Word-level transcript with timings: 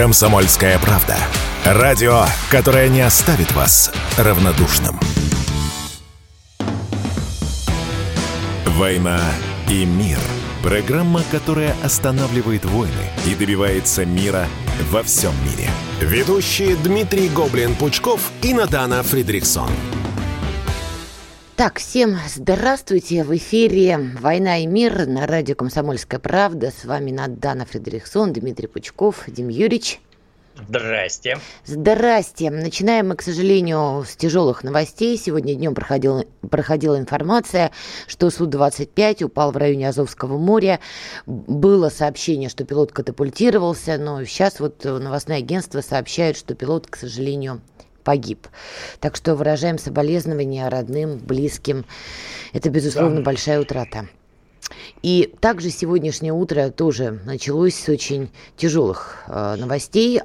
Комсомольская 0.00 0.78
правда. 0.78 1.14
Радио, 1.62 2.24
которое 2.50 2.88
не 2.88 3.02
оставит 3.02 3.52
вас 3.52 3.92
равнодушным. 4.16 4.98
«Война 8.64 9.20
и 9.68 9.84
мир»– 9.84 10.16
программа, 10.62 11.20
которая 11.30 11.76
останавливает 11.84 12.64
войны 12.64 13.10
и 13.26 13.34
добивается 13.34 14.06
мира 14.06 14.48
во 14.90 15.02
всем 15.02 15.34
мире. 15.44 15.68
Ведущие 16.00 16.76
Дмитрий 16.76 17.28
Гоблин-Пучков 17.28 18.20
и 18.40 18.54
Надана 18.54 19.02
Фридриксон. 19.02 19.68
Так, 21.60 21.78
всем 21.78 22.16
здравствуйте. 22.26 23.22
В 23.22 23.36
эфире 23.36 23.98
«Война 24.18 24.62
и 24.62 24.66
мир» 24.66 25.06
на 25.06 25.26
радио 25.26 25.54
«Комсомольская 25.54 26.18
правда». 26.18 26.70
С 26.70 26.86
вами 26.86 27.10
Надана 27.10 27.66
Фредериксон, 27.66 28.32
Дмитрий 28.32 28.66
Пучков, 28.66 29.24
Дим 29.26 29.48
Юрьевич. 29.48 30.00
Здрасте. 30.66 31.38
Здрасте. 31.66 32.50
Начинаем 32.50 33.08
мы, 33.08 33.16
к 33.16 33.20
сожалению, 33.20 34.06
с 34.08 34.16
тяжелых 34.16 34.64
новостей. 34.64 35.18
Сегодня 35.18 35.54
днем 35.54 35.74
проходила, 35.74 36.24
проходила 36.48 36.98
информация, 36.98 37.72
что 38.06 38.30
Су-25 38.30 39.24
упал 39.24 39.52
в 39.52 39.58
районе 39.58 39.90
Азовского 39.90 40.38
моря. 40.38 40.80
Было 41.26 41.90
сообщение, 41.90 42.48
что 42.48 42.64
пилот 42.64 42.92
катапультировался, 42.92 43.98
но 43.98 44.24
сейчас 44.24 44.60
вот 44.60 44.82
новостное 44.84 45.36
агентство 45.36 45.82
сообщает, 45.82 46.38
что 46.38 46.54
пилот, 46.54 46.86
к 46.86 46.96
сожалению, 46.96 47.60
погиб. 48.10 48.48
Так 48.98 49.14
что 49.14 49.36
выражаем 49.36 49.78
соболезнования 49.78 50.68
родным, 50.68 51.18
близким. 51.18 51.84
Это, 52.52 52.68
безусловно, 52.68 53.18
да. 53.18 53.22
большая 53.22 53.60
утрата. 53.60 54.08
И 55.02 55.34
также 55.40 55.70
сегодняшнее 55.70 56.32
утро 56.32 56.70
тоже 56.70 57.20
началось 57.24 57.74
с 57.74 57.88
очень 57.88 58.30
тяжелых 58.56 59.24
э, 59.26 59.56
новостей. 59.56 60.20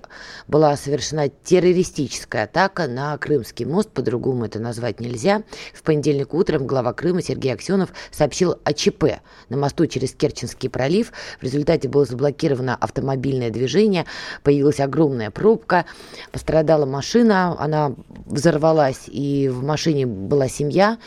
Была 0.47 0.75
совершена 0.75 1.29
террористическая 1.29 2.43
атака 2.43 2.87
на 2.87 3.17
Крымский 3.17 3.65
мост, 3.65 3.89
по-другому 3.89 4.45
это 4.45 4.59
назвать 4.59 4.99
нельзя. 4.99 5.43
В 5.73 5.81
понедельник 5.83 6.33
утром 6.33 6.67
глава 6.67 6.93
Крыма 6.93 7.21
Сергей 7.21 7.53
Аксенов 7.53 7.89
сообщил 8.11 8.59
о 8.63 8.73
ЧП 8.73 9.21
на 9.49 9.57
мосту 9.57 9.87
через 9.87 10.13
Керченский 10.13 10.69
пролив. 10.69 11.13
В 11.39 11.43
результате 11.43 11.87
было 11.87 12.05
заблокировано 12.05 12.75
автомобильное 12.75 13.49
движение, 13.49 14.05
появилась 14.43 14.79
огромная 14.79 15.31
пробка, 15.31 15.85
пострадала 16.31 16.85
машина, 16.85 17.55
она 17.59 17.93
взорвалась, 18.25 19.03
и 19.07 19.47
в 19.47 19.63
машине 19.63 20.05
была 20.05 20.49
семья. 20.49 20.97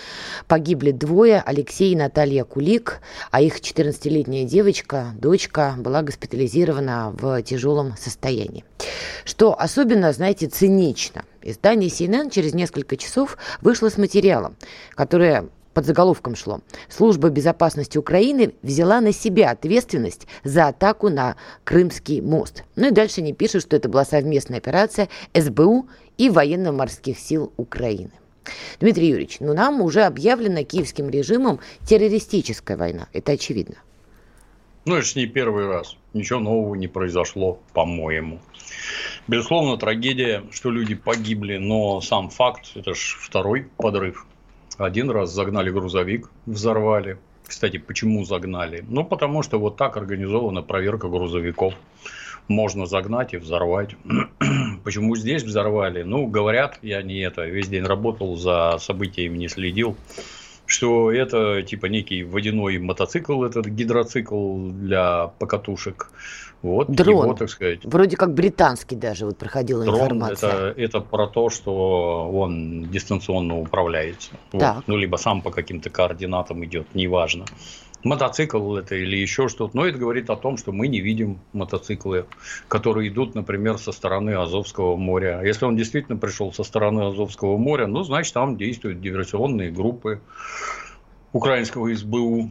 Погибли 0.47 0.93
двое, 0.93 1.43
Алексей 1.45 1.93
и 1.93 1.97
Наталья 1.97 2.45
Кулик, 2.45 3.01
а 3.31 3.41
их 3.41 3.61
14-летняя 3.61 4.45
девочка, 4.45 5.13
дочка, 5.19 5.75
была 5.79 6.03
госпитализирована 6.03 7.15
в 7.19 7.43
тяжелом 7.43 7.95
состоянии. 7.99 8.65
Что 9.25 9.59
особенно, 9.59 10.13
знаете, 10.13 10.49
цинично. 10.49 11.25
Издание 11.43 11.91
CNN 11.91 12.31
через 12.31 12.55
несколько 12.55 12.97
часов 12.97 13.37
вышло 13.61 13.91
с 13.91 13.99
материалом, 13.99 14.57
которое 14.95 15.49
под 15.79 15.87
заголовком 15.87 16.35
шло. 16.35 16.61
Служба 16.89 17.29
безопасности 17.29 17.99
Украины 17.99 18.53
взяла 18.63 19.01
на 19.01 19.13
себя 19.13 19.53
ответственность 19.53 20.27
за 20.43 20.67
атаку 20.67 21.09
на 21.09 21.37
Крымский 21.63 22.21
мост. 22.21 22.65
Ну 22.75 22.89
и 22.89 22.91
дальше 22.91 23.21
они 23.21 23.33
пишут, 23.33 23.63
что 23.63 23.77
это 23.77 23.89
была 23.89 24.05
совместная 24.05 24.59
операция 24.59 25.09
СБУ 25.35 25.89
и 26.17 26.31
военно-морских 26.31 27.17
сил 27.17 27.53
Украины. 27.57 28.11
Дмитрий 28.81 29.09
Юрьевич, 29.09 29.39
ну 29.41 29.55
нам 29.55 29.81
уже 29.81 30.03
объявлена 30.03 30.65
киевским 30.65 31.11
режимом 31.11 31.61
террористическая 31.87 32.77
война. 32.77 33.09
Это 33.13 33.33
очевидно. 33.33 33.77
Ну, 34.85 34.95
это 34.97 35.07
же 35.07 35.19
не 35.19 35.27
первый 35.27 35.67
раз. 35.67 35.97
Ничего 36.15 36.41
нового 36.41 36.75
не 36.75 36.89
произошло, 36.89 37.61
по-моему. 37.75 38.41
Безусловно, 39.27 39.77
трагедия, 39.77 40.45
что 40.51 40.71
люди 40.71 40.95
погибли, 40.95 41.59
но 41.59 42.01
сам 42.01 42.31
факт, 42.31 42.73
это 42.75 42.95
же 42.95 43.17
второй 43.19 43.67
подрыв. 43.77 44.27
Один 44.79 45.11
раз 45.11 45.31
загнали 45.31 45.71
грузовик, 45.71 46.31
взорвали. 46.47 47.19
Кстати, 47.47 47.77
почему 47.77 48.25
загнали? 48.25 48.85
Ну, 48.89 49.05
потому 49.05 49.43
что 49.43 49.59
вот 49.59 49.77
так 49.77 49.97
организована 49.99 50.63
проверка 50.63 51.09
грузовиков 51.09 51.75
можно 52.49 52.87
загнать 52.87 53.35
и 53.35 53.37
взорвать. 53.37 53.97
Почему 54.85 55.17
здесь 55.17 55.43
взорвали? 55.43 56.03
Ну, 56.03 56.27
говорят, 56.27 56.79
я 56.83 57.03
не 57.03 57.21
это, 57.21 57.45
весь 57.45 57.69
день 57.69 57.85
работал, 57.85 58.37
за 58.37 58.77
событиями 58.81 59.39
не 59.39 59.49
следил, 59.49 59.97
что 60.67 61.13
это 61.13 61.63
типа 61.63 61.87
некий 61.87 62.25
водяной 62.25 62.79
мотоцикл, 62.79 63.45
этот 63.45 63.67
гидроцикл 63.67 64.69
для 64.71 65.29
покатушек. 65.39 66.11
Вот 66.61 66.91
Дрон. 66.91 67.25
Его, 67.25 67.35
так 67.35 67.51
сказать. 67.51 67.85
Вроде 67.85 68.17
как 68.17 68.35
британский 68.35 68.97
даже 68.97 69.27
вот 69.27 69.39
проходила 69.39 69.85
Дрон 69.85 70.01
информация. 70.01 70.71
Это, 70.71 70.81
это 70.81 71.01
про 71.01 71.29
то, 71.29 71.51
что 71.51 72.29
он 72.33 72.87
дистанционно 72.91 73.59
управляется. 73.59 74.33
Вот. 74.53 74.83
Ну, 74.89 74.97
либо 74.97 75.17
сам 75.17 75.41
по 75.41 75.53
каким-то 75.53 75.89
координатам 75.89 76.65
идет, 76.65 76.89
неважно 76.95 77.45
мотоцикл 78.05 78.77
это 78.77 78.95
или 78.95 79.17
еще 79.17 79.49
что-то. 79.49 79.77
Но 79.77 79.87
это 79.87 79.99
говорит 79.99 80.31
о 80.31 80.37
том, 80.37 80.57
что 80.57 80.73
мы 80.73 80.89
не 80.89 81.01
видим 81.01 81.39
мотоциклы, 81.53 82.27
которые 82.69 83.09
идут, 83.09 83.35
например, 83.35 83.79
со 83.79 83.93
стороны 83.93 84.31
Азовского 84.31 84.97
моря. 84.97 85.43
Если 85.43 85.65
он 85.65 85.77
действительно 85.77 86.17
пришел 86.17 86.53
со 86.53 86.65
стороны 86.65 87.09
Азовского 87.09 87.57
моря, 87.57 87.87
ну, 87.87 88.03
значит, 88.03 88.35
там 88.35 88.57
действуют 88.57 89.01
диверсионные 89.01 89.71
группы 89.71 90.21
украинского 91.33 91.95
СБУ 91.95 92.51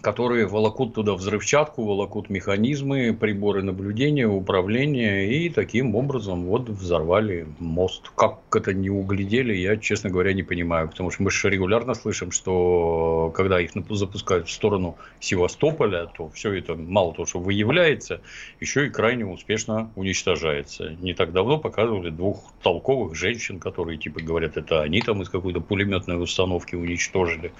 которые 0.00 0.46
волокут 0.46 0.94
туда 0.94 1.14
взрывчатку, 1.14 1.84
волокут 1.84 2.30
механизмы, 2.30 3.16
приборы 3.18 3.62
наблюдения, 3.62 4.26
управления, 4.26 5.26
и 5.28 5.50
таким 5.50 5.94
образом 5.94 6.44
вот 6.44 6.68
взорвали 6.68 7.46
мост. 7.58 8.10
Как 8.16 8.38
это 8.54 8.72
не 8.72 8.90
углядели, 8.90 9.54
я, 9.54 9.76
честно 9.76 10.10
говоря, 10.10 10.32
не 10.32 10.42
понимаю, 10.42 10.88
потому 10.88 11.10
что 11.10 11.22
мы 11.22 11.30
же 11.30 11.50
регулярно 11.50 11.94
слышим, 11.94 12.32
что 12.32 13.32
когда 13.34 13.60
их 13.60 13.72
запускают 13.90 14.48
в 14.48 14.52
сторону 14.52 14.96
Севастополя, 15.20 16.06
то 16.06 16.30
все 16.30 16.52
это 16.52 16.74
мало 16.74 17.12
того, 17.12 17.26
что 17.26 17.38
выявляется, 17.38 18.20
еще 18.60 18.86
и 18.86 18.90
крайне 18.90 19.26
успешно 19.26 19.90
уничтожается. 19.96 20.96
Не 21.00 21.14
так 21.14 21.32
давно 21.32 21.58
показывали 21.58 22.10
двух 22.10 22.52
толковых 22.62 23.14
женщин, 23.14 23.58
которые 23.58 23.98
типа 23.98 24.20
говорят, 24.20 24.56
это 24.56 24.82
они 24.82 25.02
там 25.02 25.20
из 25.22 25.28
какой-то 25.28 25.60
пулеметной 25.60 26.22
установки 26.22 26.74
уничтожили. 26.74 27.52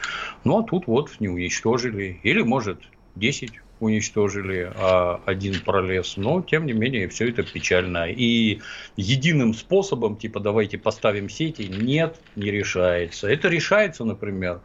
Ну, 0.44 0.58
а 0.58 0.62
тут 0.62 0.86
вот 0.86 1.10
не 1.20 1.28
уничтожили 1.28 2.18
или, 2.30 2.42
может, 2.42 2.78
10 3.16 3.50
уничтожили, 3.80 4.70
а 4.76 5.20
один 5.24 5.58
пролез. 5.60 6.16
Но, 6.16 6.42
тем 6.42 6.66
не 6.66 6.72
менее, 6.72 7.08
все 7.08 7.28
это 7.28 7.42
печально. 7.42 8.10
И 8.10 8.60
единым 8.96 9.54
способом, 9.54 10.16
типа, 10.16 10.38
давайте 10.38 10.78
поставим 10.78 11.28
сети, 11.28 11.62
нет, 11.62 12.20
не 12.36 12.50
решается. 12.50 13.28
Это 13.28 13.48
решается, 13.48 14.04
например, 14.04 14.60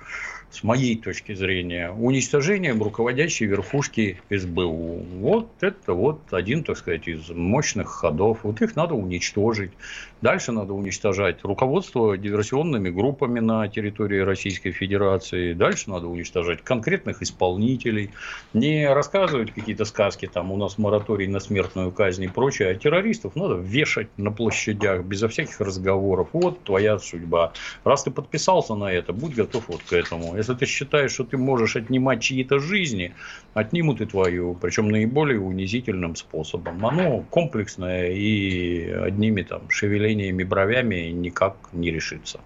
с 0.51 0.63
моей 0.63 0.95
точки 0.95 1.33
зрения, 1.33 1.91
уничтожением 1.91 2.83
руководящей 2.83 3.45
верхушки 3.45 4.21
СБУ. 4.29 5.05
Вот 5.19 5.49
это 5.61 5.93
вот 5.93 6.21
один, 6.31 6.63
так 6.63 6.77
сказать, 6.77 7.07
из 7.07 7.29
мощных 7.29 7.87
ходов. 7.87 8.39
Вот 8.43 8.61
их 8.61 8.75
надо 8.75 8.93
уничтожить. 8.93 9.71
Дальше 10.25 10.51
надо 10.51 10.73
уничтожать 10.73 11.43
руководство 11.43 12.17
диверсионными 12.17 12.89
группами 12.89 13.39
на 13.39 13.67
территории 13.67 14.21
Российской 14.21 14.71
Федерации. 14.71 15.53
Дальше 15.53 15.91
надо 15.91 16.07
уничтожать 16.07 16.63
конкретных 16.63 17.21
исполнителей. 17.21 18.09
Не 18.55 18.91
рассказывать 18.91 19.51
какие-то 19.51 19.85
сказки, 19.85 20.25
там 20.25 20.51
у 20.51 20.57
нас 20.57 20.79
мораторий 20.79 21.27
на 21.27 21.39
смертную 21.39 21.91
казнь 21.91 22.23
и 22.23 22.27
прочее, 22.27 22.69
а 22.69 22.73
террористов 22.73 23.35
надо 23.35 23.53
вешать 23.53 24.07
на 24.17 24.31
площадях 24.31 25.03
безо 25.03 25.27
всяких 25.27 25.61
разговоров. 25.61 26.29
Вот 26.33 26.63
твоя 26.63 26.97
судьба. 26.97 27.53
Раз 27.83 28.05
ты 28.05 28.09
подписался 28.09 28.73
на 28.73 28.91
это, 28.91 29.13
будь 29.13 29.35
готов 29.35 29.67
вот 29.67 29.83
к 29.83 29.93
этому. 29.93 30.35
Если 30.35 30.55
ты 30.55 30.65
считаешь, 30.65 31.11
что 31.11 31.25
ты 31.25 31.37
можешь 31.37 31.75
отнимать 31.75 32.23
чьи-то 32.23 32.57
жизни, 32.57 33.13
отнимут 33.53 34.01
и 34.01 34.05
твою, 34.07 34.57
причем 34.59 34.89
наиболее 34.89 35.39
унизительным 35.39 36.15
способом. 36.15 36.83
Оно 36.83 37.23
комплексное 37.29 38.09
и 38.09 38.89
одними 38.89 39.43
там 39.43 39.69
шевелениями 39.69 40.14
бровями 40.43 41.11
никак 41.11 41.55
не 41.73 41.91
решится. 41.91 42.39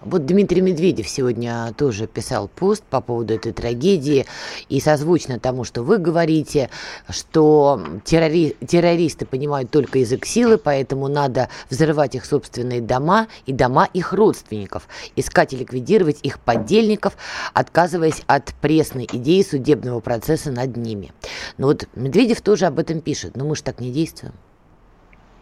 Вот 0.00 0.26
Дмитрий 0.26 0.60
Медведев 0.60 1.08
сегодня 1.08 1.72
тоже 1.78 2.06
писал 2.06 2.48
пост 2.48 2.84
по 2.84 3.00
поводу 3.00 3.34
этой 3.34 3.52
трагедии 3.52 4.26
и 4.68 4.78
созвучно 4.78 5.40
тому, 5.40 5.64
что 5.64 5.82
вы 5.82 5.96
говорите, 5.96 6.68
что 7.08 7.82
террори... 8.04 8.54
террористы 8.66 9.24
понимают 9.24 9.70
только 9.70 10.00
язык 10.00 10.26
силы, 10.26 10.58
поэтому 10.58 11.08
надо 11.08 11.48
взрывать 11.70 12.14
их 12.14 12.26
собственные 12.26 12.82
дома 12.82 13.28
и 13.46 13.52
дома 13.52 13.88
их 13.94 14.12
родственников, 14.12 14.88
искать 15.16 15.54
и 15.54 15.56
ликвидировать 15.56 16.18
их 16.22 16.38
поддельников, 16.38 17.16
отказываясь 17.54 18.22
от 18.26 18.52
пресной 18.60 19.08
идеи 19.10 19.42
судебного 19.42 20.00
процесса 20.00 20.50
над 20.50 20.76
ними. 20.76 21.12
Но 21.56 21.68
вот 21.68 21.88
Медведев 21.94 22.42
тоже 22.42 22.66
об 22.66 22.78
этом 22.78 23.00
пишет, 23.00 23.36
но 23.36 23.46
мы 23.46 23.56
же 23.56 23.62
так 23.62 23.80
не 23.80 23.90
действуем. 23.90 24.34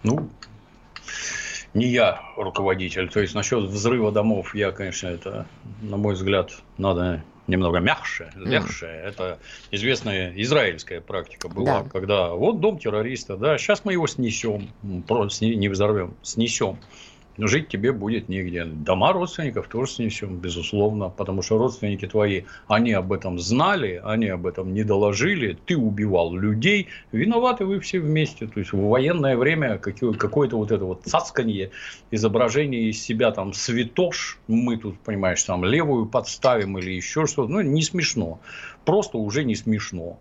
Ну, 0.05 0.29
не 1.75 1.87
я 1.87 2.21
руководитель. 2.37 3.09
То 3.09 3.21
есть 3.21 3.35
насчет 3.35 3.65
взрыва 3.65 4.13
домов, 4.13 4.55
я, 4.55 4.73
конечно, 4.73 5.09
это, 5.09 5.47
на 5.81 5.97
мой 5.97 6.15
взгляд, 6.15 6.53
надо 6.79 7.23
немного 7.47 7.79
мягче, 7.79 8.31
легче. 8.37 8.87
Mm. 8.87 9.09
Это 9.09 9.39
известная 9.71 10.33
израильская 10.37 11.01
практика 11.01 11.49
была, 11.49 11.83
да. 11.83 11.89
когда 11.89 12.29
вот 12.31 12.61
дом 12.61 12.79
террориста, 12.79 13.37
да, 13.37 13.59
сейчас 13.59 13.85
мы 13.85 13.93
его 13.93 14.07
снесем, 14.07 14.69
просто 15.09 15.47
не 15.47 15.69
взорвем, 15.69 16.15
снесем 16.23 16.79
жить 17.39 17.69
тебе 17.69 17.93
будет 17.93 18.29
нигде. 18.29 18.65
Дома 18.65 19.13
родственников 19.13 19.69
тоже 19.69 19.93
снесем, 19.93 20.37
безусловно, 20.37 21.09
потому 21.09 21.43
что 21.43 21.59
родственники 21.59 22.07
твои, 22.07 22.43
они 22.69 22.93
об 22.93 23.13
этом 23.13 23.39
знали, 23.39 24.01
они 24.05 24.29
об 24.29 24.47
этом 24.47 24.75
не 24.75 24.85
доложили, 24.85 25.57
ты 25.67 25.77
убивал 25.77 26.35
людей, 26.35 26.89
виноваты 27.13 27.65
вы 27.65 27.81
все 27.81 28.01
вместе. 28.01 28.47
То 28.47 28.61
есть 28.61 28.73
в 28.73 28.81
военное 28.89 29.37
время 29.37 29.79
какое-то 29.79 30.57
вот 30.57 30.71
это 30.71 30.85
вот 30.85 31.03
цацканье, 31.05 31.71
изображение 32.11 32.91
из 32.91 33.03
себя 33.03 33.31
там 33.31 33.53
святош, 33.53 34.39
мы 34.47 34.77
тут, 34.77 34.99
понимаешь, 34.99 35.43
там 35.43 35.65
левую 35.65 36.07
подставим 36.07 36.79
или 36.79 36.91
еще 36.91 37.27
что-то, 37.27 37.51
ну 37.51 37.61
не 37.61 37.83
смешно, 37.83 38.41
просто 38.85 39.19
уже 39.19 39.45
не 39.45 39.55
смешно 39.55 40.19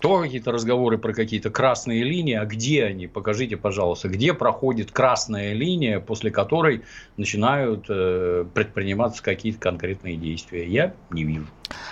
то 0.00 0.22
какие-то 0.22 0.52
разговоры 0.52 0.98
про 0.98 1.12
какие-то 1.12 1.50
красные 1.50 2.04
линии, 2.04 2.34
а 2.34 2.44
где 2.44 2.84
они? 2.84 3.06
Покажите, 3.06 3.56
пожалуйста, 3.56 4.08
где 4.08 4.32
проходит 4.32 4.92
красная 4.92 5.52
линия, 5.52 5.98
после 6.00 6.30
которой 6.30 6.84
начинают 7.16 7.86
э, 7.88 8.44
предприниматься 8.54 9.22
какие-то 9.22 9.58
конкретные 9.58 10.16
действия? 10.16 10.68
Я 10.68 10.94
не 11.10 11.24
вижу. 11.24 11.46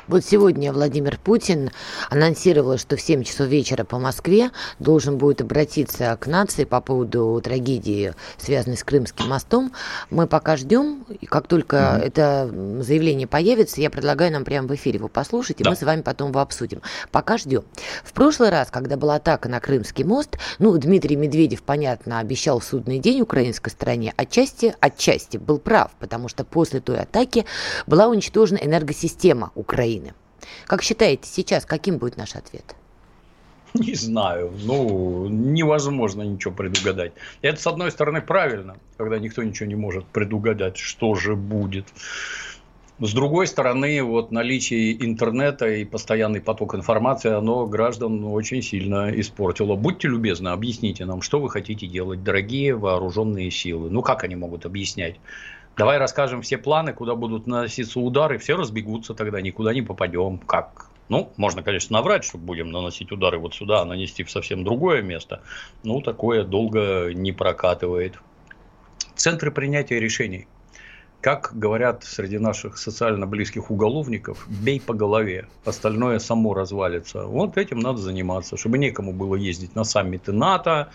Вот 0.09 0.25
сегодня 0.25 0.73
Владимир 0.73 1.19
Путин 1.19 1.71
анонсировал, 2.11 2.79
что 2.79 2.97
в 2.97 3.01
7 3.01 3.25
часов 3.25 3.49
вечера 3.49 3.85
по 3.85 3.99
Москве 3.99 4.51
должен 4.79 5.19
будет 5.19 5.41
обратиться 5.41 6.17
к 6.21 6.27
нации 6.27 6.65
по 6.65 6.81
поводу 6.81 7.41
трагедии, 7.43 8.15
связанной 8.39 8.77
с 8.77 8.85
Крымским 8.85 9.29
мостом. 9.29 9.73
Мы 10.11 10.27
пока 10.27 10.57
ждем, 10.57 11.05
и 11.21 11.27
как 11.27 11.49
только 11.49 11.77
mm-hmm. 11.77 12.07
это 12.07 12.83
заявление 12.83 13.27
появится, 13.27 13.81
я 13.81 13.91
предлагаю 13.91 14.33
нам 14.33 14.45
прямо 14.45 14.69
в 14.69 14.75
эфире 14.75 14.99
его 14.99 15.09
послушать, 15.09 15.61
и 15.61 15.65
да. 15.65 15.71
мы 15.71 15.77
с 15.77 15.83
вами 15.83 16.03
потом 16.03 16.31
его 16.31 16.41
обсудим. 16.41 16.83
Пока 17.11 17.37
ждем. 17.37 17.65
В 18.05 18.13
прошлый 18.13 18.51
раз, 18.51 18.69
когда 18.71 18.97
была 18.97 19.17
атака 19.17 19.49
на 19.49 19.61
Крымский 19.61 20.05
мост, 20.05 20.39
ну, 20.59 20.77
Дмитрий 20.79 21.17
Медведев, 21.17 21.63
понятно, 21.63 22.21
обещал 22.21 22.61
судный 22.61 22.99
день 22.99 23.21
украинской 23.21 23.71
стороне, 23.71 24.15
отчасти, 24.17 24.75
отчасти 24.81 25.37
был 25.37 25.59
прав, 25.59 25.91
потому 25.99 26.29
что 26.29 26.45
после 26.45 26.81
той 26.81 27.01
атаки 27.01 27.45
была 27.87 28.09
уничтожена 28.09 28.59
энергосистема 28.59 29.51
Украины. 29.55 29.66
Как 30.67 30.83
считаете 30.83 31.29
сейчас, 31.29 31.65
каким 31.67 31.99
будет 31.99 32.17
наш 32.17 32.37
ответ? 32.37 32.77
Не 33.75 33.95
знаю. 33.95 34.53
Ну, 34.65 35.29
невозможно 35.29 36.23
ничего 36.23 36.55
предугадать. 36.55 37.13
Это, 37.43 37.61
с 37.61 37.67
одной 37.67 37.91
стороны, 37.91 38.23
правильно, 38.23 38.77
когда 38.97 39.19
никто 39.19 39.43
ничего 39.43 39.67
не 39.67 39.75
может 39.75 40.07
предугадать, 40.07 40.77
что 40.77 41.15
же 41.15 41.37
будет. 41.37 41.87
С 42.99 43.13
другой 43.13 43.47
стороны, 43.47 44.03
вот 44.03 44.33
наличие 44.33 45.05
интернета 45.05 45.69
и 45.69 45.85
постоянный 45.85 46.41
поток 46.41 46.75
информации, 46.75 47.31
оно 47.31 47.67
граждан 47.67 48.25
очень 48.25 48.63
сильно 48.63 49.11
испортило. 49.21 49.77
Будьте 49.77 50.09
любезны, 50.09 50.49
объясните 50.49 51.05
нам, 51.05 51.21
что 51.21 51.39
вы 51.39 51.51
хотите 51.51 51.87
делать, 51.87 52.25
дорогие 52.25 52.75
вооруженные 52.75 53.51
силы. 53.51 53.91
Ну, 53.91 54.01
как 54.01 54.25
они 54.25 54.35
могут 54.35 54.65
объяснять? 54.65 55.17
Давай 55.77 55.99
расскажем 55.99 56.41
все 56.41 56.57
планы, 56.57 56.95
куда 56.95 57.15
будут 57.15 57.47
наноситься 57.47 58.01
удары, 58.01 58.39
все 58.39 58.57
разбегутся 58.57 59.13
тогда, 59.15 59.43
никуда 59.43 59.75
не 59.75 59.83
попадем. 59.83 60.39
Как? 60.39 60.87
Ну, 61.09 61.33
можно, 61.37 61.63
конечно, 61.63 61.99
наврать, 61.99 62.25
что 62.25 62.39
будем 62.39 62.71
наносить 62.71 63.13
удары 63.13 63.39
вот 63.39 63.55
сюда, 63.55 63.83
а 63.83 63.85
нанести 63.85 64.25
в 64.25 64.31
совсем 64.31 64.65
другое 64.65 65.03
место. 65.03 65.43
Ну, 65.83 66.01
такое 66.01 66.45
долго 66.45 67.13
не 67.13 67.33
прокатывает. 67.33 68.19
Центры 69.15 69.51
принятия 69.51 70.01
решений. 70.01 70.49
Как 71.21 71.51
говорят 71.55 72.05
среди 72.05 72.39
наших 72.39 72.79
социально 72.79 73.27
близких 73.27 73.71
уголовников, 73.71 74.47
бей 74.49 74.81
по 74.81 74.95
голове, 74.95 75.49
остальное 75.65 76.21
само 76.21 76.55
развалится. 76.55 77.25
Вот 77.25 77.59
этим 77.59 77.81
надо 77.81 77.99
заниматься, 77.99 78.57
чтобы 78.57 78.79
некому 78.79 79.13
было 79.13 79.35
ездить 79.35 79.75
на 79.75 79.85
саммиты 79.85 80.33
НАТО, 80.33 80.91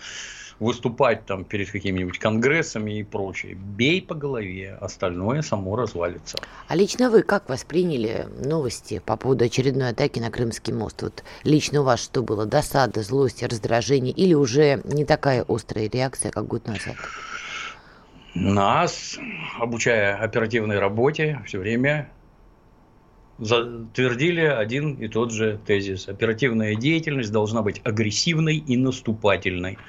выступать 0.61 1.25
там 1.25 1.43
перед 1.43 1.71
какими-нибудь 1.71 2.19
конгрессами 2.19 2.99
и 2.99 3.03
прочее. 3.03 3.55
Бей 3.55 4.01
по 4.01 4.13
голове, 4.13 4.77
остальное 4.79 5.41
само 5.41 5.75
развалится. 5.75 6.37
А 6.67 6.75
лично 6.75 7.09
вы 7.09 7.23
как 7.23 7.49
восприняли 7.49 8.27
новости 8.45 9.01
по 9.03 9.17
поводу 9.17 9.43
очередной 9.43 9.89
атаки 9.89 10.19
на 10.19 10.29
Крымский 10.29 10.71
мост? 10.71 11.01
Вот 11.01 11.23
лично 11.43 11.81
у 11.81 11.83
вас 11.83 11.99
что 11.99 12.21
было? 12.21 12.45
Досада, 12.45 13.01
злость, 13.01 13.41
раздражение 13.41 14.13
или 14.13 14.35
уже 14.35 14.81
не 14.85 15.03
такая 15.03 15.43
острая 15.47 15.89
реакция, 15.89 16.31
как 16.31 16.45
год 16.47 16.67
назад? 16.67 16.95
Нас, 18.35 19.17
обучая 19.59 20.15
оперативной 20.15 20.77
работе, 20.77 21.41
все 21.47 21.57
время 21.57 22.07
затвердили 23.41 24.41
один 24.41 24.93
и 24.93 25.07
тот 25.07 25.33
же 25.33 25.59
тезис. 25.65 26.07
Оперативная 26.07 26.75
деятельность 26.75 27.31
должна 27.31 27.63
быть 27.63 27.81
агрессивной 27.83 28.57
и 28.57 28.77
наступательной. 28.77 29.79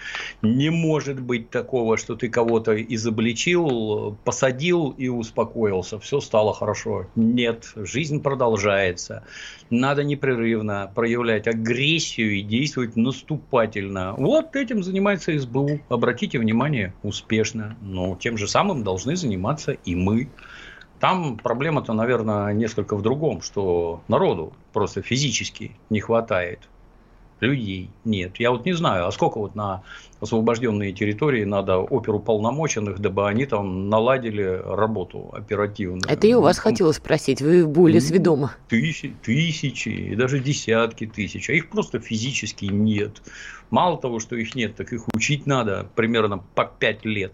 Не 0.40 0.70
может 0.70 1.20
быть 1.20 1.50
такого, 1.50 1.98
что 1.98 2.16
ты 2.16 2.28
кого-то 2.28 2.82
изобличил, 2.82 4.16
посадил 4.24 4.94
и 4.96 5.08
успокоился, 5.08 5.98
все 5.98 6.20
стало 6.20 6.54
хорошо. 6.54 7.06
Нет, 7.14 7.72
жизнь 7.76 8.22
продолжается. 8.22 9.24
Надо 9.68 10.02
непрерывно 10.02 10.90
проявлять 10.94 11.46
агрессию 11.46 12.32
и 12.32 12.42
действовать 12.42 12.96
наступательно. 12.96 14.14
Вот 14.16 14.56
этим 14.56 14.82
занимается 14.82 15.38
СБУ. 15.38 15.80
Обратите 15.90 16.38
внимание, 16.38 16.94
успешно. 17.02 17.76
Но 17.82 18.16
тем 18.16 18.38
же 18.38 18.48
самым 18.48 18.82
должны 18.82 19.14
заниматься 19.14 19.72
и 19.72 19.94
мы. 19.94 20.28
Там 21.02 21.36
проблема-то, 21.36 21.94
наверное, 21.94 22.52
несколько 22.52 22.94
в 22.94 23.02
другом, 23.02 23.42
что 23.42 24.04
народу 24.06 24.52
просто 24.72 25.02
физически 25.02 25.72
не 25.90 25.98
хватает. 25.98 26.60
Людей 27.40 27.90
нет. 28.04 28.36
Я 28.38 28.52
вот 28.52 28.64
не 28.64 28.72
знаю, 28.72 29.08
а 29.08 29.10
сколько 29.10 29.38
вот 29.38 29.56
на 29.56 29.82
освобожденные 30.20 30.92
территории 30.92 31.42
надо 31.42 31.78
оперу 31.78 32.20
полномоченных, 32.20 33.00
дабы 33.00 33.26
они 33.26 33.46
там 33.46 33.88
наладили 33.88 34.62
работу 34.64 35.28
оперативно. 35.32 36.06
Это 36.08 36.28
и 36.28 36.34
у 36.34 36.40
вас 36.40 36.58
ну, 36.58 36.62
хотела 36.62 36.92
спросить, 36.92 37.42
вы 37.42 37.66
более 37.66 38.00
сведомы. 38.00 38.50
Тысячи, 38.68 39.12
тысячи 39.24 39.88
и 39.88 40.14
даже 40.14 40.38
десятки 40.38 41.08
тысяч, 41.08 41.50
а 41.50 41.52
их 41.52 41.68
просто 41.68 41.98
физически 41.98 42.66
нет. 42.66 43.22
Мало 43.70 43.98
того, 43.98 44.20
что 44.20 44.36
их 44.36 44.54
нет, 44.54 44.76
так 44.76 44.92
их 44.92 45.08
учить 45.12 45.46
надо 45.46 45.88
примерно 45.96 46.38
по 46.54 46.64
пять 46.64 47.04
лет 47.04 47.32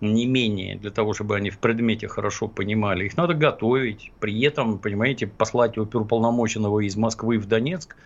не 0.00 0.26
менее, 0.26 0.76
для 0.76 0.90
того, 0.90 1.12
чтобы 1.12 1.36
они 1.36 1.50
в 1.50 1.58
предмете 1.58 2.08
хорошо 2.08 2.48
понимали. 2.48 3.04
Их 3.04 3.16
надо 3.16 3.34
готовить. 3.34 4.12
При 4.20 4.40
этом, 4.42 4.78
понимаете, 4.78 5.26
послать 5.26 5.76
оперуполномоченного 5.76 6.80
из 6.80 6.96
Москвы 6.96 7.38
в 7.38 7.46
Донецк, 7.46 7.96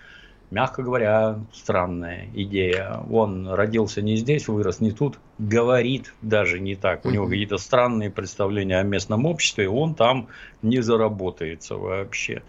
мягко 0.50 0.82
говоря, 0.82 1.38
странная 1.52 2.29
идея. 2.35 3.00
Он 3.11 3.49
родился 3.49 4.02
не 4.02 4.17
здесь, 4.17 4.49
вырос 4.49 4.81
не 4.81 4.91
тут, 4.91 5.19
говорит 5.39 6.15
даже 6.22 6.60
не 6.60 6.74
так. 6.74 7.05
У 7.05 7.10
него 7.10 7.27
какие-то 7.27 7.58
странные 7.58 8.10
представления 8.10 8.79
о 8.79 8.82
местном 8.82 9.27
обществе, 9.27 9.69
он 9.69 9.94
там 9.94 10.29
не 10.63 10.81
заработается 10.81 11.77
вообще. 11.77 12.43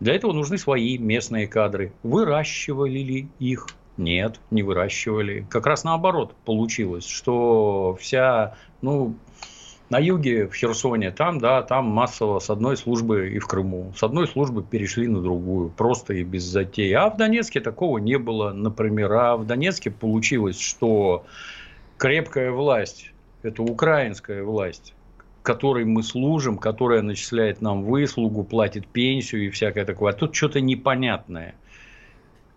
Для 0.00 0.14
этого 0.14 0.32
нужны 0.32 0.58
свои 0.58 0.98
местные 0.98 1.46
кадры. 1.46 1.92
Выращивали 2.02 2.98
ли 2.98 3.28
их? 3.38 3.68
Нет, 3.96 4.40
не 4.50 4.62
выращивали. 4.62 5.46
Как 5.50 5.66
раз 5.66 5.84
наоборот 5.84 6.34
получилось, 6.44 7.06
что 7.06 7.96
вся 8.00 8.56
ну, 8.82 9.14
на 9.92 9.98
юге, 9.98 10.46
в 10.46 10.54
Херсоне, 10.54 11.10
там, 11.10 11.38
да, 11.38 11.62
там 11.62 11.84
массово 11.84 12.38
с 12.38 12.48
одной 12.50 12.76
службы 12.76 13.30
и 13.30 13.38
в 13.38 13.46
Крыму. 13.46 13.92
С 13.96 14.02
одной 14.02 14.26
службы 14.26 14.62
перешли 14.62 15.06
на 15.06 15.20
другую, 15.20 15.68
просто 15.68 16.14
и 16.14 16.24
без 16.24 16.44
затей. 16.44 16.92
А 16.94 17.10
в 17.10 17.16
Донецке 17.16 17.60
такого 17.60 17.98
не 17.98 18.18
было, 18.18 18.52
например. 18.52 19.12
А 19.12 19.36
в 19.36 19.46
Донецке 19.46 19.90
получилось, 19.90 20.58
что 20.58 21.26
крепкая 21.98 22.52
власть, 22.52 23.12
это 23.42 23.62
украинская 23.62 24.42
власть, 24.42 24.94
которой 25.42 25.84
мы 25.84 26.02
служим, 26.02 26.56
которая 26.56 27.02
начисляет 27.02 27.60
нам 27.60 27.84
выслугу, 27.84 28.44
платит 28.44 28.86
пенсию 28.86 29.46
и 29.46 29.50
всякое 29.50 29.84
такое. 29.84 30.12
А 30.12 30.16
тут 30.16 30.34
что-то 30.34 30.62
непонятное. 30.62 31.54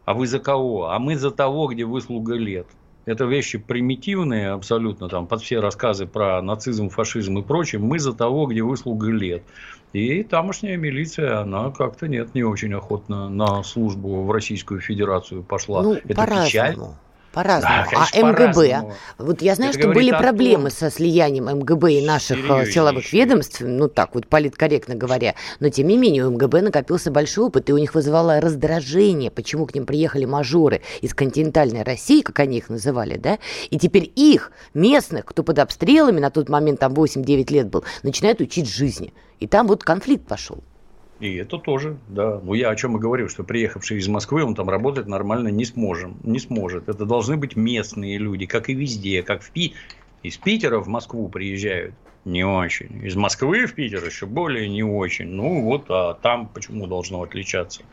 А 0.06 0.14
вы 0.14 0.28
за 0.28 0.40
кого? 0.40 0.90
А 0.90 1.00
мы 1.00 1.18
за 1.18 1.32
того, 1.32 1.68
где 1.68 1.84
выслуга 1.84 2.36
лет. 2.36 2.68
Это 3.06 3.26
вещи 3.26 3.60
примитивные 3.60 4.50
абсолютно, 4.50 5.10
там, 5.10 5.28
под 5.28 5.42
все 5.42 5.60
рассказы 5.60 6.08
про 6.08 6.42
нацизм, 6.42 6.90
фашизм 6.90 7.38
и 7.38 7.44
прочее. 7.44 7.80
Мы 7.80 8.00
за 8.00 8.14
того, 8.14 8.48
где 8.48 8.64
выслуга 8.64 9.12
лет. 9.12 9.44
И 9.94 10.24
тамошняя 10.24 10.76
милиция, 10.76 11.40
она 11.40 11.72
как-то 11.72 12.08
нет, 12.08 12.34
не 12.34 12.44
очень 12.44 12.74
охотно 12.74 13.30
на 13.30 13.64
службу 13.64 14.24
в 14.24 14.32
Российскую 14.32 14.82
Федерацию 14.82 15.44
пошла. 15.44 15.84
Ну, 15.84 15.94
Это 15.94 16.26
печаль. 16.26 16.76
По-разному. 17.36 17.84
Да, 17.84 17.90
конечно, 17.90 18.30
а 18.30 18.32
МГБ? 18.32 18.96
По 19.18 19.24
вот 19.26 19.42
я 19.42 19.56
знаю, 19.56 19.72
Это 19.72 19.82
что 19.82 19.90
были 19.90 20.12
проблемы 20.12 20.70
том... 20.70 20.78
со 20.78 20.90
слиянием 20.90 21.46
МГБ 21.48 21.92
и 21.96 22.06
наших 22.06 22.50
э, 22.50 22.66
силовых 22.72 23.12
ведомств, 23.12 23.60
ну 23.60 23.90
так 23.90 24.16
вот 24.16 24.28
политкорректно 24.28 24.96
говоря, 24.96 25.36
но 25.60 25.68
тем 25.68 25.88
не 25.88 25.98
менее 25.98 26.26
у 26.26 26.32
МГБ 26.32 26.62
накопился 26.62 27.12
большой 27.12 27.48
опыт, 27.48 27.70
и 27.70 27.74
у 27.74 27.78
них 27.78 27.94
вызывало 27.94 28.40
раздражение, 28.40 29.32
почему 29.32 29.66
к 29.66 29.76
ним 29.76 29.86
приехали 29.86 30.24
мажоры 30.24 30.82
из 31.02 31.14
континентальной 31.14 31.84
России, 31.84 32.22
как 32.22 32.40
они 32.40 32.60
их 32.60 32.70
называли, 32.70 33.18
да, 33.18 33.38
и 33.70 33.78
теперь 33.78 34.10
их, 34.16 34.54
местных, 34.74 35.26
кто 35.26 35.44
под 35.44 35.60
обстрелами, 35.60 36.22
на 36.22 36.30
тот 36.30 36.48
момент 36.48 36.80
там 36.80 36.94
8-9 36.94 37.52
лет 37.52 37.68
был, 37.68 37.84
начинают 38.02 38.40
учить 38.40 38.70
жизни. 38.70 39.14
И 39.42 39.48
там 39.48 39.68
вот 39.68 39.84
конфликт 39.84 40.26
пошел. 40.26 40.64
И 41.26 41.36
это 41.36 41.58
тоже, 41.58 41.98
да. 42.08 42.40
Ну, 42.44 42.54
я 42.54 42.70
о 42.70 42.76
чем 42.76 42.98
и 42.98 43.00
говорю, 43.00 43.30
что 43.30 43.44
приехавший 43.44 43.98
из 43.98 44.08
Москвы, 44.08 44.44
он 44.44 44.56
там 44.56 44.70
работать 44.70 45.08
нормально 45.08 45.50
не 45.50 45.66
сможем, 45.66 46.18
не 46.24 46.40
сможет. 46.40 46.90
Это 46.90 47.06
должны 47.06 47.38
быть 47.38 47.56
местные 47.56 48.18
люди, 48.18 48.46
как 48.46 48.70
и 48.70 48.74
везде, 48.74 49.24
как 49.24 49.42
в 49.42 49.52
Пи. 49.52 49.74
Из 50.24 50.38
Питера 50.38 50.80
в 50.80 50.88
Москву 50.88 51.30
приезжают 51.30 51.94
не 52.26 52.44
очень. 52.44 53.06
Из 53.06 53.16
Москвы 53.16 53.68
в 53.68 53.76
Питер 53.76 54.04
еще 54.04 54.26
более 54.26 54.68
не 54.68 54.84
очень. 54.84 55.28
Ну 55.28 55.62
вот, 55.62 55.86
а 55.90 56.16
там 56.16 56.48
почему 56.48 56.88
должно 56.88 57.22
отличаться? 57.22 57.84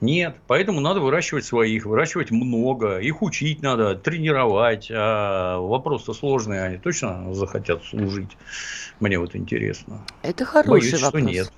Нет. 0.00 0.36
Поэтому 0.48 0.80
надо 0.80 1.00
выращивать 1.00 1.44
своих, 1.44 1.86
выращивать 1.86 2.32
много. 2.32 2.98
Их 2.98 3.22
учить 3.22 3.62
надо, 3.62 3.94
тренировать. 3.94 4.90
А 4.92 5.58
вопрос-то 5.58 6.12
они 6.48 6.78
точно 6.78 7.32
захотят 7.34 7.84
служить? 7.84 8.36
Мне 9.00 9.18
вот 9.18 9.36
интересно. 9.36 10.04
Это 10.22 10.44
хороший 10.44 10.70
Боюсь, 10.70 11.02
вопрос. 11.02 11.08
что 11.08 11.20
нет. 11.20 11.52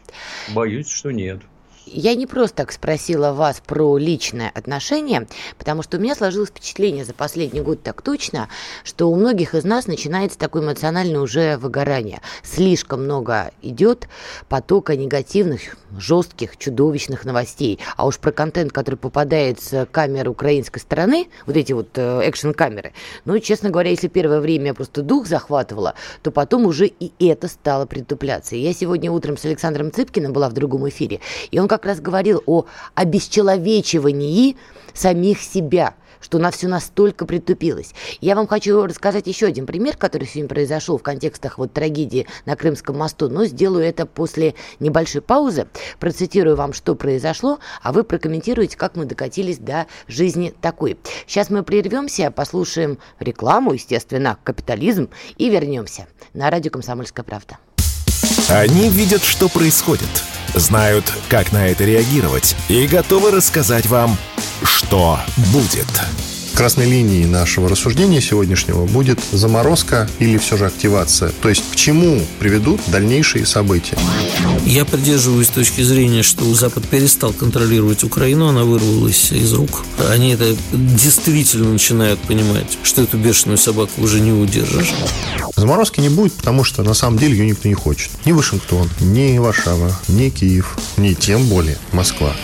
Боюсь, 0.55 0.89
что 0.89 1.11
нет. 1.11 1.41
Я 1.87 2.15
не 2.15 2.27
просто 2.27 2.59
так 2.59 2.73
спросила 2.73 3.33
вас 3.33 3.63
про 3.65 3.97
личное 3.97 4.51
отношение, 4.55 5.27
потому 5.57 5.83
что 5.83 5.97
у 5.97 6.01
меня 6.01 6.15
сложилось 6.15 6.51
впечатление 6.51 7.05
за 7.05 7.15
последний 7.15 7.63
год 7.63 7.83
так 7.83 8.03
точно, 8.03 8.49
что 8.85 9.11
у 9.11 9.17
многих 9.17 9.55
из 9.55 9.65
нас 9.65 9.87
начинается 9.87 10.39
такое 10.39 10.63
эмоциональное 10.63 11.21
уже 11.21 11.57
выгорание. 11.57 12.21
Слишком 12.43 13.05
много 13.05 13.53
идет 13.63 14.09
потока 14.49 14.95
негативных, 14.95 15.77
жестких, 15.97 16.59
чудовищных 16.59 17.25
новостей. 17.25 17.81
А 17.97 18.07
уж 18.07 18.19
про 18.19 18.31
контент, 18.31 18.73
который 18.73 18.97
попадает 18.97 19.61
с 19.61 19.87
камер 19.87 20.29
украинской 20.29 20.81
стороны, 20.81 21.29
вот 21.47 21.57
эти 21.57 21.73
вот 21.73 21.89
э, 21.97 22.21
экшн-камеры, 22.25 22.93
ну, 23.25 23.39
честно 23.39 23.71
говоря, 23.71 23.91
если 23.91 24.09
первое 24.09 24.41
время 24.41 24.75
просто 24.75 25.03
дух 25.03 25.27
захватывало, 25.27 25.95
то 26.23 26.31
потом 26.31 26.67
уже 26.67 26.87
и 26.87 27.13
это 27.27 27.49
стало 27.49 27.87
притупляться. 27.87 28.55
я 28.55 28.73
сегодня 28.75 29.11
утром 29.11 29.37
с 29.37 29.45
Александром 29.45 29.93
Цыпкиным 29.93 30.33
была 30.33 30.49
в 30.51 30.53
другом 30.53 30.89
эфире, 30.89 31.21
и 31.51 31.59
он 31.59 31.69
как 31.71 31.87
раз 31.87 32.00
говорил 32.00 32.43
о 32.47 32.65
обесчеловечивании 32.97 34.57
самих 34.93 35.41
себя 35.41 35.95
что 36.21 36.39
на 36.39 36.50
все 36.50 36.69
настолько 36.69 37.25
притупилось. 37.25 37.95
Я 38.21 38.37
вам 38.37 38.47
хочу 38.47 38.85
рассказать 38.85 39.27
еще 39.27 39.47
один 39.47 39.65
пример, 39.65 39.97
который 39.97 40.27
сегодня 40.29 40.50
произошел 40.50 40.99
в 40.99 41.03
контекстах 41.03 41.57
вот 41.57 41.73
трагедии 41.73 42.27
на 42.45 42.57
Крымском 42.57 42.99
мосту, 42.99 43.31
но 43.31 43.47
сделаю 43.47 43.87
это 43.87 44.05
после 44.05 44.55
небольшой 44.81 45.23
паузы. 45.23 45.67
Процитирую 45.99 46.57
вам, 46.57 46.75
что 46.75 46.95
произошло, 46.95 47.59
а 47.81 47.93
вы 47.93 48.05
прокомментируете, 48.05 48.77
как 48.77 48.97
мы 48.97 49.07
докатились 49.07 49.57
до 49.57 49.87
жизни 50.09 50.53
такой. 50.61 50.99
Сейчас 51.27 51.49
мы 51.49 51.62
прервемся, 51.62 52.31
послушаем 52.31 52.99
рекламу, 53.19 53.73
естественно, 53.73 54.37
капитализм, 54.45 55.09
и 55.39 55.49
вернемся 55.49 56.07
на 56.35 56.50
радио 56.50 56.71
«Комсомольская 56.71 57.25
правда». 57.25 57.57
Они 58.50 58.88
видят, 58.88 59.23
что 59.23 59.49
происходит, 59.49 60.25
знают, 60.54 61.04
как 61.28 61.52
на 61.52 61.69
это 61.69 61.85
реагировать 61.85 62.57
и 62.69 62.88
готовы 62.88 63.30
рассказать 63.30 63.87
вам, 63.87 64.19
что 64.64 65.21
будет. 65.52 65.87
Красной 66.54 66.87
линией 66.87 67.25
нашего 67.26 67.69
рассуждения 67.69 68.21
сегодняшнего 68.21 68.87
будет 68.87 69.19
заморозка 69.33 70.09
или 70.19 70.37
все 70.38 70.57
же 70.57 70.66
активация. 70.66 71.30
То 71.40 71.49
есть 71.49 71.62
к 71.73 71.76
чему 71.76 72.21
приведут 72.38 72.80
дальнейшие 72.88 73.47
события. 73.47 73.97
Я 74.66 74.85
придерживаюсь 74.85 75.49
точки 75.49 75.80
зрения, 75.83 76.23
что 76.23 76.45
Запад 76.54 76.87
перестал 76.88 77.33
контролировать 77.33 78.04
Украину, 78.04 78.49
она 78.49 78.64
вырвалась 78.64 79.33
из 79.33 79.52
рук. 79.52 79.85
Они 80.11 80.33
это 80.35 80.54
действительно 80.73 81.73
начинают 81.73 82.21
понимать, 82.21 82.78
что 82.83 83.02
эту 83.02 83.16
бешеную 83.16 83.59
собаку 83.59 84.02
уже 84.02 84.21
не 84.21 84.33
удержишь. 84.33 84.92
Заморозки 85.57 86.00
не 86.00 86.09
будет, 86.09 86.35
потому 86.35 86.64
что 86.64 86.83
на 86.83 86.95
самом 86.95 87.19
деле 87.19 87.37
ее 87.37 87.47
никто 87.47 87.69
не 87.69 87.75
хочет. 87.75 88.11
Ни 88.25 88.33
Вашингтон, 88.33 88.88
ни 89.00 89.38
Варшава, 89.38 89.99
ни 90.09 90.28
Киев, 90.28 90.76
ни 90.97 91.14
тем 91.14 91.47
более 91.47 91.78
Москва. 91.92 92.35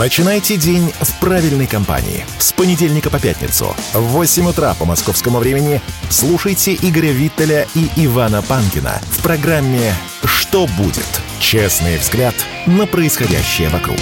Начинайте 0.00 0.56
день 0.56 0.90
в 0.98 1.20
правильной 1.20 1.66
компании. 1.66 2.24
С 2.38 2.54
понедельника 2.54 3.10
по 3.10 3.20
пятницу 3.20 3.76
в 3.92 4.00
8 4.00 4.48
утра 4.48 4.72
по 4.72 4.86
московскому 4.86 5.40
времени 5.40 5.82
слушайте 6.08 6.72
Игоря 6.72 7.10
Виттеля 7.10 7.66
и 7.74 7.86
Ивана 8.06 8.40
Панкина 8.40 8.98
в 9.02 9.22
программе 9.22 9.92
«Что 10.24 10.66
будет?» 10.78 11.04
Честный 11.38 11.98
взгляд 11.98 12.34
на 12.64 12.86
происходящее 12.86 13.68
вокруг. 13.68 14.00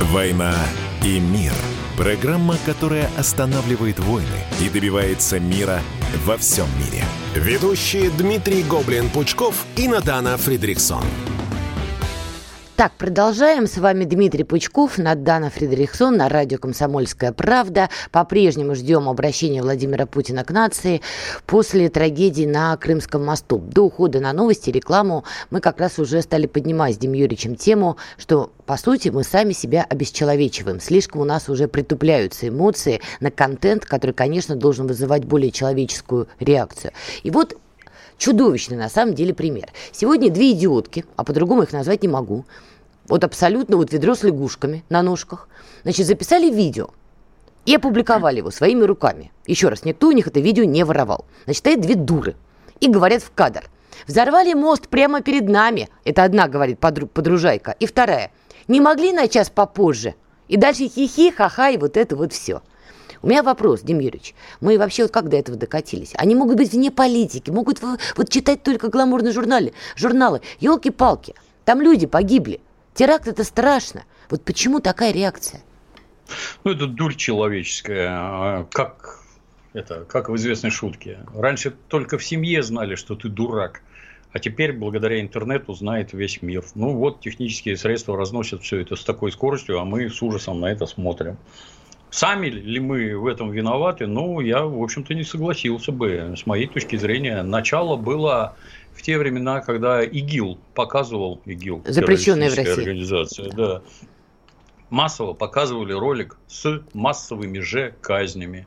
«Война 0.00 0.56
и 1.04 1.20
мир»– 1.20 1.54
программа, 1.96 2.56
которая 2.66 3.08
останавливает 3.16 4.00
войны 4.00 4.26
и 4.60 4.68
добивается 4.68 5.38
мира 5.38 5.80
во 6.26 6.36
всем 6.36 6.66
мире. 6.78 7.04
Ведущие 7.36 8.10
Дмитрий 8.10 8.64
Гоблин-Пучков 8.64 9.54
и 9.76 9.86
Надана 9.86 10.36
Фридриксон– 10.36 11.04
так, 12.76 12.92
продолжаем. 12.92 13.66
С 13.66 13.76
вами 13.76 14.04
Дмитрий 14.04 14.44
Пучков, 14.44 14.98
Надана 14.98 15.50
Фредериксон 15.50 16.16
на 16.16 16.28
радио 16.28 16.58
«Комсомольская 16.58 17.32
правда». 17.32 17.90
По-прежнему 18.10 18.74
ждем 18.74 19.08
обращения 19.08 19.62
Владимира 19.62 20.06
Путина 20.06 20.44
к 20.44 20.50
нации 20.50 21.02
после 21.46 21.88
трагедии 21.88 22.44
на 22.44 22.76
Крымском 22.76 23.24
мосту. 23.24 23.58
До 23.58 23.82
ухода 23.82 24.20
на 24.20 24.32
новости, 24.32 24.70
рекламу 24.70 25.24
мы 25.50 25.60
как 25.60 25.80
раз 25.80 25.98
уже 25.98 26.22
стали 26.22 26.46
поднимать 26.46 26.94
с 26.94 26.98
Дим 26.98 27.12
Юрьевичем 27.12 27.56
тему, 27.56 27.96
что, 28.16 28.52
по 28.64 28.76
сути, 28.76 29.10
мы 29.10 29.24
сами 29.24 29.52
себя 29.52 29.86
обесчеловечиваем. 29.88 30.80
Слишком 30.80 31.20
у 31.20 31.24
нас 31.24 31.48
уже 31.48 31.68
притупляются 31.68 32.48
эмоции 32.48 33.00
на 33.20 33.30
контент, 33.30 33.84
который, 33.84 34.12
конечно, 34.12 34.56
должен 34.56 34.86
вызывать 34.86 35.24
более 35.24 35.50
человеческую 35.50 36.28
реакцию. 36.40 36.92
И 37.22 37.30
вот 37.30 37.56
чудовищный 38.18 38.76
на 38.76 38.88
самом 38.88 39.14
деле 39.14 39.34
пример. 39.34 39.70
Сегодня 39.92 40.30
две 40.30 40.52
идиотки, 40.52 41.04
а 41.16 41.24
по-другому 41.24 41.62
их 41.62 41.72
назвать 41.72 42.02
не 42.02 42.08
могу, 42.08 42.44
вот 43.08 43.24
абсолютно 43.24 43.76
вот 43.76 43.92
ведро 43.92 44.14
с 44.14 44.22
лягушками 44.22 44.84
на 44.88 45.02
ножках, 45.02 45.48
значит, 45.82 46.06
записали 46.06 46.50
видео 46.50 46.90
и 47.64 47.74
опубликовали 47.74 48.38
его 48.38 48.50
своими 48.50 48.84
руками. 48.84 49.32
Еще 49.46 49.68
раз, 49.68 49.84
никто 49.84 50.08
у 50.08 50.12
них 50.12 50.26
это 50.26 50.40
видео 50.40 50.64
не 50.64 50.84
воровал. 50.84 51.26
Значит, 51.44 51.58
стоят 51.58 51.80
две 51.80 51.94
дуры 51.94 52.36
и 52.80 52.88
говорят 52.88 53.22
в 53.22 53.32
кадр. 53.32 53.68
Взорвали 54.06 54.54
мост 54.54 54.88
прямо 54.88 55.20
перед 55.20 55.48
нами. 55.48 55.88
Это 56.04 56.24
одна 56.24 56.48
говорит 56.48 56.78
подру- 56.80 57.06
подружайка. 57.06 57.76
И 57.78 57.86
вторая. 57.86 58.32
Не 58.68 58.80
могли 58.80 59.12
на 59.12 59.28
час 59.28 59.50
попозже. 59.50 60.14
И 60.48 60.56
дальше 60.56 60.88
хихи, 60.88 61.30
ха-ха 61.30 61.70
и 61.70 61.76
вот 61.76 61.96
это 61.96 62.16
вот 62.16 62.32
все. 62.32 62.62
У 63.22 63.28
меня 63.28 63.44
вопрос, 63.44 63.82
Дим 63.82 64.00
Юрьевич. 64.00 64.34
Мы 64.60 64.78
вообще 64.78 65.04
вот 65.04 65.12
как 65.12 65.28
до 65.28 65.36
этого 65.36 65.56
докатились? 65.56 66.12
Они 66.16 66.34
могут 66.34 66.56
быть 66.56 66.72
вне 66.72 66.90
политики, 66.90 67.50
могут 67.50 67.80
вот 67.80 68.28
читать 68.28 68.64
только 68.64 68.88
гламурные 68.88 69.32
журналы. 69.32 69.72
журналы. 69.96 70.40
Елки-палки, 70.58 71.34
там 71.64 71.80
люди 71.80 72.06
погибли. 72.06 72.60
Теракт 72.94 73.28
это 73.28 73.44
страшно. 73.44 74.02
Вот 74.28 74.42
почему 74.44 74.80
такая 74.80 75.12
реакция? 75.12 75.62
Ну, 76.64 76.72
это 76.72 76.86
дурь 76.86 77.14
человеческая. 77.14 78.08
А 78.10 78.66
как 78.72 79.20
это, 79.72 80.04
как 80.04 80.28
в 80.28 80.36
известной 80.36 80.70
шутке. 80.70 81.20
Раньше 81.34 81.70
только 81.70 82.18
в 82.18 82.24
семье 82.24 82.62
знали, 82.62 82.96
что 82.96 83.14
ты 83.14 83.28
дурак. 83.28 83.82
А 84.32 84.38
теперь, 84.38 84.72
благодаря 84.72 85.20
интернету, 85.20 85.74
знает 85.74 86.12
весь 86.12 86.42
мир. 86.42 86.64
Ну 86.74 86.94
вот, 86.94 87.20
технические 87.20 87.76
средства 87.76 88.16
разносят 88.16 88.62
все 88.62 88.80
это 88.80 88.96
с 88.96 89.04
такой 89.04 89.30
скоростью, 89.30 89.78
а 89.78 89.84
мы 89.84 90.08
с 90.08 90.22
ужасом 90.22 90.60
на 90.60 90.72
это 90.72 90.86
смотрим. 90.86 91.36
Сами 92.12 92.48
ли 92.48 92.78
мы 92.78 93.18
в 93.18 93.26
этом 93.26 93.50
виноваты? 93.50 94.06
Ну, 94.06 94.40
я, 94.40 94.64
в 94.64 94.82
общем-то, 94.82 95.14
не 95.14 95.24
согласился 95.24 95.92
бы. 95.92 96.34
С 96.36 96.44
моей 96.44 96.66
точки 96.66 96.96
зрения, 96.96 97.42
начало 97.42 97.96
было 97.96 98.54
в 98.94 99.00
те 99.00 99.16
времена, 99.16 99.60
когда 99.60 100.02
ИГИЛ 100.04 100.58
показывал, 100.74 101.40
ИГИЛ, 101.46 101.84
запрещенная 101.86 102.50
в 102.50 102.54
России 102.54 102.80
организация, 102.80 103.50
да, 103.50 103.82
массово 104.90 105.32
показывали 105.32 105.94
ролик 105.94 106.36
с 106.48 106.82
массовыми 106.92 107.60
же 107.60 107.94
казнями. 108.02 108.66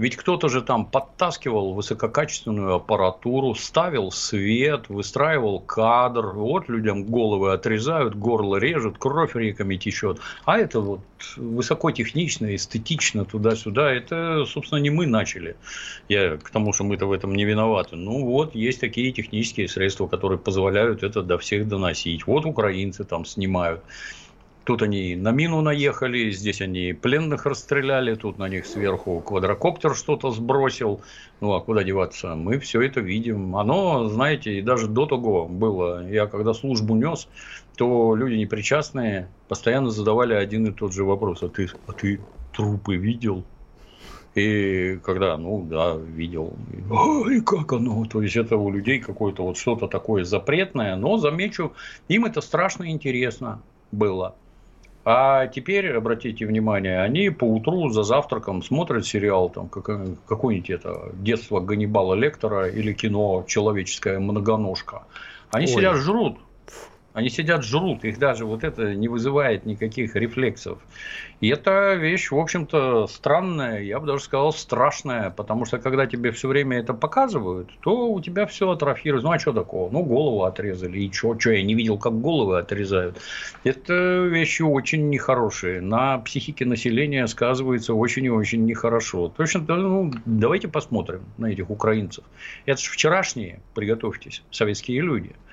Ведь 0.00 0.16
кто-то 0.16 0.48
же 0.48 0.62
там 0.62 0.86
подтаскивал 0.86 1.74
высококачественную 1.74 2.76
аппаратуру, 2.76 3.54
ставил 3.54 4.10
свет, 4.10 4.88
выстраивал 4.88 5.60
кадр. 5.60 6.28
Вот 6.28 6.70
людям 6.70 7.04
головы 7.04 7.52
отрезают, 7.52 8.14
горло 8.14 8.56
режут, 8.56 8.96
кровь 8.96 9.34
реками 9.34 9.76
течет. 9.76 10.18
А 10.46 10.56
это 10.56 10.80
вот 10.80 11.00
высокотехнично, 11.36 12.54
эстетично 12.54 13.26
туда-сюда. 13.26 13.92
Это, 13.92 14.46
собственно, 14.46 14.78
не 14.78 14.88
мы 14.88 15.06
начали. 15.06 15.56
Я 16.08 16.38
к 16.38 16.48
тому, 16.48 16.72
что 16.72 16.84
мы-то 16.84 17.04
в 17.04 17.12
этом 17.12 17.34
не 17.34 17.44
виноваты. 17.44 17.96
Ну 17.96 18.24
вот, 18.24 18.54
есть 18.54 18.80
такие 18.80 19.12
технические 19.12 19.68
средства, 19.68 20.06
которые 20.06 20.38
позволяют 20.38 21.02
это 21.02 21.20
до 21.20 21.36
всех 21.36 21.68
доносить. 21.68 22.26
Вот 22.26 22.46
украинцы 22.46 23.04
там 23.04 23.26
снимают. 23.26 23.82
Тут 24.70 24.82
они 24.82 25.16
на 25.16 25.32
мину 25.32 25.62
наехали, 25.62 26.30
здесь 26.30 26.60
они 26.60 26.92
пленных 26.92 27.44
расстреляли, 27.44 28.14
тут 28.14 28.38
на 28.38 28.48
них 28.48 28.66
сверху 28.66 29.18
квадрокоптер 29.18 29.96
что-то 29.96 30.30
сбросил. 30.30 31.00
Ну, 31.40 31.54
а 31.54 31.60
куда 31.60 31.82
деваться? 31.82 32.36
Мы 32.36 32.60
все 32.60 32.80
это 32.80 33.00
видим. 33.00 33.56
Оно, 33.56 34.06
знаете, 34.06 34.56
и 34.56 34.62
даже 34.62 34.86
до 34.86 35.06
того 35.06 35.48
было. 35.48 36.08
Я 36.08 36.28
когда 36.28 36.54
службу 36.54 36.94
нес, 36.94 37.26
то 37.76 38.14
люди 38.14 38.34
непричастные 38.34 39.28
постоянно 39.48 39.90
задавали 39.90 40.34
один 40.34 40.66
и 40.66 40.70
тот 40.70 40.94
же 40.94 41.02
вопрос. 41.02 41.42
А 41.42 41.48
ты, 41.48 41.68
а 41.88 41.92
ты 41.92 42.20
трупы 42.52 42.94
видел? 42.94 43.42
И 44.36 45.00
когда, 45.02 45.36
ну 45.36 45.66
да, 45.68 45.96
видел, 45.96 46.54
ой, 46.88 47.40
как 47.40 47.72
оно, 47.72 48.04
то 48.04 48.22
есть 48.22 48.36
это 48.36 48.56
у 48.56 48.70
людей 48.70 49.00
какое-то 49.00 49.42
вот 49.42 49.56
что-то 49.56 49.88
такое 49.88 50.22
запретное, 50.22 50.94
но 50.94 51.16
замечу, 51.16 51.72
им 52.06 52.24
это 52.24 52.40
страшно 52.40 52.88
интересно 52.88 53.62
было. 53.90 54.36
А 55.12 55.48
теперь, 55.48 55.92
обратите 55.92 56.46
внимание, 56.46 57.00
они 57.02 57.30
по 57.30 57.42
утру 57.42 57.90
за 57.90 58.04
завтраком 58.04 58.62
смотрят 58.62 59.04
сериал, 59.04 59.50
там, 59.50 59.68
как, 59.68 59.90
какое-нибудь 60.28 60.70
это 60.70 61.10
детство 61.14 61.58
Ганнибала 61.58 62.14
Лектора 62.14 62.68
или 62.68 62.92
кино 62.92 63.44
«Человеческая 63.48 64.20
многоножка». 64.20 65.02
Они 65.50 65.66
Ой. 65.66 65.72
сидят, 65.72 65.96
жрут, 65.96 66.38
они 67.12 67.28
сидят, 67.28 67.64
жрут, 67.64 68.04
их 68.04 68.18
даже 68.18 68.44
вот 68.44 68.62
это 68.62 68.94
не 68.94 69.08
вызывает 69.08 69.66
никаких 69.66 70.14
рефлексов. 70.14 70.78
И 71.40 71.48
это 71.48 71.94
вещь, 71.94 72.30
в 72.30 72.38
общем-то, 72.38 73.06
странная, 73.08 73.80
я 73.82 73.98
бы 73.98 74.06
даже 74.06 74.24
сказал, 74.24 74.52
страшная, 74.52 75.30
потому 75.30 75.64
что 75.64 75.78
когда 75.78 76.06
тебе 76.06 76.30
все 76.30 76.48
время 76.48 76.78
это 76.78 76.94
показывают, 76.94 77.70
то 77.80 78.10
у 78.10 78.20
тебя 78.20 78.46
все 78.46 78.70
атрофируется. 78.70 79.26
Ну, 79.26 79.32
а 79.32 79.38
что 79.38 79.52
такого? 79.52 79.90
Ну, 79.90 80.04
голову 80.04 80.44
отрезали, 80.44 81.00
и 81.00 81.12
что? 81.12 81.38
Что, 81.38 81.50
я 81.50 81.62
не 81.62 81.74
видел, 81.74 81.98
как 81.98 82.20
головы 82.20 82.58
отрезают. 82.58 83.18
Это 83.64 84.24
вещи 84.24 84.62
очень 84.62 85.08
нехорошие. 85.08 85.80
На 85.80 86.18
психике 86.18 86.64
населения 86.64 87.26
сказывается 87.26 87.94
очень 87.94 88.26
и 88.26 88.30
очень 88.30 88.64
нехорошо. 88.66 89.32
Точно, 89.36 89.64
ну, 89.66 90.12
давайте 90.26 90.68
посмотрим 90.68 91.22
на 91.38 91.46
этих 91.46 91.70
украинцев. 91.70 92.24
Это 92.66 92.80
же 92.80 92.90
вчерашние, 92.90 93.60
приготовьтесь, 93.74 94.42
советские 94.50 95.00
люди– 95.00 95.34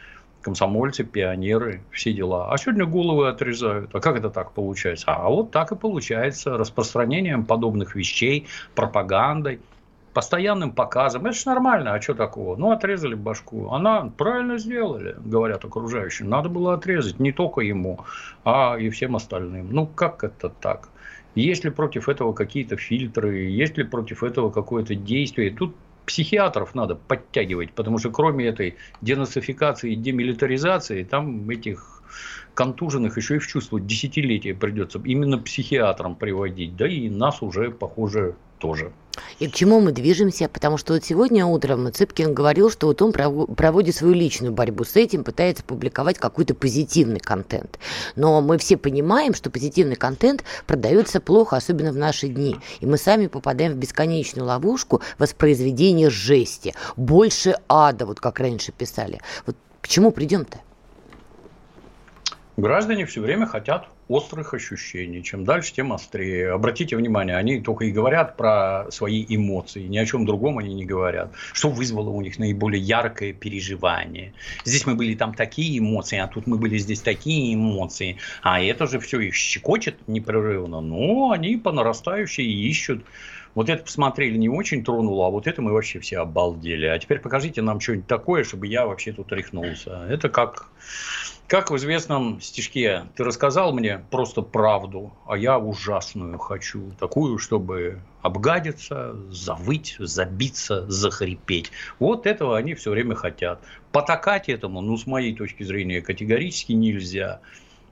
комсомольцы, 0.48 1.04
пионеры, 1.04 1.82
все 1.92 2.14
дела. 2.14 2.54
А 2.54 2.58
сегодня 2.58 2.86
головы 2.86 3.28
отрезают. 3.28 3.94
А 3.94 4.00
как 4.00 4.16
это 4.16 4.30
так 4.30 4.54
получается? 4.54 5.06
А 5.08 5.28
вот 5.28 5.52
так 5.52 5.74
и 5.74 5.76
получается 5.76 6.58
распространением 6.58 7.44
подобных 7.44 7.96
вещей, 7.96 8.48
пропагандой, 8.74 9.60
постоянным 10.14 10.72
показом. 10.72 11.26
Это 11.26 11.36
же 11.36 11.44
нормально, 11.48 11.94
а 11.94 12.02
что 12.02 12.14
такого? 12.14 12.56
Ну, 12.56 12.72
отрезали 12.72 13.14
башку. 13.14 13.72
Она 13.72 14.10
правильно 14.18 14.58
сделали, 14.58 15.18
говорят 15.20 15.66
окружающим. 15.66 16.30
Надо 16.30 16.48
было 16.48 16.76
отрезать 16.76 17.20
не 17.20 17.34
только 17.34 17.60
ему, 17.60 18.00
а 18.46 18.78
и 18.80 18.90
всем 18.90 19.18
остальным. 19.18 19.68
Ну, 19.70 19.86
как 19.86 20.24
это 20.24 20.48
так? 20.48 20.88
Есть 21.36 21.66
ли 21.66 21.72
против 21.72 22.08
этого 22.08 22.32
какие-то 22.32 22.78
фильтры, 22.78 23.36
есть 23.50 23.78
ли 23.78 23.84
против 23.84 24.24
этого 24.24 24.50
какое-то 24.50 24.96
действие? 24.96 25.52
Тут 25.52 25.76
психиатров 26.08 26.74
надо 26.74 26.96
подтягивать, 26.96 27.74
потому 27.74 28.00
что 28.00 28.10
кроме 28.10 28.48
этой 28.48 28.78
денацификации 29.02 29.94
и 29.94 29.96
демилитаризации, 29.96 31.04
там 31.04 31.48
этих 31.50 32.02
контуженных 32.56 33.18
еще 33.18 33.36
и 33.36 33.40
в 33.40 33.46
чувство 33.46 33.80
десятилетия 33.80 34.56
придется 34.56 35.00
именно 35.04 35.38
психиатрам 35.38 36.16
приводить. 36.16 36.76
Да 36.76 36.88
и 36.88 37.10
нас 37.10 37.44
уже, 37.44 37.70
похоже, 37.70 38.38
тоже. 38.58 38.92
И 39.40 39.48
к 39.48 39.54
чему 39.54 39.80
мы 39.80 39.92
движемся? 39.92 40.48
Потому 40.48 40.78
что 40.78 40.94
вот 40.94 41.04
сегодня 41.04 41.46
утром 41.46 41.92
Цыпкин 41.92 42.36
говорил, 42.36 42.70
что 42.70 42.86
вот 42.88 43.02
он 43.02 43.12
проводит 43.12 43.96
свою 43.96 44.14
личную 44.14 44.54
борьбу 44.54 44.84
с 44.84 44.96
этим, 44.96 45.24
пытается 45.24 45.64
публиковать 45.64 46.20
какой-то 46.20 46.54
позитивный 46.54 47.20
контент. 47.20 47.80
Но 48.16 48.42
мы 48.42 48.60
все 48.60 48.78
понимаем, 48.78 49.34
что 49.34 49.50
позитивный 49.50 49.96
контент 49.96 50.44
продается 50.68 51.20
плохо, 51.20 51.56
особенно 51.56 51.92
в 51.92 51.98
наши 51.98 52.28
дни. 52.28 52.58
И 52.80 52.86
мы 52.86 52.98
сами 52.98 53.26
попадаем 53.26 53.74
в 53.74 53.78
бесконечную 53.78 54.46
ловушку 54.46 55.02
воспроизведения 55.18 56.12
жести. 56.12 56.76
Больше 56.96 57.56
ада, 57.68 58.06
вот 58.06 58.20
как 58.20 58.40
раньше 58.40 58.72
писали. 58.72 59.20
Вот 59.48 59.56
к 59.82 59.88
чему 59.88 60.12
придем-то? 60.12 60.60
Граждане 62.56 63.06
все 63.08 63.22
время 63.22 63.48
хотят 63.48 63.88
острых 64.08 64.54
ощущений. 64.54 65.24
Чем 65.24 65.44
дальше, 65.44 65.74
тем 65.74 65.94
острее. 65.94 66.52
Обратите 66.52 66.96
внимание, 66.96 67.36
они 67.36 67.62
только 67.62 67.86
и 67.86 67.92
говорят 67.92 68.38
про 68.38 68.88
свои 68.90 69.26
эмоции, 69.28 69.84
ни 69.84 69.98
о 69.98 70.06
чем 70.06 70.26
другом 70.26 70.58
они 70.58 70.74
не 70.74 70.86
говорят. 70.86 71.32
Что 71.54 71.70
вызвало 71.70 72.10
у 72.10 72.22
них 72.22 72.40
наиболее 72.40 72.82
яркое 72.82 73.34
переживание? 73.34 74.34
Здесь 74.64 74.86
мы 74.86 74.96
были 74.96 75.16
там 75.16 75.34
такие 75.34 75.80
эмоции, 75.80 76.18
а 76.18 76.28
тут 76.28 76.48
мы 76.48 76.58
были 76.58 76.78
здесь 76.78 77.02
такие 77.02 77.54
эмоции. 77.54 78.18
А 78.42 78.62
это 78.62 78.88
же 78.88 79.00
все 79.00 79.20
их 79.20 79.36
щекочет 79.36 79.96
непрерывно. 80.08 80.82
Но 80.82 81.32
они 81.32 81.58
по 81.58 81.72
нарастающей 81.72 82.46
ищут 82.70 83.04
вот 83.58 83.70
это 83.70 83.82
посмотрели, 83.82 84.38
не 84.38 84.50
очень 84.50 84.84
тронуло, 84.84 85.26
а 85.26 85.30
вот 85.32 85.48
это 85.48 85.64
мы 85.64 85.74
вообще 85.74 86.00
все 86.00 86.20
обалдели. 86.20 86.86
А 86.86 87.00
теперь 87.00 87.18
покажите 87.18 87.64
нам 87.64 87.80
что-нибудь 87.80 88.06
такое, 88.06 88.44
чтобы 88.44 88.68
я 88.68 88.86
вообще 88.86 89.14
тут 89.14 89.32
рехнулся. 89.32 90.06
Это 90.08 90.30
как 90.30 90.70
как 91.48 91.72
в 91.72 91.76
известном 91.78 92.40
стишке, 92.40 93.06
ты 93.16 93.24
рассказал 93.24 93.74
мне 93.74 94.06
просто 94.12 94.44
правду, 94.44 95.12
а 95.26 95.38
я 95.38 95.58
ужасную 95.58 96.38
хочу. 96.38 96.92
Такую, 97.00 97.40
чтобы 97.40 98.00
обгадиться, 98.22 99.16
завыть, 99.32 99.96
забиться, 99.98 100.86
захрипеть. 100.88 101.72
Вот 101.98 102.28
этого 102.28 102.58
они 102.58 102.76
все 102.76 102.92
время 102.92 103.16
хотят. 103.16 103.60
Потакать 103.92 104.50
этому, 104.50 104.82
ну, 104.82 104.98
с 104.98 105.08
моей 105.08 105.36
точки 105.36 105.64
зрения, 105.64 106.02
категорически 106.02 106.74
нельзя. 106.74 107.40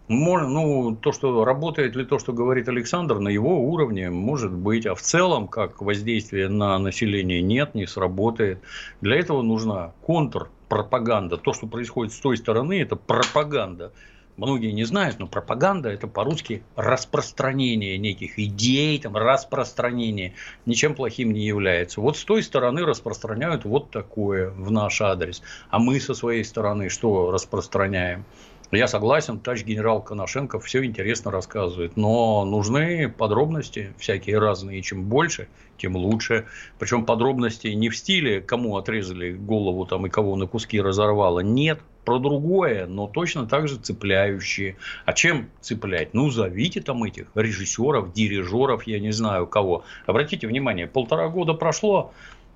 Можно, 0.08 0.50
ну, 0.50 0.96
то, 0.96 1.12
что 1.12 1.44
работает 1.46 1.96
ли 1.96 2.06
то, 2.06 2.20
что 2.20 2.32
говорит 2.32 2.70
Александр, 2.70 3.18
на 3.18 3.30
его 3.30 3.60
уровне 3.68 4.12
может 4.12 4.52
быть, 4.52 4.86
а 4.86 4.94
в 4.94 5.02
целом, 5.02 5.48
как 5.48 5.82
воздействие 5.82 6.48
на 6.48 6.78
население 6.78 7.42
нет, 7.42 7.74
не 7.74 7.88
сработает. 7.88 8.62
Для 9.02 9.16
этого 9.18 9.42
нужна 9.42 9.94
контр 10.02 10.50
пропаганда. 10.70 11.38
То, 11.38 11.54
что 11.54 11.66
происходит 11.66 12.14
с 12.14 12.20
той 12.20 12.38
стороны, 12.38 12.82
это 12.82 12.96
пропаганда. 12.96 13.94
Многие 14.38 14.72
не 14.72 14.84
знают, 14.84 15.18
но 15.18 15.28
пропаганда 15.28 15.90
это 15.90 16.08
по-русски 16.08 16.62
распространение 16.76 17.98
неких 17.98 18.38
идей, 18.38 19.00
там, 19.00 19.16
распространение. 19.16 20.36
Ничем 20.68 20.94
плохим 20.94 21.32
не 21.32 21.48
является. 21.48 22.02
Вот 22.02 22.18
с 22.18 22.26
той 22.26 22.44
стороны 22.44 22.86
распространяют 22.86 23.66
вот 23.66 23.90
такое 23.90 24.52
в 24.52 24.70
наш 24.70 25.02
адрес. 25.02 25.42
А 25.70 25.80
мы 25.80 26.00
со 26.00 26.14
своей 26.14 26.44
стороны 26.44 26.90
что 26.90 27.32
распространяем? 27.32 28.26
Я 28.72 28.88
согласен, 28.88 29.40
товарищ 29.40 29.64
генерал 29.64 30.02
Коношенко 30.02 30.60
все 30.60 30.84
интересно 30.84 31.30
рассказывает, 31.30 31.96
но 31.96 32.44
нужны 32.46 33.10
подробности 33.10 33.94
всякие 34.00 34.40
разные, 34.40 34.80
и 34.80 34.82
чем 34.82 35.04
больше, 35.04 35.48
тем 35.78 35.96
лучше. 35.96 36.46
Причем 36.80 37.06
подробности 37.06 37.68
не 37.68 37.90
в 37.90 37.96
стиле, 37.96 38.42
кому 38.42 38.76
отрезали 38.76 39.34
голову 39.34 39.86
там 39.86 40.08
и 40.08 40.10
кого 40.10 40.36
на 40.36 40.48
куски 40.48 40.82
разорвало, 40.82 41.42
нет, 41.42 41.80
про 42.06 42.18
другое, 42.18 42.88
но 42.88 43.08
точно 43.08 43.46
так 43.46 43.68
же 43.68 43.78
цепляющие. 43.78 44.78
А 45.06 45.14
чем 45.14 45.50
цеплять? 45.62 46.14
Ну, 46.14 46.30
зовите 46.32 46.82
там 46.82 47.04
этих 47.04 47.28
режиссеров, 47.36 48.14
дирижеров, 48.14 48.88
я 48.88 49.00
не 49.00 49.12
знаю 49.12 49.48
кого. 49.48 49.84
Обратите 50.08 50.48
внимание, 50.48 50.88
полтора 50.88 51.30
года 51.30 51.54
прошло, 51.54 52.14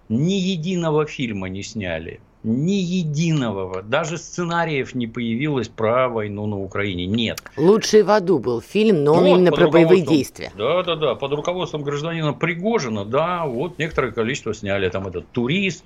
ни 0.07 0.33
единого 0.33 1.05
фильма 1.05 1.49
не 1.49 1.61
сняли 1.61 2.19
ни 2.43 2.73
единого, 2.73 3.81
даже 3.81 4.17
сценариев 4.17 4.95
не 4.95 5.07
появилось 5.07 5.67
про 5.67 6.07
войну 6.07 6.45
на 6.45 6.57
Украине. 6.57 7.05
Нет. 7.05 7.43
«Лучший 7.57 8.03
в 8.03 8.11
аду» 8.11 8.39
был 8.39 8.61
фильм, 8.61 9.03
но 9.03 9.13
вот, 9.13 9.21
он 9.21 9.27
именно 9.27 9.51
про 9.51 9.69
боевые 9.69 10.01
действия. 10.01 10.51
Да, 10.57 10.83
да, 10.83 10.95
да. 10.95 11.15
Под 11.15 11.33
руководством 11.33 11.83
гражданина 11.83 12.33
Пригожина, 12.33 13.03
да, 13.03 13.45
вот 13.45 13.77
некоторое 13.77 14.11
количество 14.11 14.53
сняли. 14.53 14.87
Там 14.89 15.07
этот 15.07 15.27
турист, 15.31 15.83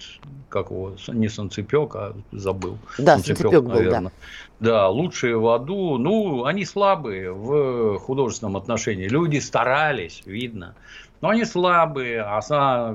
как 0.49 0.69
его, 0.69 0.93
не 1.07 1.27
Санцепек, 1.27 1.95
а 1.95 2.15
забыл. 2.31 2.77
Да, 2.99 3.15
Санцепек, 3.15 3.37
Санцепек 3.37 3.63
был, 3.63 3.71
наверное. 3.71 4.01
да. 4.01 4.11
Да, 4.59 4.87
лучшие 4.87 5.37
в 5.37 5.47
аду. 5.49 5.97
Ну, 5.97 6.45
они 6.45 6.63
слабые 6.63 7.33
в 7.33 7.97
художественном 7.99 8.55
отношении. 8.55 9.09
Люди 9.09 9.39
старались, 9.39 10.21
видно. 10.25 10.75
Но 11.23 11.29
они 11.29 11.45
слабые. 11.45 12.19
А 12.19 12.41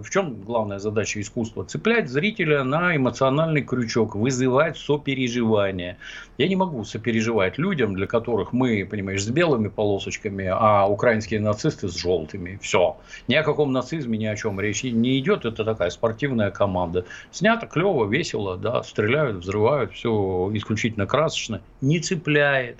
в 0.02 0.10
чем 0.10 0.42
главная 0.42 0.78
задача 0.78 1.18
искусства? 1.18 1.64
Цеплять 1.64 2.10
зрителя 2.10 2.62
на 2.62 2.94
эмоциональный 2.94 3.62
крючок, 3.62 4.14
вызывать 4.14 4.76
сопереживание. 4.76 5.96
Я 6.36 6.46
не 6.46 6.54
могу 6.54 6.84
сопереживать 6.84 7.56
людям, 7.56 7.94
для 7.94 8.06
которых 8.06 8.52
мы, 8.52 8.84
понимаешь, 8.84 9.24
с 9.24 9.30
белыми 9.30 9.68
полосочками, 9.68 10.44
а 10.46 10.86
украинские 10.86 11.40
нацисты 11.40 11.88
с 11.88 11.96
желтыми. 11.96 12.58
Все. 12.60 12.98
Ни 13.28 13.34
о 13.34 13.42
каком 13.42 13.72
нацизме, 13.72 14.18
ни 14.18 14.26
о 14.26 14.36
чем 14.36 14.60
речи 14.60 14.88
не 14.88 15.18
идет. 15.18 15.46
Это 15.46 15.64
такая 15.64 15.88
спортивная 15.88 16.50
команда. 16.50 17.06
Снято 17.30 17.66
клево, 17.66 18.04
весело, 18.04 18.58
да, 18.58 18.82
стреляют, 18.82 19.38
взрывают, 19.38 19.94
все 19.94 20.50
исключительно 20.52 21.06
красочно. 21.06 21.62
Не 21.80 21.98
цепляет. 21.98 22.76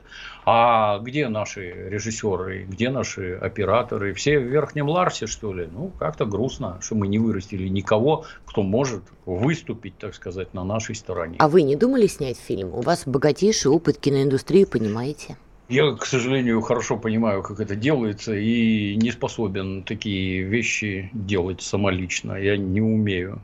А 0.51 0.99
где 1.01 1.29
наши 1.29 1.75
режиссеры, 1.91 2.65
где 2.67 2.89
наши 2.89 3.35
операторы? 3.35 4.15
Все 4.15 4.39
в 4.39 4.45
Верхнем 4.45 4.89
Ларсе, 4.89 5.27
что 5.27 5.53
ли? 5.53 5.69
Ну, 5.71 5.93
как-то 5.99 6.25
грустно, 6.25 6.79
что 6.81 6.95
мы 6.95 7.07
не 7.07 7.19
вырастили 7.19 7.69
никого, 7.69 8.25
кто 8.47 8.63
может 8.63 9.03
выступить, 9.27 9.99
так 9.99 10.15
сказать, 10.15 10.55
на 10.55 10.65
нашей 10.65 10.95
стороне. 10.95 11.37
А 11.39 11.49
вы 11.49 11.61
не 11.61 11.77
думали 11.77 12.07
снять 12.07 12.39
фильм? 12.39 12.73
У 12.73 12.81
вас 12.81 13.03
богатейший 13.05 13.71
опыт 13.71 13.99
киноиндустрии, 13.99 14.65
понимаете? 14.65 15.37
Я, 15.69 15.93
к 15.93 16.07
сожалению, 16.07 16.63
хорошо 16.63 16.97
понимаю, 16.97 17.43
как 17.43 17.61
это 17.61 17.77
делается, 17.77 18.35
и 18.35 18.97
не 18.97 19.11
способен 19.11 19.83
такие 19.83 20.45
вещи 20.45 21.11
делать 21.13 21.61
самолично. 21.61 22.33
Я 22.37 22.57
не 22.57 22.81
умею. 22.81 23.43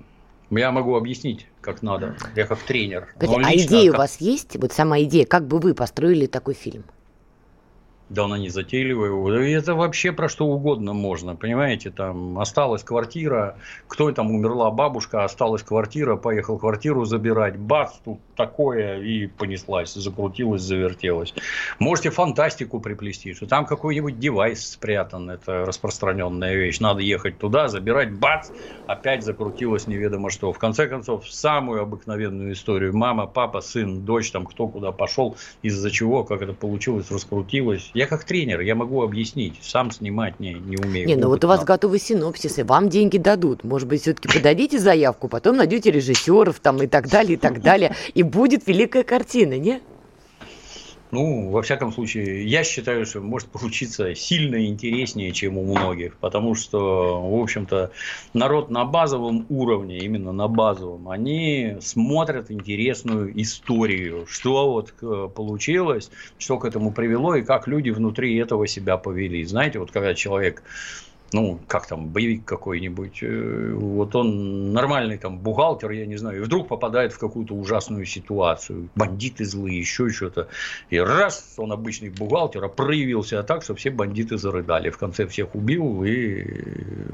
Я 0.51 0.73
могу 0.73 0.97
объяснить, 0.97 1.49
как 1.65 1.83
надо. 1.83 2.17
Я 2.37 2.47
как 2.47 2.59
тренер. 2.61 3.09
Кстати, 3.19 3.41
а 3.45 3.55
идея 3.55 3.91
как... 3.91 3.99
у 3.99 4.03
вас 4.03 4.21
есть? 4.21 4.57
Вот 4.57 4.73
сама 4.73 5.01
идея, 5.03 5.27
как 5.27 5.47
бы 5.47 5.59
вы 5.59 5.75
построили 5.75 6.27
такой 6.27 6.55
фильм? 6.55 6.85
Да 8.15 8.25
она 8.25 8.39
не 8.39 8.49
затейливая. 8.49 9.59
Это 9.59 9.75
вообще 9.75 10.13
про 10.13 10.29
что 10.29 10.47
угодно 10.47 10.93
можно, 10.93 11.37
понимаете, 11.37 11.91
там 11.91 12.39
осталась 12.39 12.83
квартира, 12.83 13.57
кто 13.89 14.11
там 14.13 14.31
умерла 14.31 14.71
бабушка, 14.71 15.25
осталась 15.25 15.63
квартира, 15.63 16.17
поехал 16.17 16.59
квартиру 16.59 17.05
забирать, 17.05 17.59
бац, 17.59 17.93
тут 18.05 18.21
такое, 18.37 19.01
и 19.01 19.27
понеслась, 19.27 19.93
закрутилась, 19.95 20.63
завертелась. 20.63 21.35
Можете 21.79 22.11
фантастику 22.11 22.81
приплести, 22.81 23.35
что 23.35 23.47
там 23.47 23.67
какой-нибудь 23.67 24.19
девайс 24.19 24.65
спрятан, 24.71 25.31
это 25.31 25.65
распространенная 25.65 26.55
вещь, 26.55 26.81
надо 26.81 27.01
ехать 27.03 27.39
туда, 27.39 27.69
забирать, 27.69 28.13
бац, 28.13 28.51
опять 28.87 29.25
закрутилось 29.25 29.87
неведомо 29.87 30.31
что. 30.31 30.53
В 30.53 30.59
конце 30.59 30.87
концов, 30.87 31.29
самую 31.29 31.83
обыкновенную 31.83 32.53
историю, 32.53 32.97
мама, 32.97 33.27
папа, 33.27 33.61
сын, 33.61 34.05
дочь, 34.05 34.31
там 34.31 34.47
кто 34.47 34.69
куда 34.69 34.93
пошел, 34.93 35.37
из-за 35.63 35.91
чего, 35.91 36.23
как 36.25 36.43
это 36.43 36.53
получилось, 36.53 37.11
раскрутилось. 37.11 37.91
Я 37.95 38.04
как 38.07 38.25
тренер, 38.25 38.61
я 38.61 38.75
могу 38.75 39.03
объяснить, 39.03 39.59
сам 39.63 39.91
снимать 39.91 40.41
не, 40.41 40.55
не 40.55 40.77
умею. 40.77 41.07
Не, 41.07 41.17
ну 41.17 41.29
вот 41.29 41.45
у 41.45 41.49
вас 41.49 41.65
готовы 41.65 41.99
синопсисы, 41.99 42.65
вам 42.65 42.89
деньги 42.89 43.19
дадут. 43.19 43.65
Может 43.65 43.89
быть, 43.89 44.03
все-таки 44.03 44.29
подадите 44.29 44.79
заявку, 44.79 45.29
потом 45.29 45.57
найдете 45.57 45.91
режиссеров 45.91 46.61
там 46.61 46.83
и 46.83 46.87
так 46.87 47.09
далее, 47.09 47.35
и 47.35 47.37
так 47.37 47.61
далее, 47.63 47.95
и 48.15 48.23
будет 48.23 48.67
великая 48.67 49.03
картина, 49.03 49.59
не? 49.59 49.81
Ну, 51.15 51.49
во 51.49 51.63
всяком 51.63 51.93
случае, 51.93 52.45
я 52.45 52.65
считаю, 52.65 53.07
что 53.07 53.21
может 53.21 53.49
получиться 53.49 54.17
сильно 54.17 54.67
интереснее, 54.67 55.31
чем 55.31 55.57
у 55.57 55.63
многих, 55.65 56.17
потому 56.17 56.57
что, 56.57 57.23
в 57.23 57.41
общем-то, 57.41 57.93
народ 58.33 58.69
на 58.69 58.85
базовом 58.85 59.47
уровне, 59.49 59.99
именно 59.99 60.33
на 60.33 60.49
базовом, 60.49 61.09
они 61.09 61.77
смотрят 61.81 62.51
интересную 62.51 63.41
историю, 63.41 64.27
что 64.29 64.73
вот 64.73 64.93
э, 65.03 65.29
получилось, 65.33 66.11
что 66.37 66.59
к 66.59 66.65
этому 66.65 66.93
привело 66.93 67.37
и 67.37 67.43
как 67.43 67.69
люди 67.69 67.91
внутри 67.91 68.37
этого 68.37 68.67
себя 68.67 68.97
повели. 68.97 69.45
Знаете, 69.45 69.79
вот 69.79 69.93
когда 69.93 70.15
человек 70.15 70.65
ну, 71.35 71.59
как 71.67 71.89
там, 71.89 72.07
боевик 72.07 72.45
какой-нибудь, 72.45 73.19
э, 73.23 73.73
вот 73.75 74.15
он 74.15 74.73
нормальный 74.73 75.19
там 75.19 75.37
бухгалтер, 75.37 75.91
я 75.91 76.07
не 76.07 76.17
знаю, 76.17 76.39
и 76.39 76.41
вдруг 76.45 76.69
попадает 76.69 77.13
в 77.13 77.19
какую-то 77.19 77.55
ужасную 77.55 78.07
ситуацию, 78.07 78.89
бандиты 78.95 79.45
злые, 79.45 79.81
еще 79.81 80.09
что-то, 80.11 80.47
и 80.91 80.99
раз, 80.99 81.55
он 81.57 81.73
обычный 81.73 82.11
бухгалтер, 82.11 82.65
а 82.65 82.69
проявился 82.69 83.43
так, 83.43 83.65
что 83.65 83.75
все 83.75 83.91
бандиты 83.91 84.39
зарыдали, 84.39 84.91
в 84.91 84.99
конце 84.99 85.27
всех 85.27 85.57
убил 85.57 86.05
и 86.05 86.45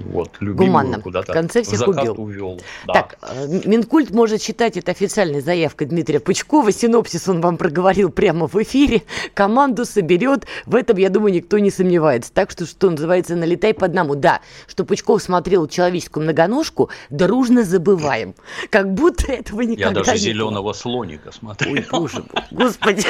вот 0.04 0.36
любимую 0.40 1.00
куда-то 1.00 1.32
в 1.32 1.34
конце 1.34 1.62
всех 1.62 1.88
убил. 1.88 2.14
увел. 2.18 2.60
Да. 2.86 2.92
Так, 2.92 3.18
э, 3.22 3.46
Минкульт 3.64 4.10
может 4.10 4.42
считать 4.42 4.76
это 4.76 4.90
официальной 4.90 5.40
заявкой 5.40 5.86
Дмитрия 5.86 6.20
Пучкова, 6.20 6.72
синопсис 6.72 7.26
он 7.26 7.40
вам 7.40 7.56
проговорил 7.56 8.10
прямо 8.10 8.48
в 8.48 8.62
эфире, 8.62 9.02
команду 9.32 9.86
соберет, 9.86 10.44
в 10.66 10.74
этом, 10.74 10.98
я 10.98 11.08
думаю, 11.08 11.32
никто 11.32 11.58
не 11.58 11.70
сомневается, 11.70 12.30
так 12.34 12.50
что, 12.50 12.66
что 12.66 12.90
называется, 12.90 13.34
налетай 13.34 13.72
по 13.72 13.86
одному 13.86 14.09
программу, 14.10 14.16
да, 14.16 14.40
что 14.66 14.84
Пучков 14.84 15.22
смотрел 15.22 15.66
человеческую 15.66 16.24
многоножку, 16.24 16.90
дружно 17.10 17.64
забываем. 17.64 18.34
Как 18.70 18.92
будто 18.92 19.32
этого 19.32 19.62
никогда 19.62 20.00
Я 20.00 20.04
даже 20.04 20.18
зеленого 20.18 20.72
слоника 20.72 21.32
смотрел. 21.32 21.74
Ой, 21.74 21.86
боже 21.90 22.24
господи. 22.50 23.06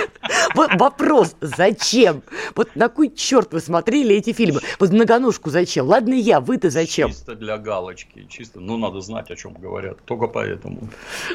Вот 0.55 0.75
вопрос, 0.75 1.37
зачем? 1.41 2.23
Вот 2.55 2.77
на 2.77 2.89
кой 2.89 3.11
черт 3.11 3.53
вы 3.53 3.61
смотрели 3.61 4.15
эти 4.15 4.33
фильмы? 4.33 4.61
Вот 4.79 4.91
многоножку 4.91 5.51
зачем? 5.51 5.87
Ладно 5.87 6.15
я, 6.15 6.41
вы-то 6.41 6.71
зачем? 6.71 7.11
Чисто 7.11 7.35
для 7.35 7.59
галочки, 7.59 8.27
чисто, 8.29 8.61
ну, 8.61 8.77
надо 8.77 9.01
знать, 9.01 9.31
о 9.31 9.37
чем 9.37 9.55
говорят, 9.55 9.99
только 10.05 10.27
поэтому. 10.27 10.81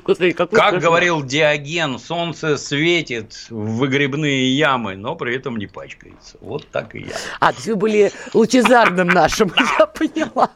Господи, 0.04 0.32
как 0.32 0.50
как 0.50 0.80
говорил 0.80 1.24
Диоген, 1.24 2.00
солнце 2.00 2.58
светит 2.58 3.48
в 3.50 3.78
выгребные 3.78 4.56
ямы, 4.56 4.96
но 4.96 5.16
при 5.16 5.36
этом 5.36 5.58
не 5.58 5.68
пачкается. 5.68 6.38
Вот 6.42 6.68
так 6.68 6.96
и 6.96 7.00
я. 7.00 7.16
А, 7.40 7.52
то 7.52 7.58
есть 7.58 7.68
вы 7.68 7.76
были 7.76 8.12
лучезарным 8.34 9.08
нашим 9.08 9.45
Я 9.80 9.86
поняла. 9.88 10.52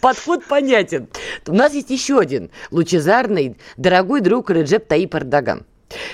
Подход 0.00 0.44
понятен. 0.44 1.08
У 1.46 1.54
нас 1.54 1.72
есть 1.74 1.90
еще 1.90 2.18
один 2.18 2.50
лучезарный, 2.70 3.56
дорогой 3.76 4.20
друг 4.20 4.50
Реджеп 4.50 4.86
Таип 4.86 5.14
Эрдоган. 5.14 5.64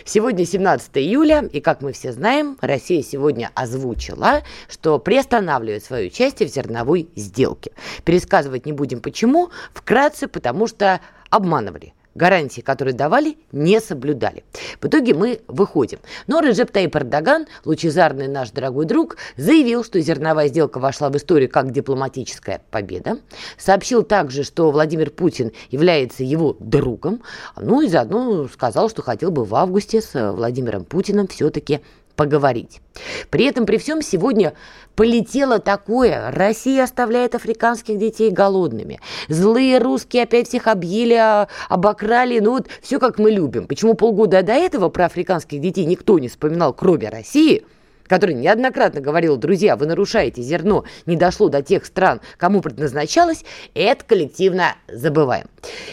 Сегодня 0.05 0.45
17 0.45 0.99
июля, 0.99 1.49
и, 1.53 1.61
как 1.61 1.81
мы 1.81 1.93
все 1.93 2.13
знаем, 2.13 2.59
Россия 2.61 3.03
сегодня 3.03 3.51
озвучила, 3.55 4.43
что 4.69 4.99
приостанавливает 4.99 5.85
свое 5.85 6.09
участие 6.09 6.49
в 6.49 6.53
зерновой 6.53 7.09
сделке. 7.17 7.73
Пересказывать 8.05 8.67
не 8.67 8.73
будем 8.73 9.01
почему, 9.01 9.51
вкратце, 9.73 10.29
потому 10.29 10.67
что 10.67 11.01
обманывали 11.31 11.95
гарантии, 12.15 12.61
которые 12.61 12.95
давали, 12.95 13.37
не 13.53 13.81
соблюдали. 13.81 14.45
В 14.81 14.87
итоге 14.87 15.15
мы 15.15 15.41
выходим. 15.49 15.99
Но 16.27 16.41
Режеп 16.41 16.71
Таип 16.71 16.97
Эрдоган, 16.97 17.47
лучезарный 17.65 18.29
наш 18.29 18.51
дорогой 18.51 18.87
друг, 18.87 19.17
заявил, 19.37 19.85
что 19.85 20.01
зерновая 20.01 20.49
сделка 20.49 20.79
вошла 20.79 21.11
в 21.11 21.17
историю 21.17 21.49
как 21.49 21.71
дипломатическая 21.71 22.63
победа. 22.71 23.19
Сообщил 23.59 24.03
также, 24.03 24.45
что 24.45 24.71
Владимир 24.71 25.11
Путин 25.11 25.53
является 25.71 26.25
его 26.25 26.57
другом. 26.59 27.23
Ну 27.57 27.81
и 27.83 27.89
заодно 27.89 28.49
сказал, 28.49 28.91
что 28.91 29.03
хотел 29.03 29.31
бы 29.31 29.45
в 29.45 29.55
августе 29.55 30.01
с 30.01 30.33
Владимиром 30.33 30.85
Путиным 30.85 31.29
все-таки 31.29 31.81
поговорить. 32.21 32.83
При 33.31 33.47
этом, 33.47 33.65
при 33.65 33.79
всем, 33.79 34.03
сегодня 34.03 34.53
полетело 34.95 35.59
такое. 35.59 36.31
Россия 36.31 36.85
оставляет 36.85 37.35
африканских 37.35 37.97
детей 37.97 38.31
голодными. 38.31 39.01
Злые 39.29 39.79
русские 39.79 40.25
опять 40.25 40.47
всех 40.47 40.67
объели, 40.67 41.15
а, 41.15 41.49
обокрали. 41.71 42.39
Ну 42.41 42.51
вот 42.51 42.69
все 42.83 42.99
как 42.99 43.19
мы 43.19 43.31
любим. 43.31 43.67
Почему 43.67 43.95
полгода 43.95 44.43
до 44.43 44.53
этого 44.53 44.91
про 44.91 45.07
африканских 45.07 45.63
детей 45.63 45.87
никто 45.87 46.19
не 46.19 46.29
вспоминал, 46.29 46.75
кроме 46.75 47.09
России? 47.09 47.65
который 48.07 48.35
неоднократно 48.35 49.01
говорил, 49.01 49.37
друзья, 49.37 49.77
вы 49.77 49.87
нарушаете 49.87 50.43
зерно, 50.43 50.85
не 51.07 51.15
дошло 51.15 51.49
до 51.49 51.63
тех 51.63 51.87
стран, 51.87 52.21
кому 52.39 52.61
предназначалось, 52.61 53.45
это 53.73 54.05
коллективно 54.05 54.75
забываем. 54.89 55.47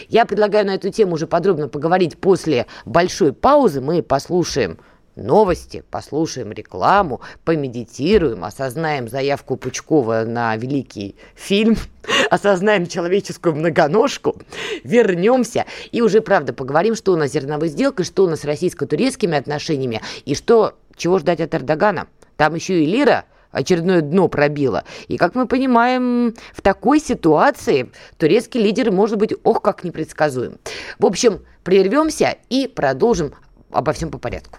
Я 0.08 0.26
предлагаю 0.26 0.66
на 0.66 0.74
эту 0.74 0.90
тему 0.90 1.14
уже 1.14 1.28
подробно 1.28 1.68
поговорить 1.68 2.18
после 2.18 2.66
большой 2.84 3.32
паузы. 3.32 3.80
Мы 3.80 4.02
послушаем 4.02 4.78
новости, 5.18 5.84
послушаем 5.90 6.52
рекламу, 6.52 7.20
помедитируем, 7.44 8.44
осознаем 8.44 9.08
заявку 9.08 9.56
Пучкова 9.56 10.24
на 10.26 10.56
великий 10.56 11.16
фильм, 11.34 11.76
осознаем 12.30 12.86
человеческую 12.86 13.56
многоножку, 13.56 14.36
вернемся 14.84 15.66
и 15.92 16.00
уже, 16.00 16.20
правда, 16.20 16.52
поговорим, 16.52 16.94
что 16.94 17.12
у 17.12 17.16
нас 17.16 17.32
зерновой 17.32 17.68
сделкой, 17.68 18.04
что 18.04 18.24
у 18.24 18.28
нас 18.28 18.40
с 18.40 18.44
российско-турецкими 18.44 19.36
отношениями 19.36 20.00
и 20.24 20.34
что, 20.34 20.74
чего 20.96 21.18
ждать 21.18 21.40
от 21.40 21.54
Эрдогана. 21.54 22.06
Там 22.36 22.54
еще 22.54 22.82
и 22.82 22.86
лира 22.86 23.24
очередное 23.50 24.00
дно 24.00 24.28
пробила. 24.28 24.84
И, 25.08 25.16
как 25.16 25.34
мы 25.34 25.46
понимаем, 25.46 26.34
в 26.52 26.62
такой 26.62 27.00
ситуации 27.00 27.90
турецкий 28.16 28.62
лидер 28.62 28.92
может 28.92 29.18
быть 29.18 29.34
ох 29.42 29.62
как 29.62 29.84
непредсказуем. 29.84 30.58
В 30.98 31.06
общем, 31.06 31.40
прервемся 31.64 32.36
и 32.48 32.68
продолжим 32.68 33.34
обо 33.70 33.92
всем 33.92 34.10
по 34.10 34.18
порядку. 34.18 34.58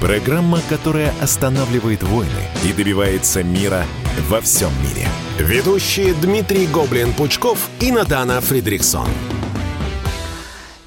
программа, 0.00 0.60
которая 0.68 1.12
останавливает 1.20 2.02
войны 2.02 2.30
и 2.64 2.72
добивается 2.72 3.42
мира 3.42 3.84
во 4.28 4.40
всем 4.40 4.70
мире– 4.82 5.08
Ведущие 5.38 6.14
Дмитрий 6.14 6.66
Гоблин-Пучков 6.66 7.68
и 7.80 7.92
Надана 7.92 8.40
Фридриксон. 8.40 9.06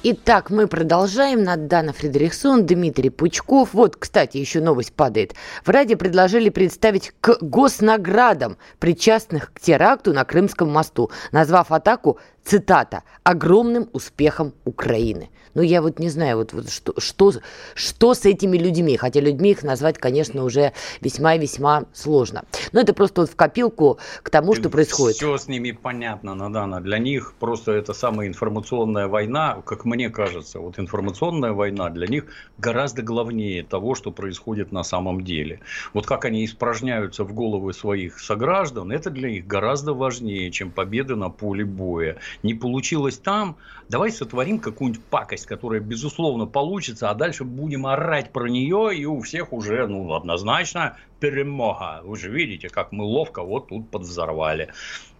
Итак, 0.02 0.50
мы 0.50 0.66
продолжаем. 0.66 1.42
Надана 1.42 1.94
Фредериксон, 1.94 2.66
Дмитрий 2.66 3.08
Пучков. 3.08 3.70
Вот, 3.72 3.96
кстати, 3.96 4.36
еще 4.36 4.60
новость 4.60 4.92
падает. 4.92 5.34
В 5.64 5.70
Раде 5.70 5.96
предложили 5.96 6.50
представить 6.50 7.14
к 7.22 7.38
госнаградам 7.40 8.58
причастных 8.78 9.54
к 9.54 9.60
теракту 9.60 10.12
на 10.12 10.26
Крымском 10.26 10.70
мосту, 10.70 11.10
назвав 11.30 11.72
атаку 11.72 12.18
цитата, 12.44 13.04
огромным 13.22 13.88
успехом 13.94 14.52
Украины. 14.66 15.30
Ну, 15.54 15.62
я 15.62 15.82
вот 15.82 15.98
не 15.98 16.08
знаю, 16.08 16.38
вот, 16.38 16.52
вот 16.52 16.70
что, 16.70 16.94
что, 16.98 17.32
что 17.74 18.14
с 18.14 18.24
этими 18.24 18.56
людьми, 18.56 18.96
хотя 18.96 19.20
людьми 19.20 19.50
их 19.50 19.62
назвать, 19.62 19.98
конечно, 19.98 20.44
уже 20.44 20.72
весьма 21.00 21.34
и 21.34 21.38
весьма 21.38 21.84
сложно. 21.92 22.44
Но 22.72 22.80
это 22.80 22.94
просто 22.94 23.22
вот 23.22 23.30
в 23.30 23.36
копилку 23.36 23.98
к 24.22 24.30
тому, 24.30 24.54
что 24.54 24.70
происходит. 24.70 25.16
Все 25.16 25.36
с 25.36 25.48
ними 25.48 25.72
понятно, 25.72 26.34
Надана. 26.34 26.80
Для 26.80 26.98
них 26.98 27.34
просто 27.38 27.72
это 27.72 27.92
самая 27.92 28.28
информационная 28.28 29.08
война, 29.08 29.62
как 29.66 29.84
мне 29.84 30.10
кажется. 30.10 30.58
Вот 30.58 30.78
информационная 30.78 31.52
война 31.52 31.90
для 31.90 32.06
них 32.06 32.26
гораздо 32.58 33.02
главнее 33.02 33.62
того, 33.62 33.94
что 33.94 34.10
происходит 34.10 34.72
на 34.72 34.84
самом 34.84 35.22
деле. 35.22 35.60
Вот 35.92 36.06
как 36.06 36.24
они 36.24 36.44
испражняются 36.44 37.24
в 37.24 37.34
головы 37.34 37.72
своих 37.72 38.18
сограждан, 38.20 38.90
это 38.92 39.10
для 39.10 39.30
них 39.30 39.46
гораздо 39.46 39.92
важнее, 39.92 40.50
чем 40.50 40.70
победы 40.70 41.16
на 41.16 41.28
поле 41.28 41.64
боя 41.64 42.16
не 42.42 42.54
получилось 42.54 43.18
там, 43.18 43.56
давай 43.88 44.10
сотворим 44.10 44.58
какую-нибудь 44.58 45.04
пакость, 45.04 45.41
которая, 45.46 45.80
безусловно, 45.80 46.46
получится, 46.46 47.10
а 47.10 47.14
дальше 47.14 47.44
будем 47.44 47.86
орать 47.86 48.32
про 48.32 48.48
нее, 48.48 48.96
и 48.96 49.04
у 49.04 49.20
всех 49.20 49.52
уже, 49.52 49.86
ну, 49.86 50.12
однозначно 50.14 50.96
перемога. 51.20 52.00
Вы 52.04 52.16
же 52.16 52.30
видите, 52.30 52.68
как 52.68 52.92
мы 52.92 53.04
ловко 53.04 53.42
вот 53.42 53.68
тут 53.68 53.90
подвзорвали. 53.90 54.72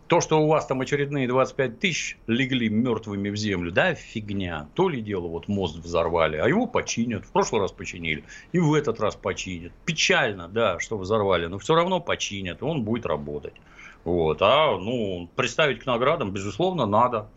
То, 0.08 0.20
что 0.20 0.42
у 0.42 0.46
вас 0.46 0.66
там 0.66 0.82
очередные 0.82 1.26
25 1.26 1.78
тысяч 1.78 2.18
легли 2.26 2.68
мертвыми 2.68 3.30
в 3.30 3.36
землю, 3.36 3.72
да, 3.72 3.94
фигня. 3.94 4.68
То 4.74 4.90
ли 4.90 5.00
дело, 5.00 5.28
вот 5.28 5.48
мост 5.48 5.76
взорвали, 5.76 6.36
а 6.36 6.46
его 6.46 6.66
починят. 6.66 7.24
В 7.24 7.32
прошлый 7.32 7.62
раз 7.62 7.72
починили, 7.72 8.22
и 8.52 8.58
в 8.58 8.74
этот 8.74 9.00
раз 9.00 9.16
починят. 9.16 9.72
Печально, 9.86 10.48
да, 10.48 10.78
что 10.80 10.98
взорвали, 10.98 11.46
но 11.46 11.58
все 11.58 11.74
равно 11.74 11.98
починят, 11.98 12.62
он 12.62 12.82
будет 12.82 13.06
работать. 13.06 13.54
Вот. 14.04 14.42
А 14.42 14.76
ну, 14.76 15.30
представить 15.34 15.80
к 15.80 15.86
наградам, 15.86 16.30
безусловно, 16.30 16.84
надо. 16.84 17.30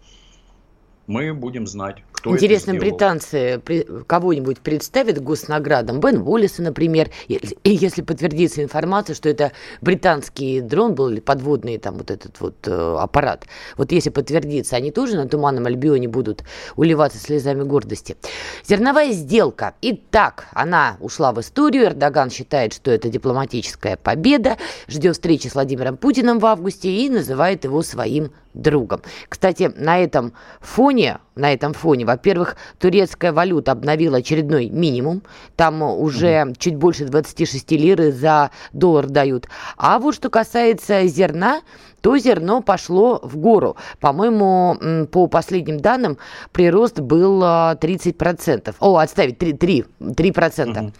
Мы 1.07 1.33
будем 1.33 1.67
знать, 1.67 1.97
кто 2.11 2.33
Интересно, 2.33 2.71
это 2.71 2.79
британцы 2.79 3.61
кого-нибудь 4.07 4.59
представят 4.59 5.21
госнаградам? 5.21 5.99
Бен 5.99 6.21
Уоллиса, 6.21 6.63
например, 6.63 7.11
и 7.27 7.39
если 7.63 8.01
подтвердится 8.01 8.63
информация, 8.63 9.15
что 9.15 9.29
это 9.29 9.51
британский 9.81 10.61
дрон 10.61 10.95
был 10.95 11.09
или 11.09 11.19
подводный 11.19 11.77
там 11.77 11.97
вот 11.97 12.09
этот 12.09 12.39
вот 12.39 12.55
э, 12.67 12.97
аппарат. 12.99 13.45
Вот 13.77 13.91
если 13.91 14.09
подтвердится, 14.09 14.75
они 14.75 14.89
тоже 14.89 15.15
на 15.15 15.27
Туманном 15.27 15.67
Альбионе 15.67 16.07
будут 16.07 16.43
уливаться 16.75 17.19
слезами 17.19 17.61
гордости. 17.61 18.17
Зерновая 18.65 19.11
сделка. 19.11 19.75
Итак, 19.81 20.47
она 20.53 20.97
ушла 20.99 21.31
в 21.31 21.39
историю. 21.39 21.85
Эрдоган 21.85 22.31
считает, 22.31 22.73
что 22.73 22.89
это 22.89 23.09
дипломатическая 23.09 23.97
победа. 23.97 24.57
Ждет 24.87 25.13
встречи 25.13 25.47
с 25.47 25.53
Владимиром 25.53 25.97
Путиным 25.97 26.39
в 26.39 26.45
августе 26.47 26.89
и 26.89 27.09
называет 27.09 27.63
его 27.65 27.83
своим 27.83 28.31
другом. 28.55 29.01
Кстати, 29.29 29.71
на 29.75 29.99
этом 29.99 30.33
фоне, 30.61 31.19
на 31.35 31.53
этом 31.53 31.73
фоне, 31.73 32.05
во-первых, 32.05 32.55
турецкая 32.79 33.33
валюта 33.33 33.73
обновила 33.73 34.17
очередной 34.17 34.69
минимум. 34.69 35.21
Там 35.55 35.81
уже 35.81 36.45
угу. 36.45 36.55
чуть 36.57 36.75
больше 36.75 37.05
26 37.05 37.71
лиры 37.71 38.11
за 38.11 38.51
доллар 38.73 39.07
дают. 39.07 39.47
А 39.77 39.99
вот 39.99 40.15
что 40.15 40.29
касается 40.29 41.05
зерна, 41.07 41.61
то 42.01 42.17
зерно 42.17 42.61
пошло 42.61 43.19
в 43.23 43.37
гору. 43.37 43.77
По-моему, 43.99 45.07
по 45.07 45.27
последним 45.27 45.79
данным, 45.79 46.17
прирост 46.51 46.99
был 46.99 47.41
30%. 47.41 48.75
А, 48.79 48.85
О, 48.85 48.97
отставить, 48.97 49.37
3%. 49.39 49.57
3, 49.57 49.85
3%. 49.99 50.69
Угу, 50.69 50.79
угу. 50.79 50.91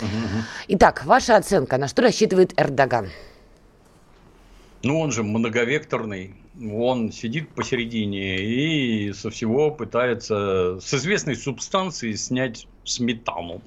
Итак, 0.70 1.04
ваша 1.06 1.38
оценка, 1.38 1.78
на 1.78 1.88
что 1.88 2.02
рассчитывает 2.02 2.60
Эрдоган? 2.60 3.10
Ну, 4.86 5.00
он 5.00 5.12
же 5.12 5.24
многовекторный 5.24 6.36
он 6.62 7.12
сидит 7.12 7.50
посередине 7.50 8.38
и 8.38 9.13
со 9.13 9.30
всего 9.30 9.71
пытается 9.71 10.80
с 10.80 10.93
известной 10.93 11.36
субстанции 11.36 12.13
снять 12.13 12.67
сметану. 12.84 13.62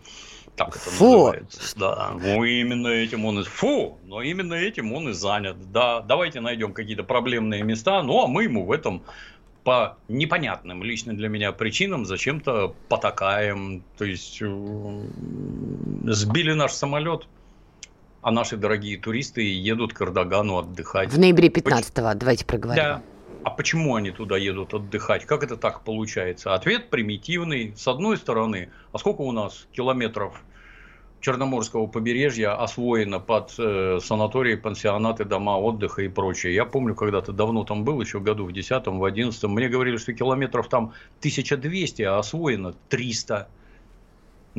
Так 0.57 0.77
это 0.77 0.91
Фу. 0.91 1.05
называется. 1.05 1.75
Да. 1.77 2.13
Ну, 2.15 2.45
именно 2.45 2.89
этим 2.89 3.25
он 3.25 3.41
и... 3.41 3.43
Фу! 3.45 3.99
Но 4.07 4.23
именно 4.23 4.55
этим 4.55 4.93
он 4.93 5.09
и 5.09 5.13
занят. 5.13 5.57
Да, 5.73 6.01
давайте 6.01 6.41
найдем 6.41 6.73
какие-то 6.73 7.03
проблемные 7.03 7.63
места, 7.63 8.03
ну, 8.03 8.23
а 8.23 8.27
мы 8.27 8.45
ему 8.45 8.65
в 8.65 8.73
этом 8.73 9.03
по 9.65 9.99
непонятным 10.09 10.83
лично 10.83 11.15
для 11.15 11.29
меня 11.29 11.53
причинам 11.53 12.07
зачем-то 12.07 12.75
потакаем. 12.89 13.83
То 13.99 14.05
есть, 14.05 14.39
э, 14.41 15.03
сбили 16.05 16.53
наш 16.53 16.73
самолет, 16.73 17.27
а 18.23 18.31
наши 18.31 18.57
дорогие 18.57 18.99
туристы 18.99 19.43
едут 19.43 19.93
к 19.93 20.03
Эрдогану 20.03 20.59
отдыхать. 20.59 21.13
В 21.13 21.19
ноябре 21.19 21.49
15-го, 21.49 22.15
давайте 22.19 22.45
проговорим. 22.45 22.83
Да. 22.83 23.03
А 23.45 23.51
почему 23.51 23.95
они 23.95 24.11
туда 24.11 24.37
едут 24.37 24.75
отдыхать? 24.75 25.25
Как 25.25 25.43
это 25.43 25.57
так 25.57 25.83
получается? 25.83 26.55
Ответ 26.55 26.91
примитивный. 26.91 27.73
С 27.77 27.87
одной 27.87 28.17
стороны, 28.17 28.71
а 28.93 28.99
сколько 28.99 29.23
у 29.23 29.33
нас 29.33 29.67
километров 29.73 30.43
Черноморского 31.21 31.87
побережья 31.87 32.61
освоено 32.61 33.19
под 33.19 33.55
э, 33.59 33.99
санатории, 34.03 34.55
пансионаты, 34.55 35.25
дома 35.25 35.57
отдыха 35.57 36.03
и 36.03 36.09
прочее. 36.09 36.55
Я 36.55 36.65
помню, 36.65 36.95
когда-то 36.95 37.33
давно 37.33 37.65
там 37.65 37.85
был, 37.85 38.01
еще 38.01 38.21
году 38.21 38.45
в 38.45 38.53
10 38.53 38.87
в 38.87 39.05
11 39.05 39.43
мне 39.45 39.69
говорили, 39.69 39.97
что 39.97 40.13
километров 40.13 40.69
там 40.69 40.93
1200, 41.21 42.03
а 42.03 42.19
освоено 42.19 42.75
300. 42.89 43.49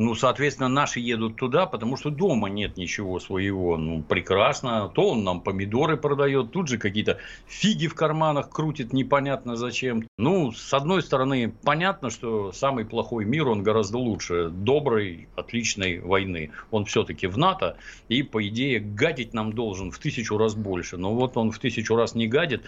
Ну, 0.02 0.14
соответственно, 0.14 0.70
наши 0.70 0.98
едут 0.98 1.36
туда, 1.36 1.66
потому 1.66 1.98
что 1.98 2.08
дома 2.08 2.48
нет 2.48 2.78
ничего 2.78 3.20
своего. 3.20 3.76
Ну, 3.76 4.02
прекрасно. 4.02 4.88
То 4.88 5.10
он 5.10 5.24
нам 5.24 5.42
помидоры 5.42 5.98
продает, 5.98 6.52
тут 6.52 6.68
же 6.68 6.78
какие-то 6.78 7.18
фиги 7.46 7.86
в 7.86 7.94
карманах 7.94 8.48
крутит 8.48 8.94
непонятно 8.94 9.56
зачем. 9.56 10.06
Ну, 10.16 10.52
с 10.52 10.72
одной 10.72 11.02
стороны, 11.02 11.52
понятно, 11.64 12.08
что 12.08 12.50
самый 12.50 12.86
плохой 12.86 13.26
мир, 13.26 13.46
он 13.48 13.62
гораздо 13.62 13.98
лучше 13.98 14.48
доброй, 14.48 15.28
отличной 15.36 15.98
войны. 15.98 16.50
Он 16.70 16.86
все-таки 16.86 17.26
в 17.26 17.36
НАТО, 17.36 17.76
и, 18.08 18.22
по 18.22 18.48
идее, 18.48 18.80
гадить 18.80 19.34
нам 19.34 19.52
должен 19.52 19.90
в 19.90 19.98
тысячу 19.98 20.38
раз 20.38 20.54
больше. 20.54 20.96
Но 20.96 21.14
вот 21.14 21.36
он 21.36 21.50
в 21.50 21.58
тысячу 21.58 21.94
раз 21.94 22.14
не 22.14 22.26
гадит, 22.26 22.62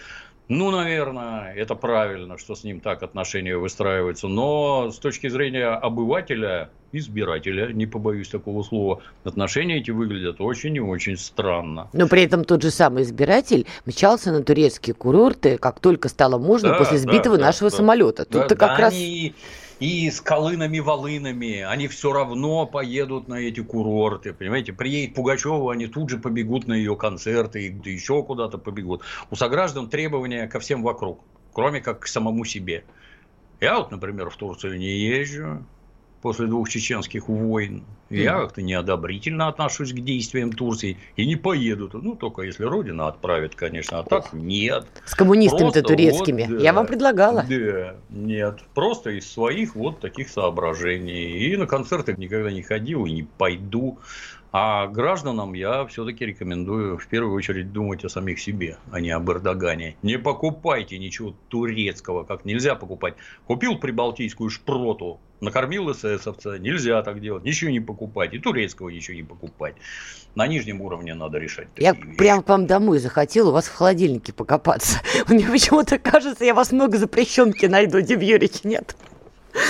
ну, 0.49 0.71
наверное, 0.71 1.53
это 1.53 1.73
правильно, 1.75 2.37
что 2.37 2.55
с 2.55 2.63
ним 2.63 2.81
так 2.81 3.01
отношения 3.01 3.55
выстраиваются. 3.57 4.27
Но 4.27 4.91
с 4.91 4.97
точки 4.99 5.29
зрения 5.29 5.67
обывателя, 5.67 6.69
избирателя, 6.91 7.71
не 7.71 7.85
побоюсь 7.85 8.27
такого 8.27 8.61
слова, 8.63 9.01
отношения 9.23 9.77
эти 9.77 9.91
выглядят 9.91 10.41
очень 10.41 10.75
и 10.75 10.81
очень 10.81 11.17
странно. 11.17 11.89
Но 11.93 12.07
при 12.07 12.23
этом 12.23 12.43
тот 12.43 12.61
же 12.61 12.71
самый 12.71 13.03
избиратель 13.03 13.65
мчался 13.85 14.33
на 14.33 14.43
турецкие 14.43 14.93
курорты, 14.93 15.57
как 15.57 15.79
только 15.79 16.09
стало 16.09 16.37
можно 16.37 16.69
да, 16.69 16.77
после 16.77 16.97
сбитого 16.97 17.37
да, 17.37 17.45
нашего 17.45 17.69
да, 17.69 17.77
самолета. 17.77 18.25
Тут-то 18.25 18.49
да, 18.49 18.55
как 18.55 18.77
да, 18.77 18.77
раз... 18.77 18.93
Они 18.93 19.33
и 19.83 20.09
с 20.09 20.21
колынами-волынами, 20.21 21.59
они 21.59 21.89
все 21.89 22.13
равно 22.13 22.65
поедут 22.65 23.27
на 23.27 23.35
эти 23.35 23.61
курорты, 23.61 24.31
понимаете, 24.31 24.71
приедет 24.71 25.13
Пугачева, 25.13 25.73
они 25.73 25.87
тут 25.87 26.09
же 26.09 26.19
побегут 26.19 26.67
на 26.67 26.73
ее 26.73 26.95
концерты, 26.95 27.67
и 27.67 27.91
еще 27.91 28.23
куда-то 28.23 28.57
побегут. 28.57 29.01
У 29.29 29.35
сограждан 29.35 29.89
требования 29.89 30.47
ко 30.47 30.61
всем 30.61 30.83
вокруг, 30.83 31.19
кроме 31.51 31.81
как 31.81 31.99
к 31.99 32.07
самому 32.07 32.45
себе. 32.45 32.85
Я 33.59 33.77
вот, 33.77 33.91
например, 33.91 34.29
в 34.29 34.37
Турцию 34.37 34.79
не 34.79 34.99
езжу, 34.99 35.65
после 36.23 36.47
двух 36.47 36.69
чеченских 36.69 37.27
войн. 37.27 37.83
Я 38.09 38.39
как-то 38.39 38.61
неодобрительно 38.61 39.49
отношусь 39.49 39.91
к 39.91 39.99
действиям 39.99 40.53
Турции 40.53 40.97
и 41.17 41.25
не 41.25 41.35
поеду. 41.35 41.89
Ну, 41.93 42.15
только 42.15 42.43
если 42.43 42.63
Родина 42.63 43.07
отправит, 43.07 43.55
конечно, 43.55 43.99
а 43.99 44.03
так 44.03 44.31
нет. 44.31 44.87
С 45.05 45.15
коммунистами-то 45.15 45.83
турецкими. 45.83 46.43
Вот, 46.43 46.57
да, 46.57 46.63
Я 46.63 46.71
вам 46.71 46.87
предлагала. 46.87 47.43
Да, 47.49 47.95
нет. 48.09 48.59
Просто 48.73 49.09
из 49.11 49.29
своих 49.29 49.75
вот 49.75 49.99
таких 49.99 50.29
соображений. 50.29 51.31
И 51.39 51.57
на 51.57 51.67
концерты 51.67 52.15
никогда 52.17 52.51
не 52.51 52.61
ходил 52.61 53.05
и 53.05 53.11
не 53.11 53.23
пойду. 53.23 53.99
А 54.55 54.85
гражданам 54.85 55.53
я 55.53 55.83
все-таки 55.87 56.27
рекомендую 56.27 56.99
в 56.99 57.07
первую 57.07 57.33
очередь 57.33 57.73
думать 57.73 58.05
о 58.05 58.09
самих 58.09 58.39
себе, 58.39 58.77
а 58.91 58.99
не 58.99 59.09
об 59.09 59.27
Эрдогане. 59.31 59.95
Не 60.03 60.19
покупайте 60.19 60.99
ничего 60.99 61.33
турецкого, 61.49 62.23
как 62.23 62.45
нельзя 62.45 62.75
покупать. 62.75 63.15
Купил 63.47 63.79
прибалтийскую 63.79 64.51
шпроту, 64.51 65.19
накормил 65.41 65.91
эсэсовца, 65.91 66.59
нельзя 66.59 67.01
так 67.01 67.19
делать, 67.19 67.43
ничего 67.43 67.71
не 67.71 67.79
покупать, 67.79 68.35
и 68.35 68.37
турецкого 68.37 68.89
ничего 68.89 69.15
не 69.15 69.23
покупать. 69.23 69.73
На 70.35 70.45
нижнем 70.45 70.81
уровне 70.81 71.15
надо 71.15 71.39
решать. 71.39 71.69
Я 71.77 71.93
вещи. 71.93 72.15
прям 72.15 72.43
к 72.43 72.49
вам 72.49 72.67
домой 72.67 72.99
захотел 72.99 73.49
у 73.49 73.53
вас 73.53 73.65
в 73.65 73.73
холодильнике 73.73 74.33
покопаться. 74.33 74.99
Мне 75.29 75.47
почему-то 75.47 75.97
кажется, 75.97 76.45
я 76.45 76.53
вас 76.53 76.71
много 76.71 76.99
запрещенки 76.99 77.65
найду, 77.65 78.01
Дим 78.01 78.19
Юрьевич, 78.19 78.63
нет? 78.63 78.95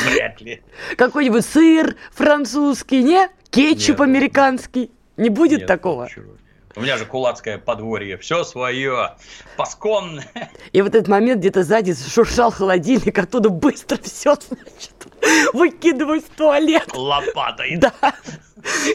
Вряд 0.10 0.42
ли. 0.42 0.62
Какой-нибудь 0.98 1.46
сыр 1.46 1.96
французский, 2.12 3.02
не? 3.02 3.30
Кетчуп 3.54 4.00
Нет, 4.00 4.08
американский. 4.08 4.92
Не 5.16 5.30
будет 5.30 5.60
Нет, 5.60 5.68
такого? 5.68 6.06
Ничего. 6.06 6.34
У 6.76 6.82
меня 6.82 6.98
же 6.98 7.06
кулацкое 7.06 7.60
подворье, 7.60 8.18
все 8.18 8.44
свое, 8.44 9.12
пасконное. 9.58 10.50
И 10.72 10.82
вот 10.82 10.96
этот 10.96 11.08
момент 11.08 11.40
где-то 11.40 11.64
сзади 11.64 11.94
шуршал 11.94 12.52
холодильник, 12.52 13.16
оттуда 13.20 13.50
быстро 13.50 14.00
все, 14.02 14.36
значит, 14.36 15.54
выкидываю 15.54 16.20
в 16.20 16.30
туалет. 16.36 16.90
Лопатой. 16.96 17.78
Да. 17.78 17.94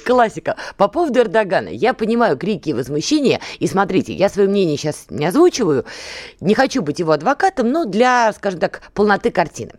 Классика. 0.04 0.56
По 0.76 0.88
поводу 0.88 1.20
Эрдогана. 1.20 1.68
Я 1.68 1.94
понимаю 1.94 2.36
крики 2.36 2.70
и 2.70 2.72
возмущения. 2.72 3.40
И 3.60 3.68
смотрите, 3.68 4.12
я 4.12 4.28
свое 4.28 4.48
мнение 4.48 4.76
сейчас 4.76 5.06
не 5.10 5.26
озвучиваю. 5.26 5.84
Не 6.40 6.54
хочу 6.54 6.82
быть 6.82 6.98
его 6.98 7.12
адвокатом, 7.12 7.70
но 7.70 7.84
для, 7.84 8.32
скажем 8.32 8.58
так, 8.58 8.90
полноты 8.94 9.30
картины. 9.30 9.72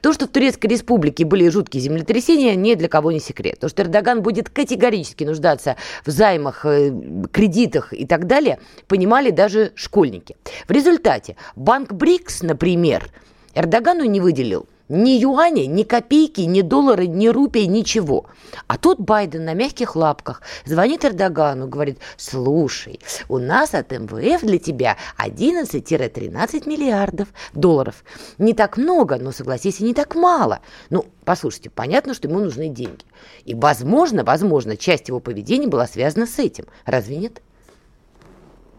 То, 0.00 0.12
что 0.12 0.26
в 0.26 0.30
Турецкой 0.30 0.66
республике 0.66 1.24
были 1.24 1.48
жуткие 1.48 1.82
землетрясения, 1.82 2.54
ни 2.54 2.74
для 2.74 2.88
кого 2.88 3.12
не 3.12 3.20
секрет. 3.20 3.60
То, 3.60 3.68
что 3.68 3.82
Эрдоган 3.82 4.22
будет 4.22 4.50
категорически 4.50 5.24
нуждаться 5.24 5.76
в 6.04 6.10
займах, 6.10 6.64
э, 6.64 6.92
кредитах 7.32 7.92
и 7.92 8.06
так 8.06 8.26
далее, 8.26 8.58
понимали 8.88 9.30
даже 9.30 9.72
школьники. 9.74 10.36
В 10.68 10.70
результате 10.70 11.36
банк 11.54 11.92
БРИКС, 11.92 12.42
например, 12.42 13.10
Эрдогану 13.54 14.04
не 14.04 14.20
выделил 14.20 14.66
ни 14.88 15.10
юаня, 15.18 15.66
ни 15.66 15.82
копейки, 15.82 16.42
ни 16.42 16.62
доллара, 16.62 17.02
ни 17.02 17.28
рупий, 17.28 17.66
ничего. 17.66 18.26
А 18.66 18.78
тут 18.78 19.00
Байден 19.00 19.44
на 19.44 19.54
мягких 19.54 19.96
лапках 19.96 20.42
звонит 20.64 21.04
Эрдогану, 21.04 21.66
говорит, 21.66 21.98
слушай, 22.16 23.00
у 23.28 23.38
нас 23.38 23.74
от 23.74 23.90
МВФ 23.90 24.42
для 24.42 24.58
тебя 24.58 24.96
11-13 25.18 26.68
миллиардов 26.68 27.28
долларов. 27.52 28.04
Не 28.38 28.52
так 28.52 28.76
много, 28.76 29.16
но, 29.16 29.32
согласись, 29.32 29.80
и 29.80 29.84
не 29.84 29.94
так 29.94 30.14
мало. 30.14 30.60
Ну, 30.90 31.06
послушайте, 31.24 31.70
понятно, 31.70 32.14
что 32.14 32.28
ему 32.28 32.40
нужны 32.40 32.68
деньги. 32.68 33.04
И, 33.44 33.54
возможно, 33.54 34.24
возможно, 34.24 34.76
часть 34.76 35.08
его 35.08 35.20
поведения 35.20 35.66
была 35.66 35.86
связана 35.86 36.26
с 36.26 36.38
этим. 36.38 36.66
Разве 36.84 37.16
нет? 37.16 37.42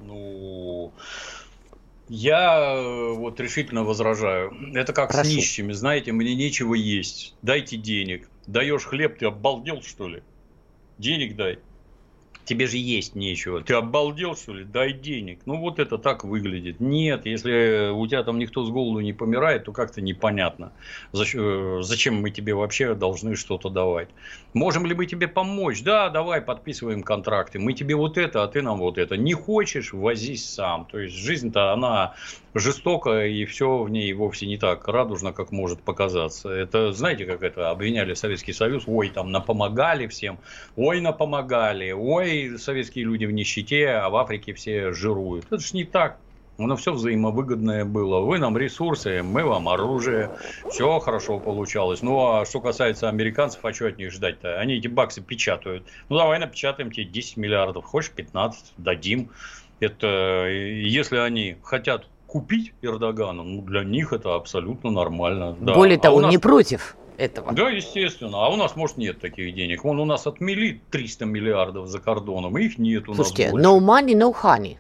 Ну... 0.02 0.94
Я 2.10 2.76
э, 2.76 3.14
вот 3.14 3.40
решительно 3.40 3.84
возражаю. 3.84 4.54
Это 4.74 4.94
как 4.94 5.10
Прошу. 5.10 5.30
с 5.30 5.34
нищими, 5.34 5.74
знаете, 5.74 6.12
мне 6.12 6.36
нечего 6.36 6.74
есть. 6.74 7.36
Дайте 7.42 7.78
денег. 7.78 8.30
Даешь 8.46 8.86
хлеб, 8.86 9.18
ты 9.18 9.26
обалдел, 9.26 9.82
что 9.82 10.08
ли? 10.08 10.24
Денег 10.98 11.36
дай. 11.36 11.60
Тебе 12.48 12.66
же 12.66 12.78
есть 12.78 13.14
нечего. 13.14 13.62
Ты 13.62 13.74
обалдел, 13.74 14.34
что 14.38 14.54
ли? 14.54 14.64
Дай 14.64 14.94
денег. 14.94 15.42
Ну, 15.46 15.58
вот 15.58 15.80
это 15.80 15.98
так 15.98 16.24
выглядит. 16.24 16.80
Нет, 16.80 17.26
если 17.26 17.92
у 17.92 18.08
тебя 18.08 18.24
там 18.24 18.40
никто 18.40 18.64
с 18.64 18.70
голоду 18.70 19.02
не 19.02 19.12
помирает, 19.12 19.66
то 19.66 19.74
как-то 19.74 20.00
непонятно. 20.00 20.72
Зачем, 21.12 21.84
зачем 21.84 22.22
мы 22.22 22.32
тебе 22.32 22.54
вообще 22.54 22.94
должны 22.94 23.36
что-то 23.36 23.70
давать? 23.70 24.08
Можем 24.54 24.86
ли 24.86 24.96
мы 24.96 25.08
тебе 25.08 25.28
помочь? 25.28 25.84
Да, 25.84 26.10
давай, 26.10 26.40
подписываем 26.40 27.04
контракты. 27.04 27.60
Мы 27.60 27.74
тебе 27.74 27.96
вот 27.96 28.18
это, 28.18 28.44
а 28.44 28.48
ты 28.48 28.62
нам 28.62 28.80
вот 28.80 28.98
это. 28.98 29.18
Не 29.18 29.34
хочешь, 29.34 29.92
возись 29.92 30.50
сам. 30.50 30.86
То 30.86 31.00
есть, 31.00 31.16
жизнь-то, 31.16 31.74
она 31.74 32.16
жестоко, 32.60 33.26
и 33.26 33.46
все 33.46 33.78
в 33.78 33.90
ней 33.90 34.14
вовсе 34.14 34.48
не 34.48 34.58
так 34.58 34.88
радужно, 34.88 35.34
как 35.34 35.52
может 35.52 35.82
показаться. 35.82 36.50
Это, 36.50 36.92
знаете, 36.92 37.26
как 37.26 37.44
это 37.44 37.70
обвиняли 37.70 38.14
Советский 38.14 38.54
Союз, 38.54 38.84
ой, 38.88 39.10
там 39.10 39.32
напомогали 39.32 40.08
всем, 40.08 40.40
ой, 40.76 41.02
напомогали, 41.02 41.92
ой, 41.92 42.37
советские 42.58 43.06
люди 43.06 43.26
в 43.26 43.32
нищете, 43.32 43.90
а 43.90 44.10
в 44.10 44.16
Африке 44.16 44.54
все 44.54 44.92
жируют. 44.92 45.46
Это 45.46 45.60
же 45.60 45.70
не 45.74 45.84
так. 45.84 46.18
Оно 46.58 46.76
все 46.76 46.92
взаимовыгодное 46.92 47.86
было. 47.86 48.20
Вы 48.22 48.40
нам 48.40 48.58
ресурсы, 48.58 49.22
мы 49.22 49.44
вам 49.44 49.70
оружие. 49.70 50.32
Все 50.70 51.00
хорошо 51.00 51.40
получалось. 51.40 52.02
Ну, 52.02 52.20
а 52.20 52.46
что 52.46 52.62
касается 52.62 53.10
американцев, 53.10 53.64
а 53.64 53.74
что 53.74 53.88
от 53.88 53.98
них 53.98 54.12
ждать-то? 54.12 54.60
Они 54.60 54.76
эти 54.76 54.88
баксы 54.88 55.22
печатают. 55.22 55.84
Ну, 56.10 56.18
давай 56.18 56.40
напечатаем 56.40 56.92
тебе 56.92 57.06
10 57.06 57.38
миллиардов. 57.38 57.86
Хочешь 57.86 58.12
15? 58.12 58.74
Дадим. 58.78 59.30
Это 59.80 60.48
если 60.48 61.18
они 61.18 61.58
хотят 61.62 62.08
купить 62.26 62.74
Эрдогана, 62.82 63.44
ну, 63.44 63.62
для 63.62 63.84
них 63.84 64.12
это 64.12 64.34
абсолютно 64.34 64.90
нормально. 64.90 65.56
Да. 65.60 65.76
Более 65.76 65.98
а 65.98 66.02
того, 66.02 66.22
нас... 66.22 66.32
не 66.32 66.40
против 66.40 66.96
этого. 67.18 67.52
Да, 67.54 67.70
естественно. 67.70 68.46
А 68.46 68.50
у 68.50 68.56
нас, 68.56 68.76
может, 68.76 68.98
нет 68.98 69.20
таких 69.20 69.54
денег. 69.54 69.84
Вон 69.84 70.00
у 70.00 70.06
нас 70.06 70.28
отмели 70.28 70.82
300 70.92 71.26
миллиардов 71.26 71.88
за 71.88 72.00
кордоном, 72.00 72.58
и 72.58 72.66
их 72.66 72.78
нет 72.78 73.10
у 73.10 73.14
Слушайте, 73.14 73.52
нас 73.52 73.62
Слушайте, 73.62 73.70
no 73.70 73.80
money, 73.80 74.14
no 74.14 74.36
honey. 74.42 74.78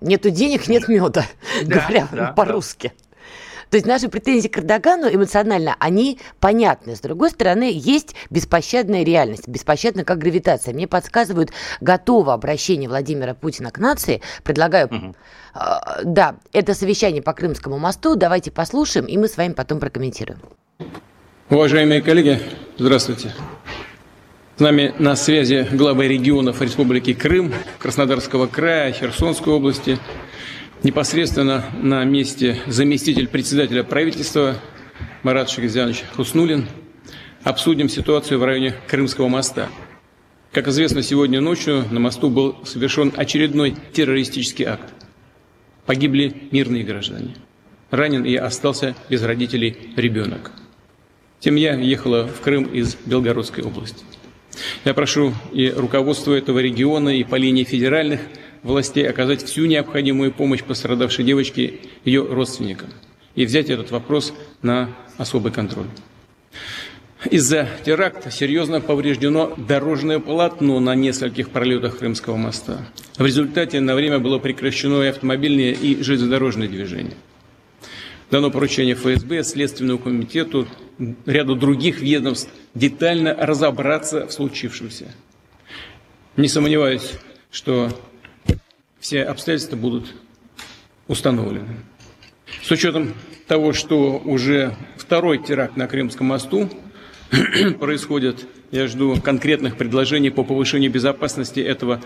Нету 0.00 0.30
денег, 0.30 0.68
нет 0.68 0.88
меда, 0.88 1.24
говоря 1.62 2.32
по-русски. 2.36 2.92
То 3.70 3.78
есть 3.78 3.86
наши 3.86 4.08
претензии 4.08 4.46
к 4.46 4.58
Эрдогану 4.58 5.08
эмоционально, 5.12 5.74
они 5.80 6.20
понятны. 6.38 6.94
С 6.94 7.00
другой 7.00 7.30
стороны, 7.30 7.72
есть 7.74 8.14
беспощадная 8.30 9.02
реальность, 9.02 9.48
беспощадная 9.48 10.04
как 10.04 10.18
гравитация. 10.18 10.74
Мне 10.74 10.86
подсказывают 10.86 11.50
готово 11.80 12.34
обращение 12.34 12.88
Владимира 12.88 13.34
Путина 13.34 13.70
к 13.72 13.78
нации. 13.78 14.20
Предлагаю... 14.44 14.86
Угу. 14.86 15.14
Э, 15.54 16.04
да, 16.04 16.36
это 16.52 16.74
совещание 16.74 17.20
по 17.22 17.32
Крымскому 17.32 17.78
мосту. 17.78 18.14
Давайте 18.14 18.52
послушаем, 18.52 19.06
и 19.06 19.16
мы 19.16 19.26
с 19.26 19.36
вами 19.36 19.54
потом 19.54 19.80
прокомментируем. 19.80 20.38
Уважаемые 21.50 22.00
коллеги, 22.00 22.40
здравствуйте. 22.78 23.34
С 24.56 24.60
нами 24.60 24.94
на 24.98 25.14
связи 25.14 25.68
главы 25.72 26.08
регионов 26.08 26.62
Республики 26.62 27.12
Крым, 27.12 27.52
Краснодарского 27.78 28.46
края, 28.46 28.92
Херсонской 28.92 29.52
области, 29.52 29.98
непосредственно 30.82 31.66
на 31.82 32.02
месте 32.04 32.56
заместитель 32.66 33.28
председателя 33.28 33.84
правительства 33.84 34.56
Марат 35.22 35.50
Шахизянович 35.50 36.04
Хуснулин. 36.16 36.66
Обсудим 37.42 37.90
ситуацию 37.90 38.40
в 38.40 38.44
районе 38.44 38.74
Крымского 38.88 39.28
моста. 39.28 39.68
Как 40.50 40.66
известно, 40.68 41.02
сегодня 41.02 41.42
ночью 41.42 41.84
на 41.90 42.00
мосту 42.00 42.30
был 42.30 42.56
совершен 42.64 43.12
очередной 43.14 43.76
террористический 43.92 44.64
акт. 44.64 44.94
Погибли 45.84 46.48
мирные 46.52 46.84
граждане. 46.84 47.36
Ранен 47.90 48.24
и 48.24 48.34
остался 48.34 48.94
без 49.10 49.22
родителей 49.22 49.92
ребенок. 49.94 50.50
Семья 51.44 51.74
ехала 51.74 52.26
в 52.26 52.40
Крым 52.40 52.64
из 52.64 52.96
Белгородской 53.04 53.62
области. 53.64 54.02
Я 54.86 54.94
прошу 54.94 55.34
и 55.52 55.68
руководство 55.68 56.32
этого 56.32 56.58
региона, 56.58 57.10
и 57.10 57.22
по 57.22 57.34
линии 57.34 57.64
федеральных 57.64 58.20
властей 58.62 59.06
оказать 59.06 59.42
всю 59.42 59.66
необходимую 59.66 60.32
помощь 60.32 60.62
пострадавшей 60.62 61.22
девочке, 61.22 61.80
ее 62.06 62.22
родственникам, 62.22 62.88
и 63.34 63.44
взять 63.44 63.68
этот 63.68 63.90
вопрос 63.90 64.32
на 64.62 64.88
особый 65.18 65.52
контроль. 65.52 65.88
Из-за 67.30 67.68
теракта 67.84 68.30
серьезно 68.30 68.80
повреждено 68.80 69.52
дорожное 69.58 70.20
полотно 70.20 70.80
на 70.80 70.94
нескольких 70.94 71.50
пролетах 71.50 71.98
Крымского 71.98 72.38
моста. 72.38 72.88
В 73.18 73.26
результате 73.26 73.80
на 73.80 73.94
время 73.94 74.18
было 74.18 74.38
прекращено 74.38 75.02
и 75.02 75.08
автомобильное, 75.08 75.72
и 75.72 76.02
железнодорожное 76.02 76.68
движение. 76.68 77.16
Дано 78.34 78.50
поручение 78.50 78.96
ФСБ, 78.96 79.44
Следственному 79.44 80.00
комитету, 80.00 80.66
ряду 81.24 81.54
других 81.54 82.00
ведомств 82.00 82.50
детально 82.74 83.32
разобраться 83.32 84.26
в 84.26 84.32
случившемся. 84.32 85.14
Не 86.36 86.48
сомневаюсь, 86.48 87.12
что 87.52 87.96
все 88.98 89.22
обстоятельства 89.22 89.76
будут 89.76 90.16
установлены. 91.06 91.76
С 92.60 92.72
учетом 92.72 93.14
того, 93.46 93.72
что 93.72 94.18
уже 94.18 94.74
второй 94.96 95.38
теракт 95.38 95.76
на 95.76 95.86
Крымском 95.86 96.26
мосту 96.26 96.68
происходит, 97.78 98.48
я 98.72 98.88
жду 98.88 99.14
конкретных 99.22 99.76
предложений 99.76 100.30
по 100.30 100.42
повышению 100.42 100.90
безопасности 100.90 101.60
этого 101.60 102.02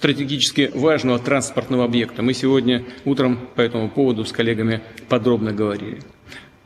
стратегически 0.00 0.70
важного 0.72 1.18
транспортного 1.18 1.84
объекта. 1.84 2.22
Мы 2.22 2.32
сегодня 2.32 2.86
утром 3.04 3.38
по 3.54 3.60
этому 3.60 3.90
поводу 3.90 4.24
с 4.24 4.32
коллегами 4.32 4.80
подробно 5.10 5.52
говорили. 5.52 6.00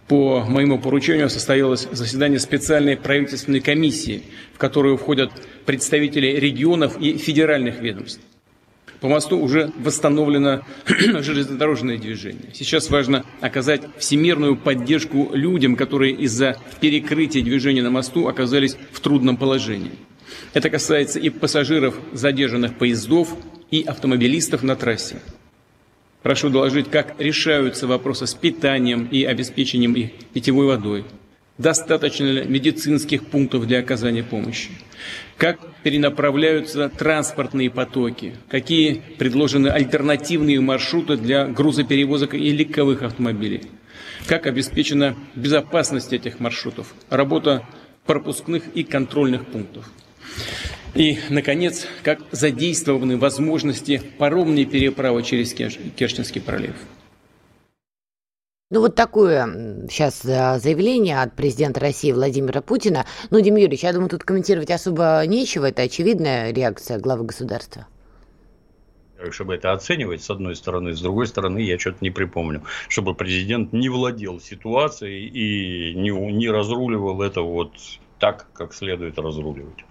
По 0.06 0.44
моему 0.44 0.78
поручению 0.78 1.28
состоялось 1.28 1.88
заседание 1.90 2.38
специальной 2.38 2.96
правительственной 2.96 3.58
комиссии, 3.58 4.22
в 4.52 4.58
которую 4.58 4.96
входят 4.96 5.32
представители 5.66 6.28
регионов 6.28 6.96
и 7.00 7.18
федеральных 7.18 7.80
ведомств. 7.80 8.20
По 9.00 9.08
мосту 9.08 9.40
уже 9.40 9.72
восстановлено 9.78 10.60
железнодорожное 10.86 11.98
движение. 11.98 12.50
Сейчас 12.52 12.88
важно 12.88 13.24
оказать 13.40 13.82
всемирную 13.98 14.56
поддержку 14.56 15.30
людям, 15.32 15.74
которые 15.74 16.14
из-за 16.14 16.56
перекрытия 16.80 17.42
движения 17.42 17.82
на 17.82 17.90
мосту 17.90 18.28
оказались 18.28 18.76
в 18.92 19.00
трудном 19.00 19.36
положении. 19.36 19.90
Это 20.52 20.70
касается 20.70 21.18
и 21.18 21.30
пассажиров 21.30 21.98
задержанных 22.12 22.78
поездов, 22.78 23.36
и 23.70 23.82
автомобилистов 23.82 24.62
на 24.62 24.76
трассе. 24.76 25.20
Прошу 26.22 26.48
доложить, 26.48 26.90
как 26.90 27.16
решаются 27.18 27.86
вопросы 27.86 28.26
с 28.26 28.34
питанием 28.34 29.06
и 29.06 29.24
обеспечением 29.24 29.94
их 29.94 30.12
питьевой 30.32 30.66
водой, 30.66 31.04
достаточно 31.58 32.24
ли 32.24 32.44
медицинских 32.44 33.26
пунктов 33.26 33.66
для 33.66 33.80
оказания 33.80 34.22
помощи, 34.22 34.70
как 35.36 35.58
перенаправляются 35.82 36.88
транспортные 36.88 37.68
потоки, 37.68 38.36
какие 38.48 39.02
предложены 39.18 39.68
альтернативные 39.68 40.60
маршруты 40.60 41.16
для 41.16 41.46
грузоперевозок 41.46 42.34
и 42.34 42.50
легковых 42.52 43.02
автомобилей, 43.02 43.62
как 44.26 44.46
обеспечена 44.46 45.16
безопасность 45.34 46.12
этих 46.12 46.40
маршрутов, 46.40 46.94
работа 47.10 47.66
пропускных 48.06 48.68
и 48.74 48.84
контрольных 48.84 49.46
пунктов. 49.46 49.90
И, 50.94 51.18
наконец, 51.28 51.86
как 52.02 52.20
задействованы 52.30 53.18
возможности 53.18 54.00
паромной 54.18 54.64
переправы 54.64 55.22
через 55.22 55.52
Керченский 55.52 56.40
пролив. 56.40 56.76
Ну, 58.70 58.80
вот 58.80 58.94
такое 58.94 59.86
сейчас 59.90 60.22
заявление 60.22 61.20
от 61.20 61.34
президента 61.36 61.80
России 61.80 62.12
Владимира 62.12 62.60
Путина. 62.60 63.06
Ну, 63.30 63.40
Дим 63.40 63.56
Юрьевич, 63.56 63.82
я 63.82 63.92
думаю, 63.92 64.08
тут 64.08 64.24
комментировать 64.24 64.70
особо 64.70 65.22
нечего. 65.26 65.66
Это 65.66 65.82
очевидная 65.82 66.52
реакция 66.52 66.98
главы 66.98 67.24
государства 67.24 67.86
чтобы 69.30 69.54
это 69.54 69.72
оценивать, 69.72 70.22
с 70.22 70.30
одной 70.30 70.56
стороны. 70.56 70.92
С 70.92 71.00
другой 71.00 71.26
стороны, 71.26 71.58
я 71.58 71.78
что-то 71.78 71.98
не 72.00 72.10
припомню, 72.10 72.62
чтобы 72.88 73.14
президент 73.14 73.72
не 73.72 73.88
владел 73.88 74.40
ситуацией 74.40 75.28
и 75.28 75.94
не, 75.94 76.10
не 76.10 76.50
разруливал 76.50 77.22
это 77.22 77.40
вот 77.40 77.72
так, 78.18 78.46
как 78.52 78.74
следует 78.74 79.18
разруливать. 79.18 79.84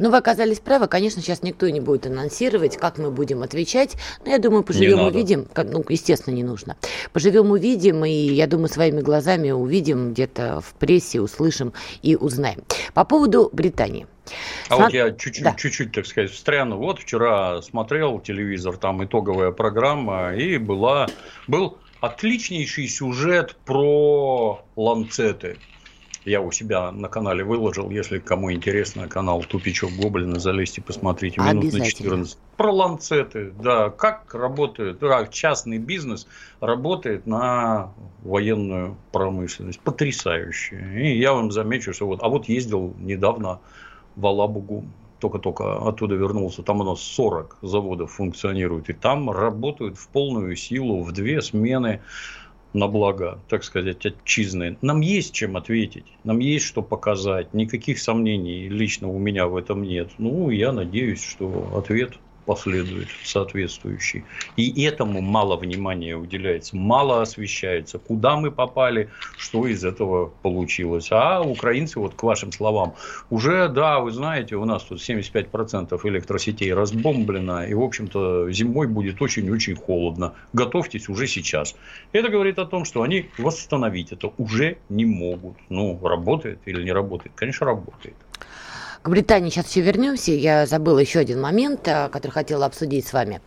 Ну, 0.00 0.10
вы 0.10 0.16
оказались 0.16 0.60
правы. 0.60 0.88
Конечно, 0.88 1.20
сейчас 1.20 1.42
никто 1.42 1.68
не 1.68 1.80
будет 1.80 2.06
анонсировать, 2.06 2.78
как 2.78 2.96
мы 2.96 3.10
будем 3.10 3.42
отвечать. 3.42 3.96
Но 4.24 4.30
я 4.30 4.38
думаю, 4.38 4.62
поживем 4.62 5.00
увидим. 5.00 5.46
Ну, 5.54 5.84
естественно, 5.90 6.34
не 6.34 6.42
нужно. 6.42 6.76
Поживем 7.12 7.50
увидим, 7.50 8.02
и 8.06 8.10
я 8.10 8.46
думаю, 8.46 8.68
своими 8.68 9.02
глазами 9.02 9.50
увидим 9.50 10.12
где-то 10.12 10.62
в 10.62 10.72
прессе, 10.78 11.20
услышим 11.20 11.74
и 12.00 12.16
узнаем. 12.16 12.62
По 12.94 13.04
поводу 13.04 13.50
Британии. 13.52 14.06
А 14.70 14.76
Сма... 14.76 14.84
вот 14.84 14.94
я 14.94 15.10
чуть-чуть, 15.10 15.44
да. 15.44 15.54
чуть-чуть, 15.54 15.92
так 15.92 16.06
сказать, 16.06 16.30
встряну. 16.30 16.78
Вот 16.78 17.00
вчера 17.00 17.60
смотрел 17.60 18.20
телевизор, 18.20 18.78
там 18.78 19.04
итоговая 19.04 19.50
программа, 19.50 20.34
и 20.34 20.56
была, 20.56 21.08
был 21.46 21.76
отличнейший 22.00 22.88
сюжет 22.88 23.54
про 23.66 24.64
ланцеты 24.76 25.58
я 26.24 26.40
у 26.40 26.50
себя 26.52 26.90
на 26.90 27.08
канале 27.08 27.44
выложил. 27.44 27.90
Если 27.90 28.18
кому 28.18 28.52
интересно, 28.52 29.08
канал 29.08 29.42
Тупичок 29.42 29.90
Гоблина, 29.92 30.38
залезьте, 30.38 30.82
посмотрите. 30.82 31.40
Минут 31.40 31.72
на 31.72 31.84
14. 31.84 32.38
Про 32.56 32.72
ланцеты, 32.72 33.52
да, 33.62 33.90
как 33.90 34.34
работает, 34.34 34.98
да, 34.98 35.26
частный 35.26 35.78
бизнес 35.78 36.26
работает 36.60 37.26
на 37.26 37.92
военную 38.22 38.96
промышленность. 39.12 39.80
Потрясающе. 39.80 40.76
И 40.96 41.18
я 41.18 41.32
вам 41.32 41.50
замечу, 41.52 41.94
что 41.94 42.06
вот, 42.06 42.22
а 42.22 42.28
вот 42.28 42.48
ездил 42.48 42.94
недавно 42.98 43.60
в 44.16 44.26
Алабугу, 44.26 44.84
только-только 45.20 45.86
оттуда 45.86 46.14
вернулся, 46.14 46.62
там 46.62 46.80
у 46.80 46.84
нас 46.84 47.00
40 47.00 47.58
заводов 47.62 48.12
функционирует, 48.12 48.90
и 48.90 48.92
там 48.92 49.30
работают 49.30 49.96
в 49.98 50.08
полную 50.08 50.56
силу, 50.56 51.02
в 51.02 51.12
две 51.12 51.40
смены 51.42 52.00
на 52.72 52.88
благо, 52.88 53.38
так 53.48 53.64
сказать, 53.64 54.06
отчизны. 54.06 54.76
Нам 54.82 55.00
есть 55.00 55.34
чем 55.34 55.56
ответить, 55.56 56.06
нам 56.24 56.38
есть 56.38 56.64
что 56.64 56.82
показать. 56.82 57.52
Никаких 57.54 57.98
сомнений 57.98 58.68
лично 58.68 59.08
у 59.08 59.18
меня 59.18 59.46
в 59.46 59.56
этом 59.56 59.82
нет. 59.82 60.10
Ну, 60.18 60.50
я 60.50 60.72
надеюсь, 60.72 61.22
что 61.22 61.72
ответ 61.76 62.18
последует 62.46 63.08
соответствующий. 63.24 64.24
И 64.56 64.82
этому 64.82 65.20
мало 65.20 65.56
внимания 65.56 66.16
уделяется, 66.16 66.76
мало 66.76 67.22
освещается, 67.22 67.98
куда 67.98 68.36
мы 68.36 68.50
попали, 68.50 69.08
что 69.36 69.66
из 69.66 69.84
этого 69.84 70.32
получилось. 70.42 71.08
А 71.10 71.40
украинцы, 71.42 71.98
вот 71.98 72.14
к 72.14 72.22
вашим 72.22 72.52
словам, 72.52 72.94
уже, 73.30 73.68
да, 73.68 74.00
вы 74.00 74.10
знаете, 74.10 74.56
у 74.56 74.64
нас 74.64 74.82
тут 74.82 75.00
75% 75.00 75.98
электросетей 76.04 76.72
разбомблено, 76.72 77.64
и, 77.64 77.74
в 77.74 77.82
общем-то, 77.82 78.50
зимой 78.50 78.86
будет 78.86 79.20
очень-очень 79.22 79.76
холодно. 79.76 80.34
Готовьтесь 80.52 81.08
уже 81.08 81.26
сейчас. 81.26 81.76
Это 82.12 82.28
говорит 82.28 82.58
о 82.58 82.66
том, 82.66 82.84
что 82.84 83.02
они 83.02 83.30
восстановить 83.38 84.12
это 84.12 84.32
уже 84.38 84.78
не 84.88 85.04
могут. 85.04 85.56
Ну, 85.68 85.98
работает 86.02 86.60
или 86.66 86.82
не 86.82 86.92
работает? 86.92 87.32
Конечно, 87.34 87.66
работает. 87.66 88.16
К 89.02 89.08
Британии 89.08 89.48
сейчас 89.48 89.64
все 89.66 89.80
вернемся. 89.80 90.32
Я 90.32 90.66
забыла 90.66 90.98
еще 90.98 91.20
один 91.20 91.40
момент, 91.40 91.88
э, 91.88 92.10
который 92.10 92.32
хотела 92.32 92.66
обсудить 92.66 93.06
с 93.06 93.14
вами. 93.14 93.40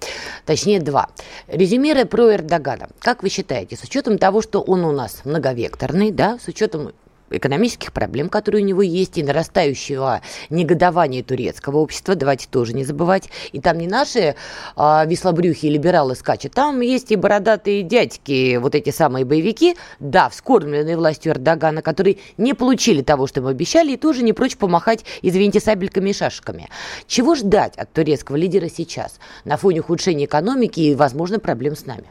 Точнее, 0.45 0.79
два. 0.79 1.09
Резюмируя 1.47 2.05
про 2.05 2.33
Эрдогана. 2.33 2.89
Как 2.99 3.21
вы 3.21 3.29
считаете, 3.29 3.75
с 3.75 3.83
учетом 3.83 4.17
того, 4.17 4.41
что 4.41 4.61
он 4.61 4.83
у 4.83 4.91
нас 4.91 5.21
многовекторный, 5.25 6.09
да, 6.09 6.39
с 6.43 6.47
учетом 6.47 6.93
экономических 7.37 7.91
проблем, 7.91 8.29
которые 8.29 8.63
у 8.63 8.67
него 8.67 8.81
есть, 8.81 9.17
и 9.17 9.23
нарастающего 9.23 10.21
негодования 10.49 11.23
турецкого 11.23 11.77
общества, 11.77 12.15
давайте 12.15 12.47
тоже 12.49 12.73
не 12.73 12.83
забывать. 12.83 13.29
И 13.51 13.59
там 13.59 13.77
не 13.77 13.87
наши 13.87 14.35
а, 14.75 15.05
веслобрюхи 15.05 15.65
и 15.65 15.69
либералы 15.69 16.15
скачут, 16.15 16.53
там 16.53 16.81
есть 16.81 17.11
и 17.11 17.15
бородатые 17.15 17.83
дядьки, 17.83 18.57
вот 18.57 18.75
эти 18.75 18.89
самые 18.89 19.25
боевики, 19.25 19.75
да, 19.99 20.29
вскормленные 20.29 20.97
властью 20.97 21.33
Эрдогана, 21.33 21.81
которые 21.81 22.17
не 22.37 22.53
получили 22.53 23.01
того, 23.01 23.27
что 23.27 23.41
им 23.41 23.47
обещали, 23.47 23.93
и 23.93 23.97
тоже 23.97 24.23
не 24.23 24.33
прочь 24.33 24.57
помахать, 24.57 25.05
извините, 25.21 25.59
сабельками 25.59 26.11
и 26.11 26.13
шашками. 26.13 26.69
Чего 27.07 27.35
ждать 27.35 27.75
от 27.77 27.91
турецкого 27.91 28.35
лидера 28.35 28.69
сейчас 28.69 29.19
на 29.45 29.57
фоне 29.57 29.81
ухудшения 29.81 30.25
экономики 30.25 30.79
и, 30.79 30.95
возможно, 30.95 31.39
проблем 31.39 31.75
с 31.75 31.85
нами? 31.85 32.05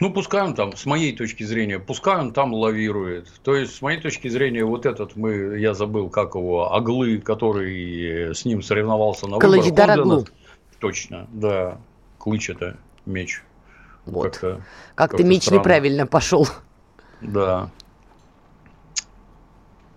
Ну, 0.00 0.10
пускай 0.12 0.42
он 0.42 0.54
там, 0.54 0.74
с 0.76 0.86
моей 0.86 1.14
точки 1.14 1.44
зрения, 1.44 1.78
пускай 1.78 2.16
он 2.16 2.32
там 2.32 2.54
лавирует. 2.54 3.28
То 3.42 3.54
есть, 3.54 3.76
с 3.76 3.82
моей 3.82 4.00
точки 4.00 4.28
зрения, 4.28 4.64
вот 4.64 4.86
этот 4.86 5.14
мы, 5.14 5.58
я 5.58 5.74
забыл, 5.74 6.08
как 6.08 6.34
его, 6.34 6.72
Аглы, 6.74 7.18
который 7.18 8.34
с 8.34 8.46
ним 8.46 8.62
соревновался 8.62 9.26
на 9.26 9.36
выборах. 9.36 9.90
Аглу. 9.90 10.24
Точно, 10.78 11.28
да. 11.30 11.78
Клыч 12.18 12.50
это 12.50 12.78
меч. 13.04 13.42
Вот. 14.06 14.32
Как-то, 14.38 14.62
как-то 14.94 15.18
как 15.18 15.26
меч 15.26 15.42
странно. 15.42 15.58
неправильно 15.60 16.06
пошел. 16.06 16.48
Да. 17.20 17.70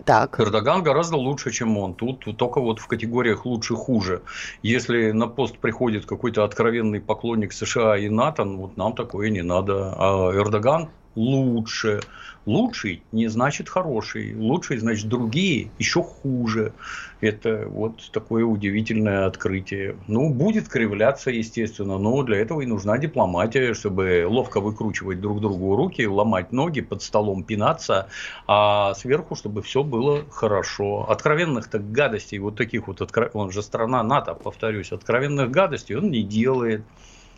Так. 0.06 0.39
Эрдоган 0.39 0.84
гораздо 0.84 1.18
лучше, 1.18 1.51
чем 1.51 1.78
он. 1.78 1.93
Тут 1.93 2.26
только 2.38 2.60
вот 2.60 2.80
в 2.80 2.88
категориях 2.88 3.45
лучше-хуже. 3.45 4.22
Если 4.62 5.12
на 5.12 5.28
пост 5.28 5.58
приходит 5.58 6.06
какой-то 6.06 6.43
откровенный 6.43 6.99
поклонник 6.99 7.54
США 7.54 7.97
и 7.97 8.10
НАТО, 8.10 8.43
ну, 8.43 8.58
вот 8.64 8.78
нам 8.78 8.93
такое 8.93 9.30
не 9.30 9.41
надо. 9.41 9.93
А 9.97 10.32
Эрдоган 10.34 10.89
лучше. 11.16 12.01
Лучший 12.45 13.03
не 13.14 13.30
значит 13.30 13.70
хороший. 13.70 14.36
Лучший 14.36 14.78
значит 14.78 15.07
другие 15.07 15.72
еще 15.80 16.03
хуже. 16.03 16.74
Это 17.22 17.68
вот 17.70 18.11
такое 18.11 18.43
удивительное 18.43 19.28
открытие. 19.28 19.95
Ну, 20.07 20.30
будет 20.34 20.68
кривляться, 20.68 21.32
естественно, 21.32 21.97
но 21.97 22.22
для 22.24 22.38
этого 22.39 22.59
и 22.59 22.66
нужна 22.66 22.97
дипломатия, 22.97 23.74
чтобы 23.74 24.26
ловко 24.28 24.59
выкручивать 24.59 25.22
друг 25.22 25.39
другу 25.39 25.78
руки, 25.78 26.05
ломать 26.05 26.51
ноги, 26.51 26.82
под 26.82 27.01
столом 27.01 27.45
пинаться, 27.45 28.09
а 28.45 28.93
сверху, 28.95 29.36
чтобы 29.36 29.61
все 29.61 29.84
было 29.84 30.26
хорошо. 30.30 31.09
Откровенных-то 31.09 31.80
гадостей, 31.80 32.39
вот 32.39 32.57
таких 32.57 32.88
вот, 32.88 33.01
он 33.34 33.51
же 33.51 33.61
страна 33.61 34.03
НАТО, 34.03 34.34
повторюсь, 34.34 34.91
откровенных 34.91 35.49
гадостей 35.49 35.95
он 35.95 36.11
не 36.11 36.24
делает. 36.24 36.84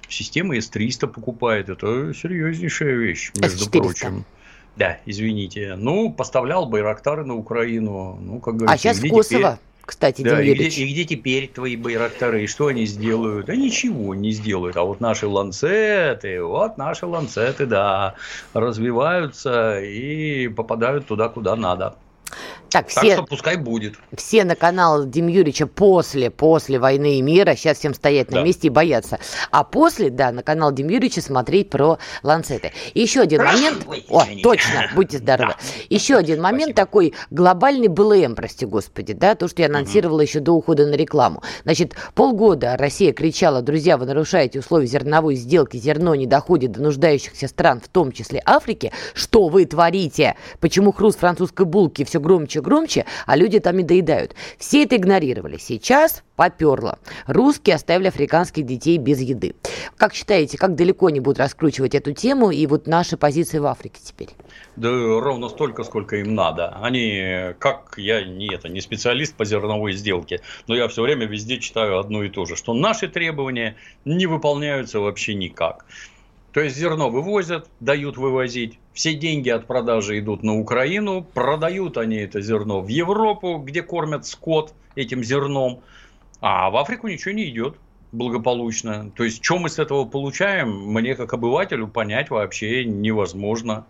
Система 0.09 0.55
С-300 0.55 1.07
покупает. 1.07 1.69
Это 1.69 2.13
серьезнейшая 2.13 2.95
вещь, 2.95 3.31
между 3.35 3.65
S400. 3.65 3.81
прочим. 3.81 4.25
Да, 4.75 4.97
извините. 5.05 5.75
Ну, 5.77 6.11
поставлял 6.11 6.65
Байрактары 6.65 7.23
на 7.25 7.35
Украину. 7.35 8.19
Ну, 8.21 8.39
как 8.39 8.57
говорится, 8.57 8.73
а 8.73 8.77
сейчас 8.77 8.99
Косово. 8.99 9.23
Теперь? 9.23 9.59
Кстати, 9.85 10.23
да, 10.23 10.41
и 10.41 10.53
где, 10.55 10.67
и 10.67 10.91
где 10.91 11.05
теперь 11.05 11.47
твои 11.47 11.75
байрактары? 11.75 12.43
И 12.43 12.47
что 12.47 12.67
они 12.67 12.87
сделают? 12.87 13.45
Да 13.45 13.55
ничего 13.55 14.15
не 14.15 14.31
сделают. 14.31 14.77
А 14.77 14.83
вот 14.83 14.99
наши 14.99 15.27
ланцеты, 15.27 16.41
вот 16.41 16.79
наши 16.79 17.05
ланцеты, 17.05 17.67
да, 17.67 18.15
развиваются 18.53 19.79
и 19.79 20.47
попадают 20.47 21.05
туда, 21.05 21.29
куда 21.29 21.55
надо. 21.55 21.95
Так, 22.69 22.87
все, 22.87 23.01
так 23.01 23.11
что 23.11 23.23
пускай 23.23 23.57
будет. 23.57 23.95
Все 24.15 24.43
на 24.43 24.55
канал 24.55 25.05
Дим 25.05 25.27
Юрьевича 25.27 25.67
после, 25.67 26.29
после 26.29 26.79
«Войны 26.79 27.19
и 27.19 27.21
мира» 27.21 27.55
сейчас 27.55 27.77
всем 27.79 27.93
стоять 27.93 28.29
на 28.31 28.37
да. 28.37 28.43
месте 28.43 28.67
и 28.67 28.69
бояться. 28.69 29.19
А 29.51 29.63
после, 29.63 30.09
да, 30.09 30.31
на 30.31 30.43
канал 30.43 30.71
Дим 30.71 30.87
Юрьевича 30.87 31.21
смотреть 31.21 31.69
про 31.69 31.97
ланцеты. 32.23 32.71
Еще 32.93 33.21
один 33.21 33.43
момент. 33.43 33.85
О, 34.09 34.23
точно, 34.43 34.89
будьте 34.95 35.17
здоровы. 35.19 35.53
Да. 35.53 35.85
Еще 35.89 36.15
один 36.15 36.41
момент 36.41 36.71
Спасибо. 36.71 36.75
такой 36.75 37.13
глобальный 37.29 37.87
БЛМ, 37.87 38.35
прости 38.35 38.65
господи, 38.65 39.13
да, 39.13 39.35
то, 39.35 39.47
что 39.47 39.61
я 39.61 39.67
анонсировала 39.67 40.17
угу. 40.17 40.23
еще 40.23 40.39
до 40.39 40.53
ухода 40.53 40.85
на 40.85 40.95
рекламу. 40.95 41.43
Значит, 41.63 41.95
полгода 42.13 42.75
Россия 42.77 43.13
кричала, 43.13 43.61
друзья, 43.61 43.97
вы 43.97 44.05
нарушаете 44.05 44.59
условия 44.59 44.87
зерновой 44.87 45.35
сделки, 45.35 45.77
зерно 45.77 46.15
не 46.15 46.25
доходит 46.25 46.71
до 46.71 46.81
нуждающихся 46.81 47.47
стран, 47.47 47.79
в 47.79 47.87
том 47.87 48.11
числе 48.11 48.41
Африки. 48.45 48.91
Что 49.13 49.47
вы 49.47 49.65
творите? 49.65 50.35
Почему 50.59 50.91
хруст 50.91 51.19
французской 51.19 51.65
булки 51.65 52.03
все 52.03 52.19
громче 52.19 52.54
громче, 52.61 53.05
а 53.25 53.35
люди 53.35 53.59
там 53.59 53.79
и 53.79 53.83
доедают. 53.83 54.35
Все 54.57 54.83
это 54.83 54.95
игнорировали. 54.95 55.57
Сейчас 55.57 56.23
поперло. 56.35 56.99
Русские 57.27 57.75
оставили 57.75 58.07
африканских 58.07 58.65
детей 58.65 58.97
без 58.97 59.19
еды. 59.21 59.55
Как 59.97 60.13
считаете, 60.13 60.57
как 60.57 60.75
далеко 60.75 61.07
они 61.07 61.19
будут 61.19 61.39
раскручивать 61.39 61.95
эту 61.95 62.13
тему 62.13 62.51
и 62.51 62.65
вот 62.67 62.87
наши 62.87 63.17
позиции 63.17 63.59
в 63.59 63.65
Африке 63.65 63.99
теперь? 64.03 64.29
Да 64.75 64.89
ровно 64.89 65.49
столько, 65.49 65.83
сколько 65.83 66.17
им 66.17 66.35
надо. 66.35 66.69
Они, 66.81 67.53
как 67.59 67.93
я 67.97 68.23
не 68.23 68.53
это, 68.53 68.67
не 68.67 68.81
специалист 68.81 69.35
по 69.35 69.45
зерновой 69.45 69.93
сделке, 69.93 70.41
но 70.67 70.75
я 70.75 70.87
все 70.87 71.01
время 71.01 71.25
везде 71.25 71.59
читаю 71.59 71.99
одно 71.99 72.23
и 72.23 72.29
то 72.29 72.45
же, 72.45 72.55
что 72.55 72.73
наши 72.73 73.07
требования 73.07 73.77
не 74.03 74.25
выполняются 74.25 74.99
вообще 74.99 75.33
никак. 75.33 75.85
То 76.51 76.61
есть 76.61 76.75
зерно 76.77 77.09
вывозят, 77.09 77.69
дают 77.79 78.17
вывозить. 78.17 78.79
Все 78.95 79.13
деньги 79.13 79.49
от 79.49 79.67
продажи 79.67 80.17
идут 80.19 80.41
на 80.41 80.57
Украину. 80.57 81.21
Продают 81.21 81.97
они 81.97 82.15
это 82.15 82.39
зерно 82.39 82.79
в 82.79 82.87
Европу, 82.87 83.57
где 83.57 83.83
кормят 83.83 84.25
скот 84.25 84.73
этим 84.95 85.21
зерном. 85.21 85.81
А 86.39 86.69
в 86.69 86.77
Африку 86.77 87.09
ничего 87.09 87.33
не 87.33 87.49
идет. 87.49 87.75
благополучно. 88.15 89.11
То 89.15 89.23
есть, 89.23 89.43
что 89.43 89.59
мы 89.59 89.69
с 89.69 89.79
этого 89.79 90.05
получаем, 90.05 90.69
мне 90.93 91.15
как 91.15 91.33
обывателю 91.33 91.87
понять 91.87 92.29
вообще 92.29 92.85
невозможно. 92.85 93.85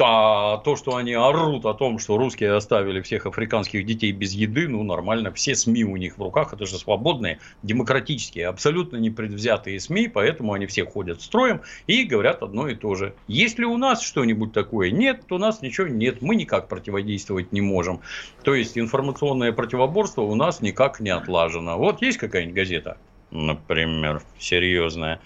А 0.00 0.58
то, 0.58 0.76
что 0.76 0.94
они 0.94 1.14
орут 1.14 1.64
о 1.66 1.74
том, 1.74 1.98
что 1.98 2.16
русские 2.16 2.54
оставили 2.54 3.00
всех 3.00 3.26
африканских 3.26 3.84
детей 3.84 4.12
без 4.12 4.32
еды, 4.32 4.68
ну 4.68 4.84
нормально, 4.84 5.32
все 5.32 5.56
СМИ 5.56 5.82
у 5.84 5.96
них 5.96 6.18
в 6.18 6.22
руках, 6.22 6.52
это 6.52 6.66
же 6.66 6.78
свободные, 6.78 7.40
демократические, 7.64 8.46
абсолютно 8.46 8.96
непредвзятые 8.96 9.80
СМИ, 9.80 10.08
поэтому 10.08 10.52
они 10.52 10.66
все 10.66 10.84
ходят 10.84 11.20
строем 11.20 11.62
и 11.88 12.04
говорят 12.04 12.42
одно 12.42 12.68
и 12.68 12.76
то 12.76 12.94
же. 12.94 13.14
Есть 13.26 13.58
ли 13.58 13.64
у 13.64 13.76
нас 13.76 14.00
что-нибудь 14.00 14.52
такое? 14.52 14.92
Нет, 14.92 15.24
у 15.30 15.38
нас 15.38 15.62
ничего 15.62 15.88
нет, 15.88 16.22
мы 16.22 16.36
никак 16.36 16.68
противодействовать 16.68 17.52
не 17.52 17.60
можем. 17.60 18.00
То 18.44 18.54
есть 18.54 18.78
информационное 18.78 19.52
противоборство 19.52 20.22
у 20.22 20.36
нас 20.36 20.60
никак 20.60 21.00
не 21.00 21.10
отлажено. 21.10 21.76
Вот 21.76 22.02
есть 22.02 22.18
какая-нибудь 22.18 22.54
газета, 22.54 22.98
например, 23.32 24.22
серьезная. 24.38 25.20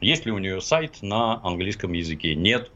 Есть 0.00 0.26
ли 0.26 0.32
у 0.32 0.38
нее 0.38 0.60
сайт 0.60 1.00
на 1.00 1.40
английском 1.44 1.92
языке? 1.92 2.34
Нет. 2.34 2.70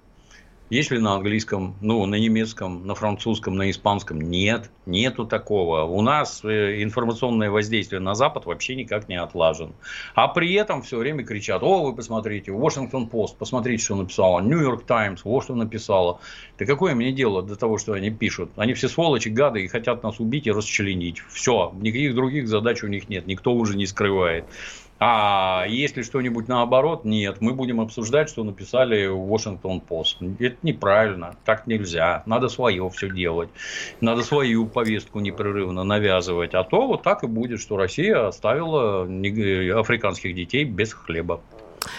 Есть 0.70 0.92
ли 0.92 0.98
на 1.00 1.14
английском, 1.14 1.74
ну, 1.80 2.06
на 2.06 2.14
немецком, 2.14 2.86
на 2.86 2.94
французском, 2.94 3.56
на 3.56 3.72
испанском? 3.72 4.20
Нет, 4.20 4.70
нету 4.86 5.26
такого. 5.26 5.82
У 5.82 6.00
нас 6.00 6.44
э, 6.44 6.84
информационное 6.84 7.50
воздействие 7.50 8.00
на 8.00 8.14
Запад 8.14 8.46
вообще 8.46 8.76
никак 8.76 9.08
не 9.08 9.20
отлажен. 9.20 9.72
А 10.14 10.28
при 10.28 10.54
этом 10.54 10.82
все 10.82 10.98
время 10.98 11.24
кричат, 11.24 11.64
о, 11.64 11.82
вы 11.82 11.92
посмотрите, 11.92 12.52
Washington 12.52 13.10
Post, 13.10 13.34
посмотрите, 13.36 13.82
что 13.82 13.96
написала, 13.96 14.40
New 14.40 14.60
York 14.60 14.86
Times, 14.86 15.24
вот 15.24 15.42
что 15.42 15.56
написала. 15.56 16.20
Да 16.56 16.66
какое 16.66 16.94
мне 16.94 17.10
дело 17.10 17.42
до 17.42 17.56
того, 17.56 17.76
что 17.76 17.94
они 17.94 18.10
пишут? 18.10 18.50
Они 18.54 18.72
все 18.74 18.88
сволочи, 18.88 19.28
гады 19.28 19.64
и 19.64 19.66
хотят 19.66 20.04
нас 20.04 20.20
убить 20.20 20.46
и 20.46 20.52
расчленить. 20.52 21.18
Все, 21.30 21.74
никаких 21.80 22.14
других 22.14 22.46
задач 22.46 22.84
у 22.84 22.86
них 22.86 23.08
нет, 23.08 23.26
никто 23.26 23.52
уже 23.52 23.76
не 23.76 23.86
скрывает. 23.86 24.44
А 25.02 25.64
если 25.66 26.02
что-нибудь 26.02 26.46
наоборот, 26.46 27.06
нет, 27.06 27.40
мы 27.40 27.54
будем 27.54 27.80
обсуждать, 27.80 28.28
что 28.28 28.44
написали 28.44 29.08
Washington 29.08 29.82
Post. 29.88 30.36
Это 30.38 30.58
неправильно, 30.62 31.36
так 31.46 31.66
нельзя. 31.66 32.22
Надо 32.26 32.48
свое 32.48 32.86
все 32.90 33.08
делать. 33.08 33.48
Надо 34.02 34.22
свою 34.22 34.66
повестку 34.66 35.20
непрерывно 35.20 35.84
навязывать. 35.84 36.52
А 36.52 36.64
то 36.64 36.86
вот 36.86 37.02
так 37.02 37.24
и 37.24 37.26
будет, 37.26 37.60
что 37.60 37.78
Россия 37.78 38.26
оставила 38.26 39.04
африканских 39.04 40.34
детей 40.34 40.64
без 40.64 40.92
хлеба. 40.92 41.40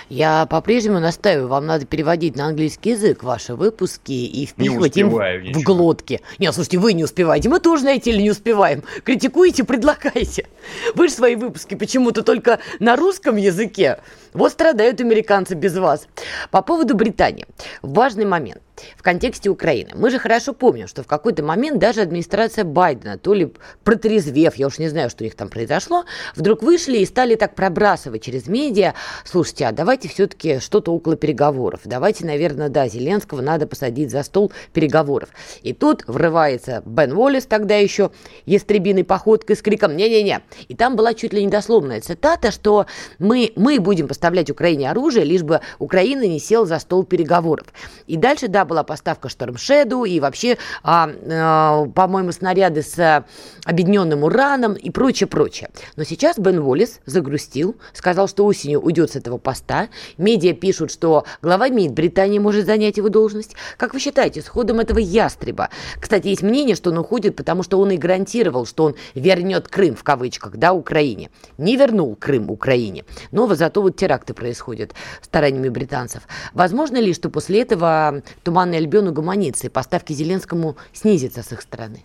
Я 0.10 0.46
по-прежнему 0.46 1.00
настаиваю, 1.00 1.48
вам 1.48 1.66
надо 1.66 1.86
переводить 1.86 2.36
на 2.36 2.48
английский 2.48 2.92
язык 2.92 3.24
ваши 3.24 3.56
выпуски 3.56 4.12
и 4.12 4.46
впихивать 4.46 4.98
им 4.98 5.08
ничего. 5.08 5.60
в 5.60 5.64
глотки. 5.64 6.22
Нет, 6.40 6.54
слушайте, 6.54 6.78
вы 6.78 6.94
не 6.94 7.04
успеваете, 7.04 7.50
мы 7.50 7.60
тоже, 7.60 7.84
знаете 7.84 8.12
ли, 8.12 8.24
не 8.24 8.32
успеваем. 8.32 8.84
Критикуете, 9.04 9.64
предлагайте. 9.64 10.48
Вы 10.96 11.08
же 11.08 11.14
свои 11.14 11.36
выпуски 11.36 11.76
почему-то 11.76 12.24
только 12.24 12.60
на 12.80 12.96
русском 12.96 13.38
языке. 13.38 14.00
Вот 14.34 14.52
страдают 14.52 15.02
американцы 15.02 15.56
без 15.56 15.78
вас. 15.78 16.08
По 16.52 16.62
поводу 16.62 16.96
Британии. 16.96 17.46
Важный 17.82 18.26
момент 18.26 18.62
в 18.98 19.04
контексте 19.04 19.50
Украины. 19.50 19.92
Мы 19.94 20.10
же 20.10 20.20
хорошо 20.20 20.54
помним, 20.54 20.88
что 20.88 21.04
в 21.04 21.08
какой-то 21.08 21.44
момент 21.44 21.80
даже 21.80 22.02
администрация 22.02 22.64
Байдена, 22.64 23.18
то 23.18 23.34
ли 23.34 23.52
протрезвев, 23.84 24.56
я 24.56 24.68
уж 24.68 24.80
не 24.80 24.90
знаю, 24.90 25.10
что 25.10 25.24
у 25.24 25.26
них 25.26 25.36
там 25.36 25.50
произошло, 25.50 26.06
вдруг 26.36 26.64
вышли 26.64 26.98
и 26.98 27.06
стали 27.06 27.36
так 27.36 27.56
пробрасывать 27.56 28.24
через 28.24 28.48
медиа, 28.48 28.94
слушайте, 29.26 29.68
а 29.68 29.72
давайте 29.72 30.10
все-таки 30.10 30.60
что-то 30.60 30.94
около 30.94 31.16
переговоров. 31.16 31.82
Давайте, 31.86 32.26
наверное, 32.26 32.70
да, 32.70 32.88
Зеленского 32.88 33.42
надо 33.42 33.68
посадить 33.68 34.12
за 34.12 34.24
стол 34.24 34.52
переговоров. 34.74 35.30
И 35.62 35.74
тут 35.74 36.04
врывается 36.08 36.82
Бен 36.86 37.14
Уоллес 37.14 37.46
тогда 37.46 37.76
еще 37.76 38.12
ястребиной 38.46 39.04
походкой 39.04 39.56
с 39.56 39.62
криком 39.62 39.96
«не-не-не». 39.96 40.42
И 40.68 40.76
там 40.76 40.96
была 40.96 41.14
чуть 41.14 41.34
ли 41.34 41.44
не 41.44 41.50
дословная 41.50 42.02
цитата, 42.02 42.52
что 42.52 42.86
мы, 43.20 43.52
мы 43.56 43.80
будем 43.80 44.08
поставлять 44.22 44.52
Украине 44.52 44.92
оружие, 44.92 45.26
лишь 45.26 45.42
бы 45.42 45.62
Украина 45.80 46.28
не 46.28 46.40
села 46.40 46.68
за 46.68 46.78
стол 46.78 47.04
переговоров. 47.04 47.66
И 48.06 48.18
дальше, 48.18 48.50
да, 48.50 48.66
была 48.66 48.84
поставка 48.84 49.30
Штормшеду 49.30 50.04
и 50.04 50.20
вообще, 50.20 50.60
а, 50.84 51.10
а, 51.28 51.86
по-моему, 51.88 52.32
снаряды 52.32 52.84
с 52.84 53.26
объединенным 53.66 54.24
ураном 54.24 54.74
и 54.74 54.92
прочее, 54.92 55.26
прочее. 55.26 55.72
Но 55.96 56.04
сейчас 56.04 56.38
Бен 56.38 56.60
Уоллес 56.60 57.00
загрустил, 57.08 57.76
сказал, 57.94 58.28
что 58.28 58.46
осенью 58.46 58.80
уйдет 58.82 59.12
с 59.12 59.16
этого 59.16 59.40
поста. 59.40 59.90
Медиа 60.20 60.54
пишут, 60.54 60.92
что 60.92 61.26
глава 61.42 61.70
МИД 61.70 61.94
Британии 61.94 62.38
может 62.38 62.68
занять 62.68 62.98
его 62.98 63.10
должность. 63.10 63.56
Как 63.78 63.96
вы 63.96 64.00
считаете, 64.00 64.44
с 64.44 64.48
ходом 64.48 64.80
этого 64.80 65.00
ястреба? 65.00 65.70
Кстати, 66.00 66.28
есть 66.28 66.44
мнение, 66.44 66.76
что 66.76 66.92
он 66.92 67.00
уходит, 67.00 67.36
потому 67.36 67.64
что 67.64 67.80
он 67.80 67.90
и 67.90 67.98
гарантировал, 67.98 68.68
что 68.68 68.84
он 68.84 68.96
вернет 69.16 69.68
Крым, 69.68 69.96
в 69.96 70.04
кавычках, 70.04 70.58
да, 70.58 70.74
Украине. 70.74 71.32
Не 71.58 71.76
вернул 71.76 72.16
Крым 72.16 72.52
Украине. 72.52 73.04
Но 73.32 73.48
зато 73.56 73.82
вот 73.82 73.96
теракты 74.12 74.34
происходят 74.34 74.94
стараниями 75.22 75.70
британцев. 75.70 76.24
Возможно 76.54 76.98
ли, 76.98 77.14
что 77.14 77.30
после 77.30 77.62
этого 77.62 78.22
Туманный 78.44 78.78
Альбион 78.78 79.08
угомонится 79.08 79.68
и 79.68 79.70
поставки 79.70 80.12
Зеленскому 80.12 80.76
снизятся 80.92 81.44
с 81.44 81.54
их 81.54 81.62
стороны? 81.62 82.04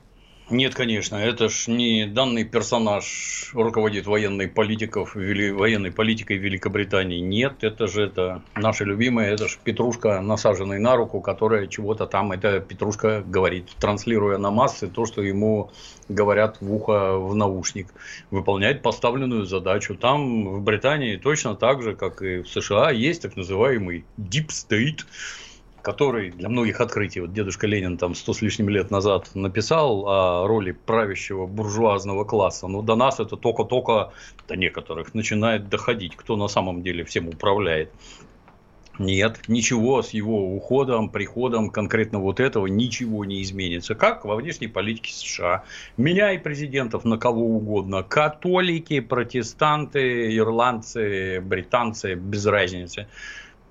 Нет, 0.49 0.77
конечно, 0.77 1.17
это 1.17 1.49
ж 1.49 1.67
не 1.67 2.07
данный 2.07 2.45
персонаж 2.45 3.51
руководит 3.53 4.07
военной 4.07 4.47
политиков, 4.47 5.17
вели, 5.17 5.51
военной 5.51 5.91
политикой 5.91 6.37
Великобритании. 6.37 7.19
Нет, 7.19 7.65
это 7.65 7.89
же 7.89 8.05
это 8.05 8.43
наша 8.55 8.85
любимая, 8.85 9.33
это 9.33 9.49
же 9.49 9.57
Петрушка, 9.65 10.21
насаженный 10.21 10.79
на 10.79 10.95
руку, 10.95 11.21
которая 11.21 11.67
чего-то 11.67 12.07
там, 12.07 12.31
это 12.31 12.61
Петрушка 12.61 13.25
говорит, 13.27 13.71
транслируя 13.81 14.39
на 14.39 14.53
массы 14.53 14.87
то, 14.87 15.05
что 15.05 15.21
ему 15.21 15.73
говорят 16.09 16.59
в 16.61 16.73
ухо 16.73 17.19
в 17.19 17.35
наушник, 17.35 17.89
выполняет 18.31 18.83
поставленную 18.83 19.47
задачу. 19.47 19.97
Там 19.97 20.47
в 20.59 20.63
Британии 20.63 21.17
точно 21.17 21.57
так 21.57 21.83
же, 21.83 21.97
как 21.97 22.23
и 22.23 22.43
в 22.43 22.49
США, 22.49 22.93
есть 22.93 23.23
так 23.23 23.35
называемый 23.35 24.05
Deep 24.17 24.51
State, 24.51 25.01
который 25.87 26.32
для 26.32 26.49
многих 26.49 26.80
открытий, 26.80 27.20
вот 27.20 27.32
дедушка 27.32 27.68
Ленин 27.68 27.97
там 27.97 28.16
сто 28.16 28.32
с 28.32 28.43
лишним 28.43 28.68
лет 28.68 28.91
назад 28.91 29.30
написал 29.34 30.09
о 30.09 30.49
роли 30.49 30.72
правящего 30.72 31.47
буржуазного 31.47 32.24
класса, 32.24 32.66
но 32.66 32.82
до 32.82 32.97
нас 32.97 33.20
это 33.20 33.37
только-только, 33.37 34.11
до 34.49 34.57
некоторых, 34.57 35.14
начинает 35.14 35.68
доходить, 35.68 36.16
кто 36.16 36.37
на 36.37 36.49
самом 36.49 36.82
деле 36.82 37.05
всем 37.05 37.28
управляет. 37.28 37.93
Нет, 38.99 39.43
ничего 39.47 40.03
с 40.03 40.11
его 40.11 40.57
уходом, 40.57 41.09
приходом 41.09 41.70
конкретно 41.70 42.18
вот 42.18 42.41
этого 42.41 42.66
ничего 42.66 43.24
не 43.24 43.41
изменится. 43.43 43.95
Как 43.95 44.24
во 44.24 44.34
внешней 44.34 44.66
политике 44.66 45.12
США. 45.12 45.62
Меняй 45.97 46.41
президентов 46.41 47.05
на 47.05 47.16
кого 47.16 47.43
угодно. 47.43 48.03
Католики, 48.03 48.99
протестанты, 48.99 50.34
ирландцы, 50.37 51.41
британцы, 51.41 52.14
без 52.14 52.45
разницы 52.47 53.07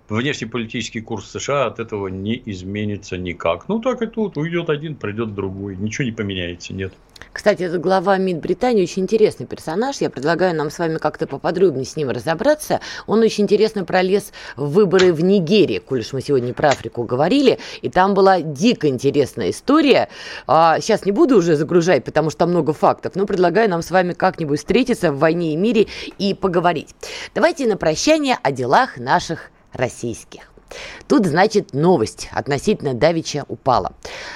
внешнеполитический 0.09 1.01
курс 1.01 1.29
США 1.31 1.65
от 1.65 1.79
этого 1.79 2.07
не 2.07 2.41
изменится 2.45 3.17
никак. 3.17 3.67
Ну, 3.67 3.79
так 3.79 4.01
и 4.01 4.07
тут. 4.07 4.37
Уйдет 4.37 4.69
один, 4.69 4.95
придет 4.95 5.33
другой. 5.33 5.75
Ничего 5.75 6.05
не 6.05 6.11
поменяется, 6.11 6.73
нет. 6.73 6.93
Кстати, 7.31 7.63
это 7.63 7.77
глава 7.79 8.17
МИД 8.17 8.39
Британии 8.39 8.83
очень 8.83 9.03
интересный 9.03 9.45
персонаж. 9.45 9.97
Я 9.97 10.09
предлагаю 10.09 10.55
нам 10.55 10.69
с 10.69 10.79
вами 10.79 10.97
как-то 10.97 11.27
поподробнее 11.27 11.85
с 11.85 11.95
ним 11.95 12.09
разобраться. 12.09 12.81
Он 13.07 13.19
очень 13.19 13.43
интересно 13.43 13.83
пролез 13.83 14.31
в 14.55 14.71
выборы 14.71 15.13
в 15.13 15.23
Нигерии, 15.23 15.79
коль 15.79 15.99
уж 15.99 16.13
мы 16.13 16.21
сегодня 16.21 16.53
про 16.53 16.69
Африку 16.69 17.03
говорили. 17.03 17.59
И 17.81 17.89
там 17.89 18.13
была 18.13 18.41
дико 18.41 18.87
интересная 18.87 19.49
история. 19.49 20.09
А, 20.47 20.79
сейчас 20.79 21.05
не 21.05 21.11
буду 21.11 21.37
уже 21.37 21.55
загружать, 21.55 22.03
потому 22.03 22.29
что 22.29 22.39
там 22.39 22.51
много 22.51 22.73
фактов, 22.73 23.15
но 23.15 23.25
предлагаю 23.25 23.69
нам 23.69 23.81
с 23.81 23.91
вами 23.91 24.13
как-нибудь 24.13 24.59
встретиться 24.59 25.11
в 25.11 25.19
«Войне 25.19 25.53
и 25.53 25.57
мире» 25.57 25.87
и 26.17 26.33
поговорить. 26.33 26.95
Давайте 27.33 27.67
на 27.67 27.77
прощание 27.77 28.37
о 28.41 28.51
делах 28.51 28.97
наших 28.97 29.51
российских. 29.75 30.51
Тут, 31.07 31.25
значит, 31.25 31.73
новость 31.73 32.29
относительно 32.31 32.93
Давича 32.93 33.45
упала, 33.47 33.93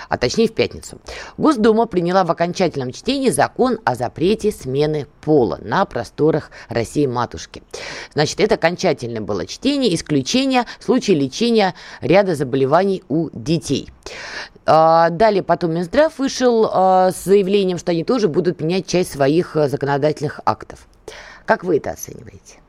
а 0.10 0.18
точнее 0.18 0.48
в 0.48 0.54
пятницу. 0.54 1.00
Госдума 1.38 1.86
приняла 1.88 2.24
в 2.24 2.32
окончательном 2.32 2.92
чтении 2.92 3.30
закон 3.30 3.80
о 3.84 3.96
запрете 3.96 4.52
смены 4.52 5.08
пола 5.22 5.58
на 5.62 5.86
просторах 5.86 6.52
России-матушки. 6.70 7.64
Значит, 8.14 8.40
это 8.40 8.56
окончательное 8.56 9.22
было 9.22 9.46
чтение, 9.48 9.94
исключение 9.96 10.66
в 10.80 10.84
случае 10.84 11.18
лечения 11.18 11.74
ряда 12.02 12.36
заболеваний 12.36 13.04
у 13.10 13.30
детей. 13.34 13.90
А, 14.66 15.10
далее 15.10 15.42
потом 15.42 15.74
Минздрав 15.74 16.18
вышел 16.20 16.70
а, 16.72 17.12
с 17.12 17.24
заявлением, 17.24 17.80
что 17.80 17.92
они 17.92 18.04
тоже 18.04 18.28
будут 18.28 18.62
менять 18.62 18.86
часть 18.86 19.12
своих 19.12 19.56
а, 19.56 19.68
законодательных 19.68 20.42
актов. 20.46 20.88
Как 21.46 21.64
вы 21.64 21.78
это 21.78 21.92
оцениваете? 21.92 22.60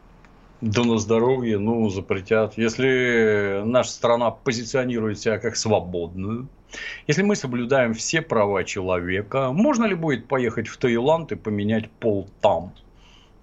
Да 0.60 0.84
на 0.84 0.98
здоровье, 0.98 1.58
ну, 1.58 1.88
запретят. 1.88 2.58
Если 2.58 3.62
наша 3.64 3.90
страна 3.90 4.30
позиционирует 4.30 5.18
себя 5.18 5.38
как 5.38 5.56
свободную, 5.56 6.48
если 7.06 7.22
мы 7.22 7.34
соблюдаем 7.34 7.94
все 7.94 8.20
права 8.20 8.62
человека, 8.64 9.52
можно 9.52 9.86
ли 9.86 9.94
будет 9.94 10.28
поехать 10.28 10.68
в 10.68 10.76
Таиланд 10.76 11.32
и 11.32 11.36
поменять 11.36 11.90
пол 11.90 12.28
там? 12.42 12.74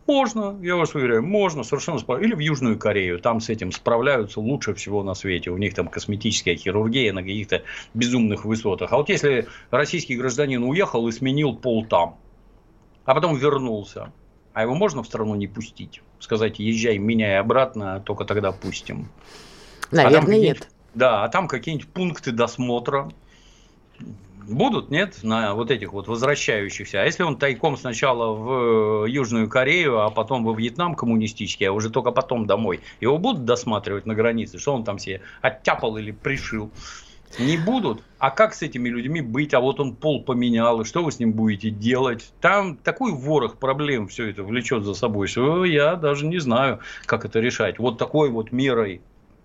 Можно, 0.06 0.58
я 0.62 0.76
вас 0.78 0.96
уверяю, 0.96 1.22
можно, 1.24 1.64
совершенно 1.64 1.98
справляются. 1.98 2.30
Или 2.30 2.36
в 2.36 2.40
Южную 2.40 2.78
Корею, 2.78 3.20
там 3.20 3.42
с 3.42 3.50
этим 3.50 3.72
справляются 3.72 4.40
лучше 4.40 4.74
всего 4.76 5.04
на 5.04 5.16
свете. 5.16 5.50
У 5.50 5.58
них 5.58 5.74
там 5.74 5.88
косметическая 5.88 6.56
хирургия 6.56 7.12
на 7.12 7.24
каких-то 7.24 7.64
безумных 7.94 8.46
высотах. 8.46 8.94
А 8.94 8.98
вот 8.98 9.10
если 9.10 9.48
российский 9.72 10.16
гражданин 10.16 10.64
уехал 10.64 11.08
и 11.08 11.12
сменил 11.12 11.56
пол 11.58 11.84
там, 11.84 12.18
а 13.04 13.16
потом 13.16 13.36
вернулся, 13.36 14.14
А 14.58 14.64
его 14.64 14.74
можно 14.74 15.04
в 15.04 15.06
страну 15.06 15.36
не 15.36 15.46
пустить? 15.46 16.02
Сказать, 16.18 16.58
езжай, 16.58 16.98
меняй 16.98 17.38
обратно, 17.38 18.02
только 18.04 18.26
тогда 18.26 18.52
пустим. 18.52 19.08
Наверное, 19.92 20.36
а 20.36 20.40
нет. 20.40 20.70
Да, 20.96 21.24
а 21.24 21.30
там 21.30 21.48
какие-нибудь 21.48 21.88
пункты 21.90 22.32
досмотра, 22.32 23.12
Будут, 24.48 24.90
нет, 24.90 25.20
на 25.22 25.54
вот 25.54 25.70
этих 25.70 25.94
вот 25.94 26.08
возвращающихся. 26.08 27.02
А 27.02 27.06
если 27.06 27.22
он 27.22 27.38
тайком 27.38 27.78
сначала 27.78 28.34
в 28.34 29.06
Южную 29.06 29.48
Корею, 29.48 30.02
а 30.02 30.10
потом 30.10 30.44
во 30.44 30.56
Вьетнам 30.56 30.96
коммунистический, 30.96 31.66
а 31.66 31.72
уже 31.72 31.92
только 31.92 32.12
потом 32.12 32.48
домой, 32.48 32.80
его 33.00 33.20
будут 33.20 33.46
досматривать 33.46 34.08
на 34.08 34.16
границе, 34.16 34.58
что 34.58 34.74
он 34.74 34.84
там 34.84 34.98
себе 34.98 35.22
оттяпал 35.42 35.98
или 35.98 36.10
пришил? 36.10 36.72
Не 37.40 37.58
будут. 37.58 38.04
А 38.18 38.32
как 38.32 38.54
с 38.54 38.62
этими 38.62 38.90
людьми 38.90 39.22
быть? 39.22 39.54
А 39.54 39.60
вот 39.60 39.80
он 39.80 39.96
пол 39.96 40.24
поменял, 40.24 40.82
и 40.82 40.86
что 40.86 41.04
вы 41.04 41.12
с 41.12 41.20
ним 41.20 41.34
будете 41.34 41.70
делать? 41.70 42.34
Там 42.42 42.78
такой 42.78 43.12
ворох 43.14 43.58
проблем 43.58 44.08
все 44.08 44.30
это 44.30 44.44
влечет 44.44 44.84
за 44.84 44.94
собой, 44.94 45.28
что 45.28 45.66
я 45.66 45.96
даже 45.96 46.26
не 46.26 46.40
знаю, 46.40 46.80
как 47.06 47.26
это 47.26 47.40
решать. 47.40 47.78
Вот 47.80 47.98
такой 47.98 48.30
вот 48.30 48.52
мерой 48.52 49.02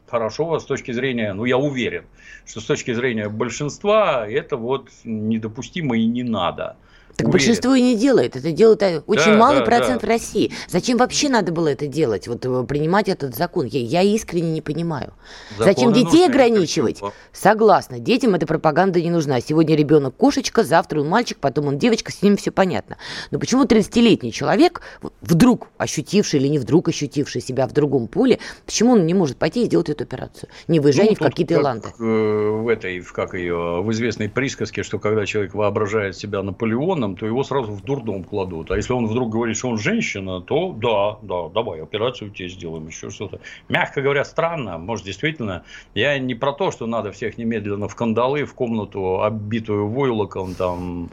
хорошо 0.06 0.58
с 0.58 0.64
точки 0.64 0.92
зрения, 0.92 1.32
ну 1.32 1.44
я 1.44 1.56
уверен, 1.56 2.04
что 2.46 2.60
с 2.60 2.64
точки 2.64 2.92
зрения 2.92 3.28
большинства 3.28 4.26
это 4.28 4.56
вот 4.56 4.90
недопустимо 5.04 5.96
и 5.96 6.06
не 6.06 6.22
надо. 6.22 6.76
Так 7.16 7.28
уверен. 7.28 7.32
большинство 7.32 7.74
и 7.74 7.82
не 7.82 7.96
делает. 7.96 8.36
Это 8.36 8.52
делает 8.52 8.82
э, 8.82 9.02
очень 9.06 9.32
да, 9.32 9.36
малый 9.36 9.58
да, 9.58 9.64
процент 9.64 10.00
да. 10.00 10.06
в 10.06 10.08
России. 10.08 10.52
Зачем 10.68 10.98
вообще 10.98 11.28
надо 11.28 11.52
было 11.52 11.68
это 11.68 11.86
делать? 11.86 12.28
Вот 12.28 12.44
э, 12.44 12.64
принимать 12.64 13.08
этот 13.08 13.34
закон? 13.36 13.66
Я, 13.66 13.80
я 13.80 14.02
искренне 14.02 14.50
не 14.52 14.62
понимаю. 14.62 15.12
Законы 15.58 15.72
Зачем 15.72 15.92
детей 15.92 16.26
ограничивать? 16.26 17.00
Согласна. 17.32 17.98
Детям 17.98 18.34
эта 18.34 18.46
пропаганда 18.46 19.00
не 19.00 19.10
нужна. 19.10 19.40
Сегодня 19.40 19.76
ребенок 19.76 20.16
кошечка, 20.16 20.64
завтра 20.64 21.00
он 21.00 21.08
мальчик, 21.08 21.38
потом 21.38 21.66
он 21.66 21.78
девочка, 21.78 22.12
с 22.12 22.22
ним 22.22 22.36
все 22.36 22.50
понятно. 22.50 22.96
Но 23.30 23.38
почему 23.38 23.64
30-летний 23.64 24.32
человек, 24.32 24.82
вдруг 25.20 25.68
ощутивший 25.78 26.40
или 26.40 26.48
не 26.48 26.58
вдруг 26.58 26.88
ощутивший 26.88 27.40
себя 27.40 27.66
в 27.66 27.72
другом 27.72 28.08
поле, 28.08 28.38
почему 28.64 28.92
он 28.92 29.06
не 29.06 29.14
может 29.14 29.36
пойти 29.36 29.62
и 29.62 29.66
сделать 29.66 29.90
эту 29.90 30.04
операцию? 30.04 30.48
Не 30.68 30.80
выезжая 30.80 31.08
ну, 31.08 31.14
в 31.14 31.18
какие-то 31.18 31.54
Иланды. 31.54 31.88
Э, 31.98 32.02
в 32.02 32.68
этой, 32.68 33.00
как 33.02 33.34
ее, 33.34 33.82
в 33.82 33.90
известной 33.92 34.28
присказке, 34.28 34.82
что 34.82 34.98
когда 34.98 35.26
человек 35.26 35.54
воображает 35.54 36.16
себя 36.16 36.42
Наполеоном, 36.42 37.01
беременным, 37.02 37.16
то 37.16 37.26
его 37.26 37.44
сразу 37.44 37.72
в 37.72 37.82
дурдом 37.82 38.24
кладут. 38.24 38.70
А 38.70 38.76
если 38.76 38.92
он 38.92 39.06
вдруг 39.06 39.30
говорит, 39.30 39.56
что 39.56 39.68
он 39.68 39.78
женщина, 39.78 40.40
то 40.40 40.72
да, 40.72 41.18
да, 41.22 41.48
давай 41.48 41.82
операцию 41.82 42.30
тебе 42.30 42.48
сделаем, 42.48 42.86
еще 42.86 43.10
что-то. 43.10 43.40
Мягко 43.68 44.02
говоря, 44.02 44.24
странно. 44.24 44.78
Может, 44.78 45.06
действительно, 45.06 45.64
я 45.94 46.18
не 46.18 46.34
про 46.34 46.52
то, 46.52 46.70
что 46.70 46.86
надо 46.86 47.10
всех 47.12 47.38
немедленно 47.38 47.88
в 47.88 47.94
кандалы, 47.94 48.44
в 48.44 48.54
комнату, 48.54 49.22
оббитую 49.22 49.88
войлоком, 49.88 50.54
там, 50.54 51.10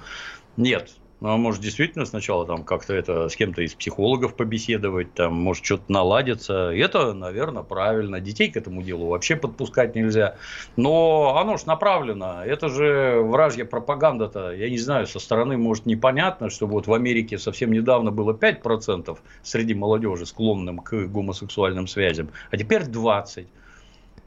нет, 0.57 0.91
ну, 1.21 1.33
а 1.33 1.37
может, 1.37 1.61
действительно 1.61 2.05
сначала 2.05 2.45
там 2.45 2.63
как-то 2.63 2.93
это 2.93 3.27
с 3.27 3.35
кем-то 3.35 3.61
из 3.61 3.73
психологов 3.73 4.35
побеседовать, 4.35 5.13
там, 5.13 5.33
может, 5.33 5.65
что-то 5.65 5.91
наладится. 5.91 6.71
Это, 6.71 7.13
наверное, 7.13 7.63
правильно. 7.63 8.21
Детей 8.21 8.49
к 8.49 8.55
этому 8.55 8.81
делу 8.81 9.07
вообще 9.07 9.35
подпускать 9.35 9.95
нельзя. 9.95 10.35
Но 10.77 11.37
оно 11.37 11.57
же 11.57 11.67
направлено. 11.67 12.43
Это 12.45 12.69
же 12.69 13.19
вражья 13.21 13.65
пропаганда-то. 13.65 14.51
Я 14.51 14.69
не 14.69 14.77
знаю, 14.77 15.07
со 15.07 15.19
стороны, 15.19 15.57
может, 15.57 15.85
непонятно, 15.85 16.49
что 16.49 16.67
вот 16.67 16.87
в 16.87 16.93
Америке 16.93 17.37
совсем 17.37 17.73
недавно 17.73 18.11
было 18.11 18.31
5% 18.31 19.17
среди 19.43 19.73
молодежи 19.73 20.25
склонным 20.25 20.79
к 20.79 20.93
гомосексуальным 21.07 21.87
связям, 21.87 22.29
а 22.49 22.55
теперь 22.55 22.83
20%. 22.83 23.45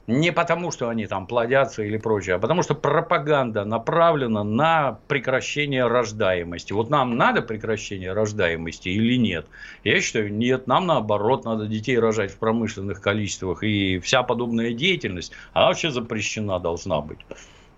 Не 0.09 0.33
потому, 0.33 0.73
что 0.73 0.89
они 0.89 1.07
там 1.07 1.29
плодятся 1.29 1.83
или 1.85 1.97
прочее, 1.97 2.35
а 2.35 2.39
потому 2.41 2.65
что 2.65 2.75
пропаганда 2.75 3.65
направлена 3.65 4.43
на 4.43 4.99
прекращение 5.07 5.87
рождаемости. 5.87 6.73
Вот 6.73 6.91
нам 6.91 7.17
надо 7.17 7.41
прекращение 7.41 8.13
рождаемости 8.13 8.89
или 8.89 9.17
нет? 9.17 9.47
Я 9.85 10.01
считаю, 10.01 10.35
нет. 10.35 10.67
Нам 10.67 10.87
наоборот, 10.87 11.45
надо 11.45 11.67
детей 11.67 11.99
рожать 11.99 12.33
в 12.33 12.39
промышленных 12.39 13.01
количествах. 13.01 13.63
И 13.63 14.01
вся 14.01 14.25
подобная 14.25 14.73
деятельность, 14.73 15.33
она 15.53 15.67
вообще 15.67 15.93
запрещена 15.93 16.59
должна 16.59 17.01
быть. 17.01 17.21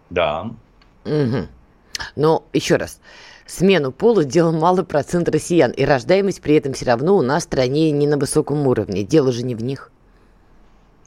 Да. 0.09 0.51
Угу. 1.05 1.49
Но 2.16 2.45
еще 2.55 2.77
раз, 2.77 3.01
смену 3.45 3.93
пола 3.93 4.25
делал 4.25 4.53
малый 4.53 4.87
процент 4.87 5.29
россиян, 5.29 5.72
и 5.72 5.85
рождаемость 5.85 6.41
при 6.41 6.57
этом 6.57 6.72
все 6.72 6.87
равно 6.87 7.16
у 7.16 7.22
нас 7.22 7.43
в 7.43 7.47
стране 7.47 7.91
не 7.91 8.07
на 8.07 8.16
высоком 8.16 8.66
уровне. 8.66 9.03
Дело 9.03 9.31
же 9.31 9.45
не 9.45 9.55
в 9.55 9.62
них. 9.62 9.91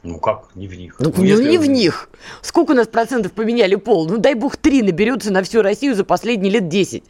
Ну 0.08 0.18
как 0.18 0.48
не 0.54 0.66
в 0.66 0.74
них? 0.74 0.96
Ну, 0.98 1.12
ну 1.14 1.22
если... 1.22 1.50
не 1.50 1.58
в 1.58 1.66
них. 1.66 2.08
Сколько 2.40 2.70
у 2.70 2.74
нас 2.74 2.88
процентов 2.88 3.32
поменяли 3.32 3.74
пол? 3.74 4.08
Ну 4.08 4.16
дай 4.16 4.34
бог 4.34 4.56
три 4.56 4.82
наберется 4.82 5.30
на 5.30 5.42
всю 5.42 5.60
Россию 5.60 5.94
за 5.94 6.04
последние 6.04 6.50
лет 6.50 6.68
10. 6.68 7.04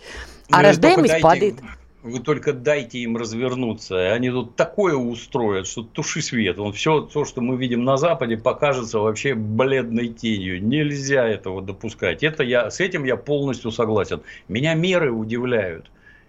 А 0.51 0.57
ну, 0.57 0.63
рождаемость 0.65 1.11
дайте, 1.11 1.23
падает. 1.23 1.55
Вы 2.03 2.19
только 2.19 2.53
дайте 2.53 2.99
им 2.99 3.17
развернуться. 3.17 4.13
Они 4.13 4.31
тут 4.31 4.57
такое 4.57 4.97
устроят, 4.97 5.69
что 5.69 5.85
туши 5.85 6.23
свет. 6.23 6.59
Он 6.59 6.73
все 6.73 7.03
то, 7.03 7.25
что 7.25 7.41
мы 7.41 7.57
видим 7.57 7.85
на 7.85 7.97
Западе, 7.97 8.37
покажется 8.37 8.99
вообще 8.99 9.35
бледной 9.35 10.09
тенью. 10.09 10.61
Нельзя 10.65 11.25
этого 11.25 11.63
допускать. 11.63 12.25
Это 12.25 12.43
я, 12.43 12.69
с 12.69 12.81
этим 12.81 13.05
я 13.05 13.17
полностью 13.17 13.71
согласен. 13.71 14.23
Меня 14.49 14.75
меры 14.75 15.13
удивляют. 15.13 15.89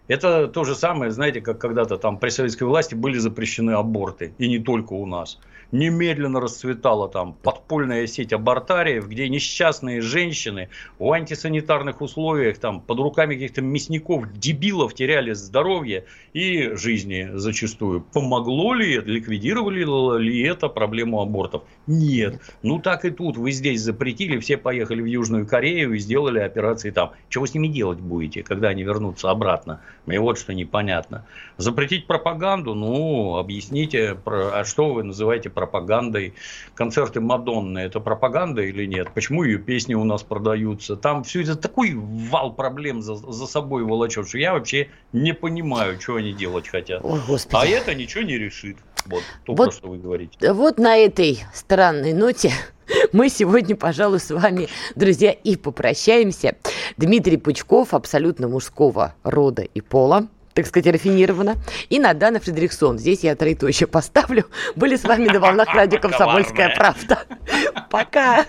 Это 0.09 0.47
то 0.47 0.63
же 0.63 0.73
самое, 0.73 1.11
знаете, 1.11 1.39
как 1.39 1.59
когда-то 1.59 1.97
там 1.97 2.17
при 2.17 2.29
советской 2.29 2.63
власти 2.63 2.95
были 2.95 3.19
запрещены 3.19 3.71
аборты. 3.71 4.33
И 4.39 4.49
не 4.49 4.57
только 4.57 4.93
у 4.93 5.05
нас 5.05 5.37
немедленно 5.71 6.39
расцветала 6.41 7.07
там 7.07 7.33
подпольная 7.43 8.07
сеть 8.07 8.33
абортариев, 8.33 9.07
где 9.07 9.29
несчастные 9.29 10.01
женщины 10.01 10.69
в 10.97 11.11
антисанитарных 11.11 12.01
условиях 12.01 12.57
там 12.57 12.81
под 12.81 12.97
руками 12.99 13.35
каких-то 13.35 13.61
мясников, 13.61 14.33
дебилов 14.33 14.95
теряли 14.95 15.33
здоровье 15.33 16.05
и 16.33 16.71
жизни 16.73 17.29
зачастую. 17.33 18.01
Помогло 18.01 18.73
ли 18.73 18.99
ликвидировали 18.99 20.19
ли 20.19 20.41
это 20.41 20.69
проблему 20.69 21.21
абортов? 21.21 21.63
Нет. 21.89 22.39
Ну 22.61 22.77
так 22.77 23.03
и 23.03 23.09
тут. 23.09 23.35
Вы 23.35 23.49
здесь 23.49 23.81
запретили, 23.81 24.37
все 24.37 24.57
поехали 24.57 25.01
в 25.01 25.05
Южную 25.05 25.47
Корею 25.47 25.95
и 25.95 25.99
сделали 25.99 26.37
операции 26.37 26.91
там. 26.91 27.13
Чего 27.29 27.47
с 27.47 27.55
ними 27.55 27.67
делать 27.67 27.99
будете, 27.99 28.43
когда 28.43 28.67
они 28.67 28.83
вернутся 28.83 29.31
обратно? 29.31 29.81
Мне 30.05 30.19
вот 30.19 30.37
что 30.37 30.53
непонятно. 30.53 31.25
Запретить 31.57 32.05
пропаганду? 32.05 32.75
Ну, 32.75 33.37
объясните, 33.37 34.15
а 34.23 34.63
что 34.65 34.93
вы 34.93 35.01
называете 35.01 35.49
пропагандой. 35.49 36.35
Концерты 36.75 37.21
Мадонны– 37.21 37.79
это 37.79 37.99
пропаганда 37.99 38.61
или 38.61 38.85
нет? 38.85 39.09
Почему 39.15 39.43
ее 39.43 39.57
песни 39.57 39.95
у 39.95 40.03
нас 40.03 40.21
продаются? 40.21 40.95
Там 40.95 41.23
все 41.23 41.41
это 41.41 41.55
такой 41.55 41.95
вал 41.95 42.53
проблем 42.53 43.01
за, 43.01 43.15
за 43.15 43.47
собой 43.47 43.83
волочет, 43.83 44.27
что 44.27 44.37
я 44.37 44.53
вообще 44.53 44.89
не 45.11 45.33
понимаю, 45.33 45.99
что 45.99 46.17
они 46.17 46.33
делать 46.33 46.67
хотят. 46.67 47.03
Ой, 47.03 47.19
А 47.51 47.65
это 47.65 47.95
ничего 47.95 48.23
не 48.23 48.37
решит. 48.37 48.77
Вот 49.05 49.23
то, 49.45 49.53
вот, 49.53 49.73
что 49.73 49.89
вы 49.89 49.97
говорите. 49.97 50.53
Вот 50.53 50.77
на 50.77 50.97
этой 50.97 51.43
странной 51.53 52.13
ноте 52.13 52.53
мы 53.11 53.29
сегодня, 53.29 53.75
пожалуй, 53.75 54.19
с 54.19 54.29
вами, 54.31 54.67
друзья, 54.95 55.31
и 55.31 55.55
попрощаемся. 55.55 56.55
Дмитрий 56.97 57.37
Пучков, 57.37 57.93
абсолютно 57.93 58.47
мужского 58.47 59.15
рода 59.23 59.61
и 59.61 59.81
пола, 59.81 60.27
так 60.53 60.67
сказать, 60.67 60.91
рафинировано. 60.91 61.55
И 61.89 61.99
Надана 61.99 62.39
Фредериксон. 62.39 62.99
Здесь 62.99 63.23
я 63.23 63.35
троеточие 63.35 63.87
поставлю. 63.87 64.45
Были 64.75 64.95
с 64.95 65.03
вами 65.03 65.27
на 65.27 65.39
волнах 65.39 65.73
радио 65.73 65.99
«Комсомольская 66.01 66.75
правда». 66.75 67.19
Пока. 67.89 68.45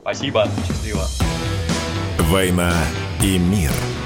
Спасибо. 0.00 0.48
Счастливо. 0.66 1.02
«Война 2.18 2.72
и 3.22 3.38
мир». 3.38 3.72